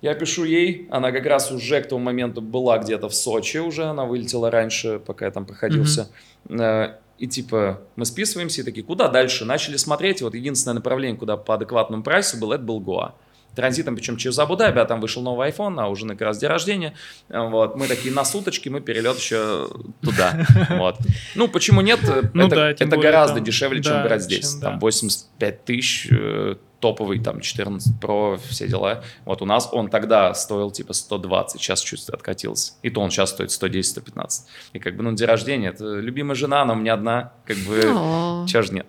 Я 0.01 0.15
пишу 0.15 0.43
ей, 0.43 0.87
она 0.91 1.11
как 1.11 1.25
раз 1.25 1.51
уже 1.51 1.81
к 1.81 1.87
тому 1.87 2.03
моменту 2.03 2.41
была 2.41 2.77
где-то 2.77 3.07
в 3.07 3.15
Сочи 3.15 3.57
уже, 3.57 3.83
она 3.85 4.03
вылетела 4.05 4.51
раньше, 4.51 4.99
пока 4.99 5.25
я 5.25 5.31
там 5.31 5.45
проходился. 5.45 6.09
Э, 6.49 6.95
И 7.19 7.27
типа 7.27 7.79
мы 7.95 8.05
списываемся 8.05 8.61
и 8.61 8.63
такие, 8.65 8.83
куда 8.83 9.07
дальше? 9.07 9.45
Начали 9.45 9.77
смотреть, 9.77 10.21
вот 10.21 10.33
единственное 10.35 10.75
направление, 10.75 11.17
куда 11.17 11.37
по 11.37 11.53
адекватному 11.53 12.03
прайсу 12.03 12.37
было, 12.37 12.55
это 12.55 12.63
был 12.63 12.79
Гоа. 12.81 13.13
Транзитом, 13.55 13.95
причем 13.95 14.17
через 14.17 14.39
Абу-Даби, 14.39 14.79
а 14.79 14.85
там 14.85 14.99
вышел 14.99 15.21
новый 15.21 15.47
iPhone, 15.51 15.75
а 15.79 15.87
уже 15.87 16.07
на 16.07 16.15
как 16.15 16.23
раз 16.23 16.39
день 16.39 16.49
рождения. 16.49 16.95
Вот. 17.29 17.75
Мы 17.75 17.87
такие 17.87 18.11
на 18.13 18.25
суточки, 18.25 18.67
мы 18.67 18.81
перелет 18.81 19.15
еще 19.17 19.69
туда. 20.01 20.45
Вот. 20.71 20.95
Ну, 21.35 21.47
почему 21.47 21.81
нет? 21.81 21.99
Ну 22.33 22.47
это 22.47 22.55
да, 22.55 22.71
это 22.71 22.87
более 22.87 23.03
гораздо 23.03 23.35
там- 23.35 23.43
дешевле, 23.45 23.79
да, 23.79 23.89
чем 23.91 24.03
брать 24.03 24.23
здесь. 24.23 24.51
чем- 24.53 24.61
Там 24.61 24.73
да. 24.73 24.79
85 24.79 25.65
тысяч, 25.65 26.07
э, 26.11 26.55
топовый, 26.83 27.19
там 27.19 27.39
14 27.39 27.93
Pro, 28.01 28.37
все 28.49 28.67
дела. 28.67 29.03
Вот 29.23 29.41
у 29.41 29.45
нас 29.45 29.69
он 29.71 29.87
тогда 29.87 30.33
стоил 30.33 30.69
типа 30.69 30.91
120, 30.91 31.61
сейчас 31.61 31.79
чуть 31.79 32.09
откатился. 32.09 32.73
И 32.81 32.89
то 32.89 32.99
он 32.99 33.09
сейчас 33.09 33.29
стоит 33.29 33.51
110-115. 33.51 34.41
И 34.73 34.79
как 34.79 34.97
бы, 34.97 35.03
ну, 35.03 35.13
день 35.13 35.27
рождения, 35.27 35.69
это 35.69 35.85
любимая 35.85 36.35
жена, 36.35 36.63
она 36.63 36.73
у 36.73 36.75
меня 36.75 36.95
одна, 36.95 37.31
как 37.45 37.55
бы, 37.59 38.45
чё 38.47 38.61
ж 38.63 38.71
не... 38.71 38.83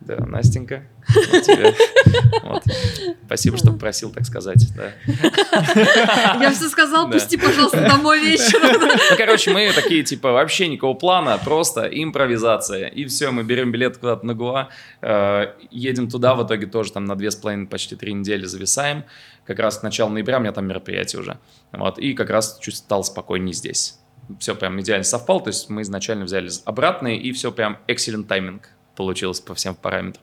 Да, 0.00 0.16
Настенька, 0.16 0.84
вот 1.08 1.42
тебе. 1.42 1.74
Вот. 2.42 2.62
Спасибо, 3.26 3.56
что 3.58 3.72
попросил, 3.72 4.10
так 4.10 4.24
сказать. 4.24 4.66
Да. 4.74 4.92
Я 6.40 6.50
все 6.52 6.68
сказал, 6.68 7.06
Да. 7.06 7.12
пусти, 7.12 7.36
пожалуйста, 7.36 7.86
домой 7.86 8.20
вечером. 8.20 8.80
Ну, 9.10 9.16
короче, 9.16 9.52
мы 9.52 9.70
такие, 9.72 10.02
типа, 10.02 10.32
вообще 10.32 10.68
никакого 10.68 10.94
плана, 10.94 11.38
просто 11.44 11.82
импровизация. 11.82 12.86
И 12.88 13.04
все, 13.04 13.30
мы 13.30 13.42
берем 13.42 13.72
билет 13.72 13.98
куда-то 13.98 14.26
на 14.26 14.34
Гуа, 14.34 14.68
э, 15.02 15.52
едем 15.70 16.08
туда, 16.08 16.34
в 16.34 16.46
итоге 16.46 16.66
тоже 16.66 16.92
там 16.92 17.04
на 17.04 17.14
две 17.14 17.30
с 17.30 17.36
половиной, 17.36 17.66
почти 17.66 17.94
три 17.94 18.12
недели 18.12 18.46
зависаем. 18.46 19.04
Как 19.44 19.58
раз 19.58 19.78
к 19.78 19.82
началу 19.82 20.10
ноября 20.10 20.38
у 20.38 20.40
меня 20.40 20.52
там 20.52 20.66
мероприятие 20.66 21.20
уже. 21.20 21.38
Вот, 21.72 21.98
и 21.98 22.14
как 22.14 22.30
раз 22.30 22.58
чуть 22.60 22.76
стал 22.76 23.04
спокойнее 23.04 23.52
здесь. 23.52 23.98
Все 24.38 24.54
прям 24.54 24.80
идеально 24.80 25.04
совпало, 25.04 25.40
то 25.40 25.48
есть 25.48 25.68
мы 25.70 25.82
изначально 25.82 26.24
взяли 26.24 26.50
обратные, 26.64 27.20
и 27.20 27.32
все 27.32 27.52
прям 27.52 27.78
excellent 27.86 28.24
тайминг 28.24 28.70
получилось 29.00 29.40
по 29.40 29.54
всем 29.54 29.74
параметрам. 29.74 30.22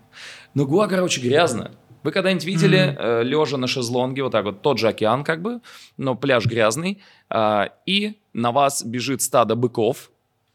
Но 0.54 0.66
Гуа, 0.68 0.88
короче, 0.88 1.20
грязно. 1.20 1.72
Вы 2.04 2.12
когда-нибудь 2.12 2.46
видели 2.46 2.96
э, 2.96 3.24
лежа 3.24 3.58
на 3.58 3.66
шезлонге, 3.66 4.22
вот 4.22 4.32
так 4.32 4.46
вот, 4.46 4.62
тот 4.62 4.78
же 4.78 4.88
океан 4.88 5.24
как 5.24 5.42
бы, 5.42 5.62
но 5.98 6.14
пляж 6.14 6.46
грязный, 6.46 7.02
а, 7.28 7.70
и 7.88 8.14
на 8.34 8.52
вас 8.52 8.84
бежит 8.84 9.24
стадо 9.24 9.56
быков, 9.56 10.12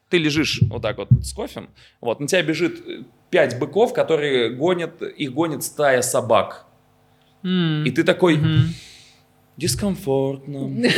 ты 0.08 0.18
лежишь 0.18 0.60
вот 0.70 0.82
так 0.82 0.98
вот 0.98 1.08
с 1.20 1.32
кофем, 1.32 1.68
вот, 2.00 2.20
на 2.20 2.28
тебя 2.28 2.42
бежит 2.42 2.80
э, 2.86 3.02
пять 3.30 3.58
быков, 3.58 3.92
которые 3.92 4.50
гонят, 4.50 5.02
их 5.02 5.32
гонит 5.34 5.64
стая 5.64 6.02
собак. 6.02 6.64
М. 7.42 7.84
И 7.84 7.90
ты 7.90 8.04
такой, 8.04 8.36
Мгм. 8.36 8.68
Дискомфортно. 9.56 10.68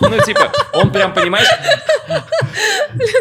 Ну, 0.00 0.16
типа, 0.24 0.52
он 0.74 0.92
прям, 0.92 1.12
понимаешь, 1.12 1.48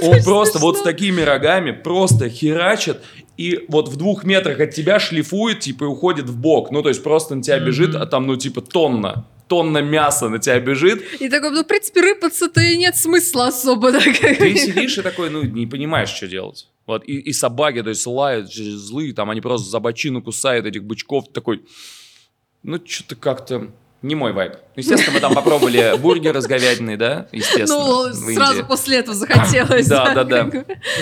он 0.02 0.24
просто 0.24 0.60
вот 0.60 0.78
с 0.78 0.82
такими 0.82 1.22
рогами 1.22 1.72
просто 1.72 2.30
херачит, 2.30 3.02
и 3.36 3.66
вот 3.68 3.90
в 3.90 3.98
двух 3.98 4.24
метрах 4.24 4.60
от 4.60 4.74
тебя 4.74 5.00
шлифует, 5.00 5.60
типа, 5.60 5.84
и 5.84 5.88
уходит 5.88 6.30
в 6.30 6.38
бок. 6.38 6.72
Ну, 6.72 6.82
то 6.82 6.90
есть 6.90 7.04
просто 7.04 7.36
на 7.36 7.44
тебя 7.44 7.60
бежит, 7.60 7.96
а 7.96 8.06
там, 8.06 8.28
ну, 8.28 8.36
типа, 8.36 8.62
тонна. 8.62 9.28
Тонна 9.48 9.78
мяса 9.80 10.28
на 10.30 10.40
тебя 10.40 10.60
бежит. 10.60 11.04
И 11.22 11.30
такой, 11.30 11.52
ну, 11.52 11.64
в 11.64 11.68
принципе, 11.68 12.02
рыпаться-то 12.02 12.62
и 12.62 12.78
нет 12.78 12.96
смысла 12.96 13.48
особо. 13.48 13.92
да, 13.92 14.00
Ты 14.00 14.56
сидишь 14.56 14.98
и 14.98 15.02
такой, 15.02 15.30
ну, 15.30 15.44
не 15.44 15.68
понимаешь, 15.68 16.10
что 16.10 16.28
делать. 16.28 16.68
Вот, 16.86 17.04
и, 17.06 17.18
и 17.18 17.34
собаки, 17.34 17.84
то 17.84 17.90
есть, 17.90 18.06
лают, 18.08 18.52
злые, 18.54 19.14
там, 19.14 19.30
они 19.30 19.42
просто 19.42 19.70
за 19.70 19.80
бочину 19.80 20.22
кусают 20.22 20.66
этих 20.66 20.84
бычков. 20.84 21.32
Такой, 21.32 21.64
ну, 22.64 22.80
что-то 22.86 23.16
как-то 23.16 23.72
не 24.02 24.16
мой 24.16 24.32
вайб. 24.34 24.54
Ну, 24.54 24.60
Естественно, 24.76 25.14
мы 25.14 25.20
там 25.20 25.34
попробовали 25.34 25.98
бургеры 25.98 26.42
с 26.42 26.46
говядиной, 26.46 26.98
да, 26.98 27.28
естественно, 27.32 27.80
Ну, 27.80 28.14
сразу 28.34 28.66
после 28.66 28.98
этого 28.98 29.16
захотелось. 29.16 29.88
Да, 29.88 30.14
да, 30.14 30.24
да. 30.24 30.50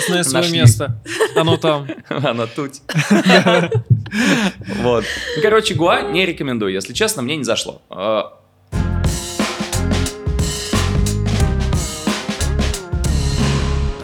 Знай 0.06 0.24
свое 0.24 0.50
место. 0.50 1.00
Оно 1.34 1.56
там. 1.56 1.86
Она 2.08 2.46
тут. 2.46 2.74
Вот. 4.78 5.04
Короче, 5.42 5.74
Гуа 5.74 6.00
не 6.02 6.24
рекомендую, 6.24 6.72
если 6.72 6.92
честно, 6.92 7.22
мне 7.22 7.36
не 7.36 7.44
зашло. 7.44 7.82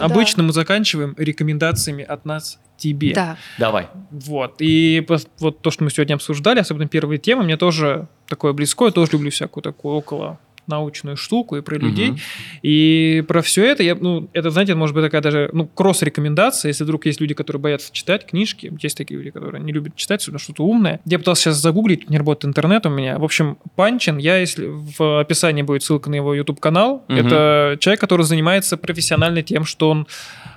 А, 0.03 0.05
Обычно 0.07 0.43
мы 0.43 0.53
заканчиваем 0.53 1.15
рекомендациями 1.17 2.03
от 2.03 2.25
нас 2.25 2.59
тебе. 2.77 3.13
Да. 3.13 3.37
Давай. 3.57 3.87
Вот. 4.11 4.55
И 4.59 5.05
вот 5.39 5.61
то, 5.61 5.71
что 5.71 5.83
мы 5.83 5.89
сегодня 5.89 6.15
обсуждали, 6.15 6.59
особенно 6.59 6.87
первые 6.87 7.19
темы, 7.19 7.43
мне 7.43 7.55
тоже 7.55 8.07
такое 8.27 8.53
близко. 8.53 8.85
Я 8.85 8.91
тоже 8.91 9.13
люблю 9.13 9.31
всякую 9.31 9.63
такую 9.63 9.95
около 9.95 10.39
научную 10.67 11.17
штуку 11.17 11.57
и 11.57 11.61
про 11.61 11.77
людей. 11.77 12.11
Мгм. 12.11 12.19
И 12.61 13.23
про 13.27 13.41
все 13.41 13.65
это, 13.65 13.83
я, 13.83 13.95
ну, 13.95 14.29
это, 14.33 14.49
знаете, 14.49 14.75
может 14.75 14.95
быть 14.95 15.03
такая 15.03 15.21
даже, 15.21 15.49
ну, 15.53 15.65
кросс-рекомендация, 15.67 16.69
если 16.69 16.83
вдруг 16.83 17.05
есть 17.05 17.19
люди, 17.21 17.33
которые 17.33 17.61
боятся 17.61 17.91
читать 17.91 18.25
книжки, 18.25 18.71
есть 18.81 18.97
такие 18.97 19.17
люди, 19.17 19.31
которые 19.31 19.63
не 19.63 19.71
любят 19.71 19.95
читать, 19.95 20.21
особенно 20.21 20.39
что-то 20.39 20.63
умное. 20.63 20.99
Я 21.05 21.19
пытался 21.19 21.43
сейчас 21.43 21.57
загуглить, 21.57 22.09
не 22.09 22.17
работает 22.17 22.45
интернет 22.51 22.85
у 22.85 22.89
меня. 22.89 23.17
В 23.17 23.23
общем, 23.23 23.57
Панчин, 23.75 24.17
я, 24.17 24.37
если 24.37 24.67
в 24.67 25.19
описании 25.19 25.61
будет 25.63 25.83
ссылка 25.83 26.09
на 26.09 26.15
его 26.15 26.33
YouTube-канал, 26.33 27.03
Мгм. 27.07 27.17
это 27.17 27.77
человек, 27.79 27.99
который 27.99 28.23
занимается 28.23 28.77
профессионально 28.77 29.41
тем, 29.43 29.65
что 29.65 29.89
он 29.89 30.07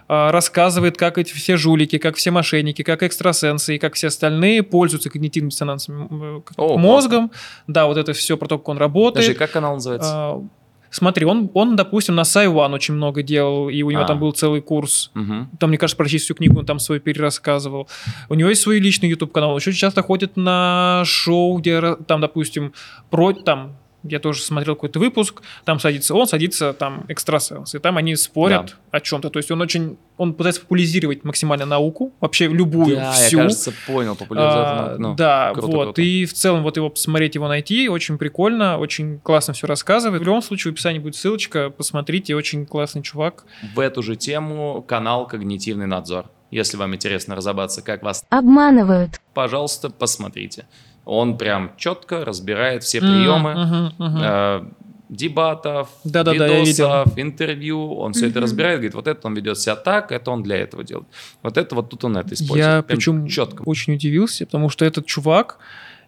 рассказывает, 0.09 0.97
как 0.97 1.19
эти 1.19 1.33
все 1.33 1.57
жулики, 1.57 1.99
как 1.99 2.17
все 2.17 2.31
мошенники, 2.31 2.83
как 2.83 3.03
экстрасенсы 3.03 3.77
и 3.77 3.79
как 3.79 3.95
все 3.95 4.09
остальные 4.09 4.63
пользуются 4.63 5.11
когнитивным 5.11 5.51
диссонансом 5.51 6.09
э, 6.37 6.41
О, 6.57 6.79
мозгом. 6.79 7.31
Да, 7.67 7.87
вот 7.87 7.97
это 7.97 8.13
все 8.13 8.37
про 8.37 8.47
то, 8.47 8.59
как 8.59 8.69
он 8.69 8.79
работает. 8.79 9.27
Подожди, 9.27 9.35
как 9.35 9.51
канал 9.51 9.75
называется? 9.75 10.11
А, 10.13 10.43
Смотри, 10.91 11.27
он, 11.27 11.51
он, 11.53 11.77
допустим, 11.77 12.15
на 12.15 12.25
Сайван 12.25 12.73
очень 12.73 12.95
много 12.95 13.23
делал, 13.23 13.69
и 13.69 13.83
у 13.83 13.91
него 13.91 14.03
А. 14.03 14.07
там 14.07 14.19
был 14.19 14.33
целый 14.33 14.63
курс. 14.63 15.11
Мгм. 15.15 15.51
Там, 15.59 15.71
мне 15.71 15.79
кажется, 15.79 15.97
прочесть 15.97 16.25
всю 16.25 16.35
книгу, 16.35 16.59
он 16.59 16.65
там 16.65 16.79
свой 16.79 17.01
перерассказывал. 17.01 17.89
У 18.29 18.35
него 18.35 18.49
есть 18.49 18.63
свой 18.63 18.79
личный 18.79 19.09
YouTube-канал. 19.11 19.51
Он 19.51 19.57
очень 19.57 19.73
часто 19.73 20.03
ходит 20.03 20.37
на 20.37 21.03
шоу, 21.05 21.59
где 21.59 21.97
там, 22.07 22.21
допустим, 22.21 22.73
про 23.11 23.33
там 23.33 23.77
я 24.09 24.19
тоже 24.19 24.43
смотрел 24.43 24.75
какой-то 24.75 24.99
выпуск, 24.99 25.43
там 25.65 25.79
садится 25.81 26.15
он, 26.15 26.27
садится 26.27 26.73
там 26.73 27.05
экстрасенс, 27.09 27.75
и 27.75 27.79
там 27.79 27.97
они 27.97 28.17
спорят 28.17 28.77
о 28.91 29.01
чем-то. 29.01 29.31
То 29.31 29.39
есть 29.39 29.51
он 29.51 29.61
очень, 29.61 29.99
он 30.17 30.35
пытается 30.35 30.61
популяризировать 30.63 31.25
максимально 31.25 31.67
науку, 31.67 32.13
вообще 32.21 32.49
любую, 32.49 32.97
Да, 32.97 33.13
всю. 33.13 33.37
я, 33.39 33.43
кажется, 33.45 33.73
понял 33.87 34.17
популяризатор. 34.17 34.95
А, 34.95 34.97
ну, 34.99 35.15
да, 35.15 35.53
круто, 35.53 35.67
вот. 35.67 35.83
круто. 35.85 36.03
И 36.03 36.25
в 36.25 36.33
целом 36.33 36.63
вот 36.63 36.77
его 36.77 36.91
посмотреть, 36.91 37.35
его 37.35 37.49
найти, 37.49 37.89
очень 37.89 38.19
прикольно, 38.19 38.79
очень 38.79 39.19
классно 39.21 39.55
все 39.55 39.67
рассказывает. 39.67 40.23
В 40.23 40.25
любом 40.25 40.43
случае 40.43 40.73
в 40.73 40.75
описании 40.75 40.99
будет 40.99 41.17
ссылочка, 41.17 41.71
посмотрите, 41.71 42.35
очень 42.35 42.67
классный 42.67 43.03
чувак. 43.03 43.45
В 43.75 43.81
эту 43.81 44.03
же 44.03 44.17
тему 44.17 44.85
канал 44.87 45.27
«Когнитивный 45.27 45.87
надзор». 45.87 46.27
Если 46.53 46.77
вам 46.77 46.95
интересно 46.95 47.35
разобраться, 47.35 47.83
как 47.83 48.03
вас, 48.05 48.25
Обманывают. 48.31 49.21
пожалуйста, 49.35 49.91
посмотрите. 49.91 50.67
Он 51.07 51.39
прям 51.39 51.71
четко 51.79 52.25
разбирает 52.25 52.83
все 52.83 53.01
приемы, 53.01 53.55
мгм, 53.55 53.93
мгм. 53.99 54.21
э, 54.23 54.65
дебатов, 55.09 55.89
Да-да-да, 56.05 56.47
я 56.49 56.61
видосов, 56.65 57.17
интервью. 57.17 57.95
Он 57.95 58.13
все 58.13 58.27
это 58.27 58.39
Мгм. 58.39 58.43
разбирает, 58.45 58.79
говорит, 58.79 58.95
вот 58.95 59.07
это 59.07 59.27
он 59.27 59.35
ведет 59.35 59.59
себя 59.59 59.77
так, 59.77 60.11
это 60.13 60.31
он 60.33 60.43
для 60.43 60.57
этого 60.57 60.83
делает. 60.85 61.07
Вот 61.43 61.57
это 61.57 61.75
вот 61.77 61.91
тут 61.91 62.05
он 62.05 62.17
это 62.17 62.35
использует. 62.35 62.59
Я 62.65 62.83
Прям 62.83 62.97
причем 62.99 63.27
четко. 63.29 63.63
очень 63.63 63.95
удивился, 63.95 64.45
потому 64.47 64.69
что 64.69 64.85
этот 64.85 65.07
чувак 65.07 65.59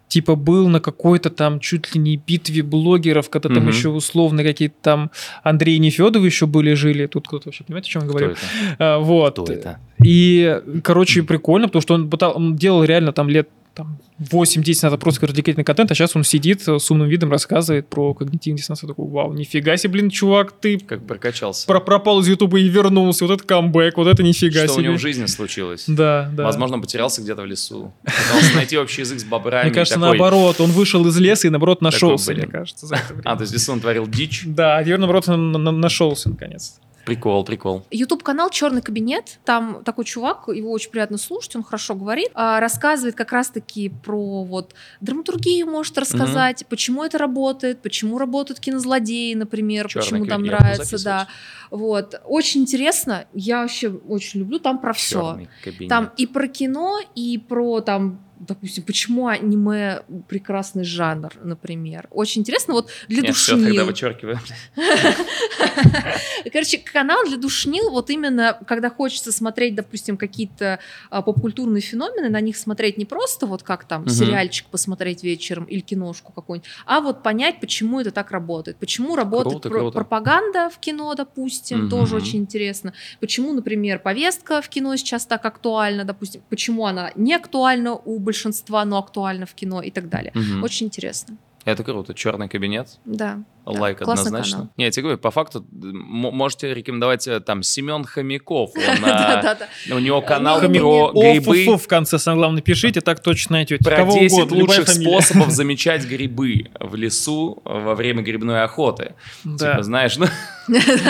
типа 0.09 0.35
был 0.35 0.67
на 0.69 0.79
какой-то 0.81 1.29
там 1.29 1.59
чуть 1.59 1.93
ли 1.95 2.01
не 2.01 2.17
битве 2.17 2.63
блогеров, 2.63 3.29
когда 3.29 3.47
там 3.49 3.67
еще 3.67 3.89
условно 3.89 4.43
какие-то 4.43 4.75
там 4.81 5.11
Андрей 5.43 5.77
Нефедов 5.77 6.23
еще 6.25 6.45
были, 6.47 6.73
жили. 6.73 7.05
Тут 7.05 7.27
кто-то 7.27 7.47
вообще 7.49 7.63
понимает, 7.63 7.85
о 7.85 7.89
чем 7.89 8.07
говорю? 8.07 8.31
это? 8.31 8.39
А, 8.79 8.97
вот. 8.97 9.33
Кто 9.33 9.53
это? 9.53 9.79
И, 10.03 10.61
короче, 10.83 11.21
прикольно, 11.23 11.67
потому 11.67 11.81
что 11.83 11.93
он, 11.93 12.09
пытал- 12.09 12.33
он 12.35 12.55
делал 12.55 12.83
реально 12.83 13.13
там 13.13 13.29
лет 13.29 13.49
там, 13.79 13.97
8-10 14.19 14.79
назад 14.83 14.99
просто 14.99 15.25
развлекательный 15.25 15.63
контент, 15.63 15.89
а 15.91 15.95
сейчас 15.95 16.13
он 16.13 16.25
сидит 16.25 16.67
с 16.67 16.91
умным 16.91 17.07
видом, 17.07 17.31
рассказывает 17.31 17.87
про 17.87 18.13
когнитивный 18.13 18.57
диссонанс. 18.57 18.83
Я 18.83 18.89
такой, 18.89 19.07
вау, 19.07 19.31
нифига 19.33 19.77
себе, 19.77 19.93
блин, 19.93 20.09
чувак, 20.09 20.51
ты 20.51 20.77
Как 20.79 21.07
прокачался. 21.07 21.65
про- 21.65 21.79
пропал 21.79 22.19
из 22.19 22.27
Ютуба 22.27 22.59
и 22.59 22.67
вернулся, 22.67 23.25
вот 23.25 23.33
это 23.33 23.43
камбэк, 23.45 23.95
вот 23.95 24.07
это 24.07 24.21
нифига 24.21 24.63
Что 24.65 24.73
у 24.73 24.75
себе. 24.75 24.83
него 24.87 24.97
в 24.97 24.99
жизни 24.99 25.25
случилось. 25.27 25.85
Да, 25.87 26.29
да. 26.33 26.43
Возможно, 26.43 26.75
он 26.75 26.81
потерялся 26.81 27.21
где-то 27.21 27.43
в 27.43 27.45
лесу. 27.45 27.93
Пытался 28.03 28.55
найти 28.55 28.77
общий 28.77 29.01
язык 29.01 29.19
с 29.21 29.23
бобрами. 29.23 29.67
Мне 29.69 29.73
кажется, 29.73 29.95
такой- 29.99 30.17
наоборот, 30.17 30.59
он 30.59 30.71
вышел 30.71 31.07
из 31.07 31.17
леса 31.17 31.47
и, 31.47 31.49
наоборот, 31.49 31.81
нашелся, 31.81 32.33
мне 32.33 32.47
кажется. 32.47 32.87
А, 33.23 33.35
то 33.37 33.41
есть 33.43 33.53
лесу 33.53 33.71
он 33.71 33.79
творил 33.79 34.05
дичь. 34.07 34.43
Да, 34.45 34.77
а 34.77 34.83
теперь, 34.83 34.97
наоборот, 34.97 35.29
он 35.29 35.53
на- 35.53 35.59
на- 35.59 35.71
нашелся, 35.71 36.29
наконец. 36.29 36.79
Прикол, 37.09 37.43
прикол. 37.43 37.85
YouTube 37.89 38.21
канал 38.21 38.51
Черный 38.51 38.83
кабинет. 38.83 39.39
Там 39.43 39.83
такой 39.83 40.05
чувак, 40.05 40.47
его 40.47 40.71
очень 40.71 40.91
приятно 40.91 41.17
слушать, 41.17 41.55
он 41.55 41.63
хорошо 41.63 41.95
говорит, 41.95 42.29
а, 42.35 42.59
рассказывает 42.59 43.15
как 43.15 43.31
раз-таки 43.31 43.89
про 43.89 44.43
вот 44.43 44.75
драматургию, 45.01 45.65
может 45.65 45.97
рассказать, 45.97 46.65
почему 46.69 47.03
это 47.03 47.17
работает, 47.17 47.81
почему 47.81 48.19
работают 48.19 48.59
кинозлодеи, 48.59 49.33
например, 49.33 49.87
Чёрный 49.87 50.05
почему 50.05 50.25
там 50.27 50.43
нравится, 50.43 51.03
да. 51.03 51.27
Вот 51.71 52.21
очень 52.25 52.61
интересно, 52.61 53.25
я 53.33 53.61
вообще 53.61 53.89
очень 53.89 54.41
люблю, 54.41 54.59
там 54.59 54.77
про 54.79 54.93
все. 54.93 55.19
Чёрный 55.19 55.49
кабинет. 55.63 55.89
Там 55.89 56.11
и 56.15 56.27
про 56.27 56.47
кино, 56.47 56.99
и 57.15 57.39
про 57.39 57.81
там 57.81 58.19
допустим, 58.39 58.83
почему 58.83 59.27
аниме 59.27 60.03
прекрасный 60.27 60.83
жанр, 60.83 61.33
например. 61.43 62.07
Очень 62.11 62.41
интересно, 62.41 62.73
вот 62.73 62.89
для 63.07 63.21
Нет, 63.21 63.31
душнил. 63.31 63.65
тогда 63.65 63.85
вычеркиваю. 63.85 64.39
Короче, 66.51 66.77
канал 66.77 67.25
для 67.27 67.37
душнил, 67.37 67.89
вот 67.89 68.09
именно, 68.09 68.57
когда 68.67 68.89
хочется 68.89 69.31
смотреть, 69.31 69.75
допустим, 69.75 70.17
какие-то 70.17 70.79
а, 71.09 71.21
попкультурные 71.21 71.81
феномены, 71.81 72.29
на 72.29 72.41
них 72.41 72.57
смотреть 72.57 72.97
не 72.97 73.05
просто 73.05 73.45
вот 73.45 73.63
как 73.63 73.85
там 73.85 74.07
сериальчик 74.07 74.67
посмотреть 74.67 75.23
вечером 75.23 75.65
или 75.65 75.81
киношку 75.81 76.31
какую-нибудь, 76.31 76.69
а 76.85 77.01
вот 77.01 77.23
понять, 77.23 77.59
почему 77.59 77.99
это 77.99 78.11
так 78.11 78.31
работает. 78.31 78.77
Почему 78.77 79.15
работает 79.15 79.63
пропаганда 79.93 80.69
в 80.69 80.79
кино, 80.79 81.13
допустим, 81.15 81.89
тоже 81.89 82.15
очень 82.15 82.39
интересно. 82.39 82.93
Почему, 83.19 83.53
например, 83.53 83.99
повестка 83.99 84.61
в 84.61 84.69
кино 84.69 84.95
сейчас 84.95 85.25
так 85.25 85.45
актуальна, 85.45 86.05
допустим, 86.05 86.41
почему 86.49 86.85
она 86.85 87.11
не 87.15 87.33
актуальна 87.33 87.93
у 87.93 88.19
большинства, 88.29 88.85
но 88.85 88.97
актуальна 88.97 89.45
в 89.45 89.53
кино 89.53 89.81
и 89.81 89.91
так 89.91 90.07
далее. 90.07 90.31
Мгм. 90.35 90.63
Очень 90.63 90.85
интересно. 90.87 91.35
Это 91.65 91.83
круто. 91.83 92.13
Черный 92.13 92.47
кабинет. 92.47 92.99
Да. 93.05 93.39
Да, 93.73 93.81
Лайк 93.81 93.99
классный 93.99 94.27
однозначно. 94.27 94.57
канал. 94.57 94.73
Не, 94.77 94.85
я 94.85 94.91
тебе 94.91 95.03
говорю, 95.03 95.17
по 95.19 95.31
факту 95.31 95.65
можете 95.71 96.73
рекомендовать 96.73 97.27
э, 97.27 97.39
там 97.39 97.63
Семен 97.63 98.03
Хомяков. 98.03 98.71
А. 99.01 99.57
У 99.91 99.99
него 99.99 100.21
канал 100.21 100.61
Не-не-не. 100.61 100.79
про 100.79 101.11
грибы. 101.13 101.77
В 101.77 101.87
конце 101.87 102.19
самое 102.19 102.39
главное 102.39 102.61
пишите, 102.61 103.01
так 103.01 103.21
точно 103.21 103.53
найдете. 103.53 103.83
Про 103.83 103.97
Кого 103.97 104.13
10 104.19 104.37
угодно, 104.37 104.55
любая 104.55 104.79
лучших 104.79 104.93
способов 104.93 105.49
замечать 105.51 106.05
грибы 106.05 106.67
в 106.79 106.95
лесу 106.95 107.61
во 107.63 107.95
время 107.95 108.21
грибной 108.21 108.63
охоты. 108.63 109.13
Типа, 109.43 109.81
знаешь, 109.81 110.17
ну, 110.17 110.25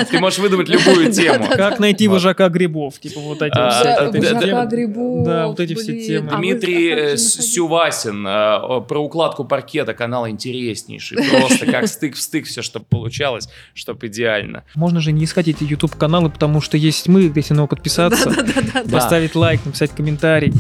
ты 0.10 0.20
можешь 0.20 0.40
выдумать 0.40 0.70
любую 0.70 1.12
тему. 1.12 1.48
Как 1.50 1.80
найти 1.80 2.08
вожака 2.08 2.50
грибов, 2.50 3.00
типа 3.00 3.20
вот 3.20 3.42
эти 3.42 3.58
А, 3.58 4.12
да, 4.12 4.66
грибов. 4.66 5.26
Да, 5.26 5.48
вот 5.48 5.60
эти 5.60 5.76
все 5.76 6.00
темы. 6.06 6.30
А 6.32 6.38
Дмитрий 6.38 6.90
э? 6.90 7.18
Сювасин 7.18 8.26
э, 8.26 8.82
про 8.88 9.00
укладку 9.00 9.46
паркета, 9.46 9.94
канал 9.94 10.28
интереснейший. 10.28 11.18
Просто 11.30 11.66
как 11.66 11.88
стык 11.88 12.16
в 12.16 12.22
стык 12.22 12.48
все, 12.50 12.62
чтобы 12.62 12.86
получалось, 12.86 13.48
чтобы 13.74 14.08
идеально. 14.08 14.64
Можно 14.76 15.00
же 15.00 15.12
не 15.12 15.24
искать 15.24 15.48
эти 15.48 15.64
YouTube 15.64 15.96
каналы, 15.96 16.30
потому 16.30 16.62
что 16.62 16.76
есть 16.78 17.08
мы, 17.08 17.28
где 17.30 17.44
на 17.50 17.56
него 17.56 17.68
подписаться, 17.68 18.30
поставить 18.92 19.36
лайк, 19.36 19.66
написать 19.66 19.92
комментарий. 19.92 20.54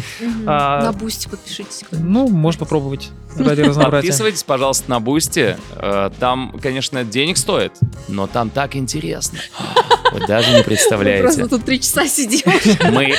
А- 0.46 0.84
На 0.84 0.94
бусти 0.94 1.28
подпишитесь. 1.28 1.84
Ну, 1.92 2.28
можешь 2.30 2.60
попробовать 2.60 3.10
ради 3.38 3.62
разнообразия. 3.62 4.08
Подписывайтесь, 4.08 4.44
пожалуйста, 4.44 4.90
на 4.90 5.00
Boosty. 5.00 5.56
Э, 5.76 6.10
Там, 6.20 6.58
конечно, 6.62 7.04
денег 7.04 7.38
стоит, 7.38 7.74
но 8.08 8.28
там 8.28 8.50
так 8.50 8.76
интересно. 8.76 9.40
Вы 10.12 10.26
даже 10.26 10.52
не 10.58 10.64
представляете. 10.64 11.24
Просто 11.24 11.48
тут 11.48 11.66
три 11.66 11.80
часа 11.80 12.08
сидим. 12.08 12.42
Мы 12.94 13.14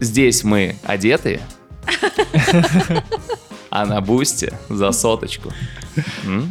здесь 0.00 0.42
мы 0.44 0.76
одеты, 0.84 1.40
а 3.70 3.86
на 3.86 4.00
Boosty 4.00 4.52
за 4.68 4.92
соточку. 4.92 5.52
М? 6.24 6.50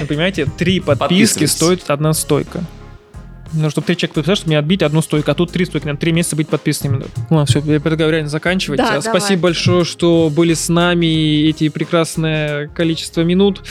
Вы 0.00 0.06
понимаете, 0.06 0.46
три 0.46 0.80
подписки 0.80 1.44
стоит 1.44 1.88
одна 1.90 2.12
стойка. 2.12 2.64
Ну, 3.52 3.68
чтобы 3.68 3.84
три 3.84 3.96
человека 3.96 4.14
подписать, 4.14 4.38
чтобы 4.38 4.50
мне 4.50 4.58
отбить 4.58 4.82
одну 4.82 5.02
стойку, 5.02 5.30
а 5.30 5.34
тут 5.34 5.50
три 5.50 5.64
стойки, 5.64 5.84
надо 5.84 5.98
три 5.98 6.12
месяца 6.12 6.36
быть 6.36 6.48
подписанными. 6.48 7.06
Ладно, 7.30 7.46
все, 7.46 7.58
я 7.58 7.80
предлагаю 7.80 8.12
реально 8.12 8.28
заканчивать. 8.28 8.78
Да, 8.78 8.98
А, 8.98 9.02
Спасибо 9.02 9.42
большое, 9.42 9.84
что 9.84 10.30
были 10.32 10.54
с 10.54 10.68
нами 10.68 11.48
эти 11.48 11.68
прекрасное 11.68 12.68
количество 12.68 13.22
минут. 13.22 13.62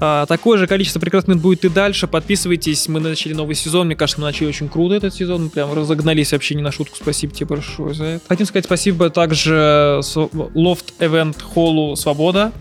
А, 0.00 0.24
такое 0.24 0.56
же 0.58 0.66
количество 0.66 1.00
прекрасных 1.00 1.28
минут 1.34 1.42
будет 1.42 1.64
и 1.66 1.68
дальше. 1.68 2.06
Подписывайтесь, 2.06 2.88
мы 2.88 2.98
начали 2.98 3.34
новый 3.34 3.54
сезон. 3.56 3.88
Мне 3.88 3.96
кажется, 3.96 4.20
мы 4.20 4.26
начали 4.26 4.46
очень 4.46 4.70
круто 4.70 4.94
этот 4.94 5.14
сезон. 5.14 5.44
Мы 5.44 5.50
прям 5.50 5.70
разогнались 5.74 6.32
вообще 6.32 6.54
не 6.54 6.62
на 6.62 6.72
шутку. 6.72 6.96
Спасибо 6.96 7.34
тебе 7.34 7.46
большое 7.46 7.92
за 7.92 8.04
это. 8.04 8.24
Хотим 8.28 8.46
сказать 8.46 8.64
спасибо 8.64 9.10
также 9.10 10.00
Loft 10.02 10.94
Event 10.98 11.42
Холлу 11.42 11.94
Свобода. 11.96 12.52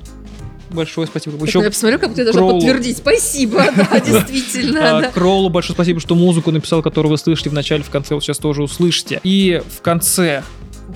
Большое 0.75 1.07
спасибо. 1.07 1.37
Так, 1.37 1.55
Я 1.55 1.69
посмотрю, 1.69 1.99
как 1.99 2.13
ты 2.13 2.23
должна 2.23 2.41
Кроулу. 2.41 2.59
подтвердить. 2.59 2.97
Спасибо, 2.97 3.65
да, 3.75 3.99
действительно. 4.05 4.97
А, 4.97 5.01
да. 5.01 5.11
Кроллу 5.11 5.49
большое 5.49 5.75
спасибо, 5.75 5.99
что 5.99 6.15
музыку 6.15 6.51
написал, 6.51 6.81
которую 6.81 7.11
вы 7.11 7.17
слышите 7.17 7.49
в 7.49 7.53
начале, 7.53 7.83
в 7.83 7.89
конце, 7.89 8.13
вот 8.13 8.23
сейчас 8.23 8.37
тоже 8.37 8.61
услышите. 8.61 9.19
И 9.23 9.61
в 9.77 9.81
конце 9.81 10.43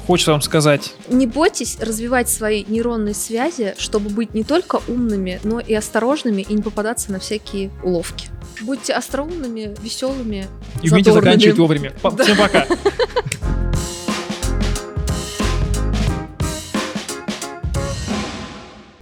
хочется 0.06 0.32
вам 0.32 0.42
сказать, 0.42 0.94
Не 1.10 1.26
бойтесь 1.28 1.78
развивать 1.80 2.30
свои 2.30 2.64
нейронные 2.68 3.14
связи, 3.16 3.76
чтобы 3.78 4.10
быть 4.10 4.34
не 4.34 4.44
только 4.44 4.80
умными, 4.88 5.40
но 5.44 5.60
и 5.60 5.74
осторожными 5.74 6.42
и 6.48 6.54
не 6.54 6.62
попадаться 6.62 7.12
на 7.12 7.20
всякие 7.20 7.72
уловки. 7.84 8.28
Будьте 8.62 8.94
остроумными, 8.94 9.74
веселыми, 9.82 10.48
и 10.84 10.90
умейте 10.90 11.12
задорными. 11.12 11.34
заканчивать 11.34 11.58
вовремя. 11.58 11.94
Всем 12.22 12.38
пока. 12.38 12.66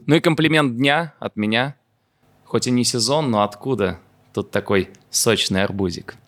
Ну 0.08 0.16
и 0.16 0.22
комплимент 0.22 0.78
дня 0.78 1.14
от 1.20 1.36
меня. 1.36 1.76
Хоть 2.46 2.66
и 2.66 2.72
не 2.72 2.86
сезон, 2.86 3.30
но 3.30 3.44
откуда? 3.44 4.00
Тут 4.34 4.52
такой 4.52 4.90
сочный 5.10 5.66
арбузик. 5.66 6.16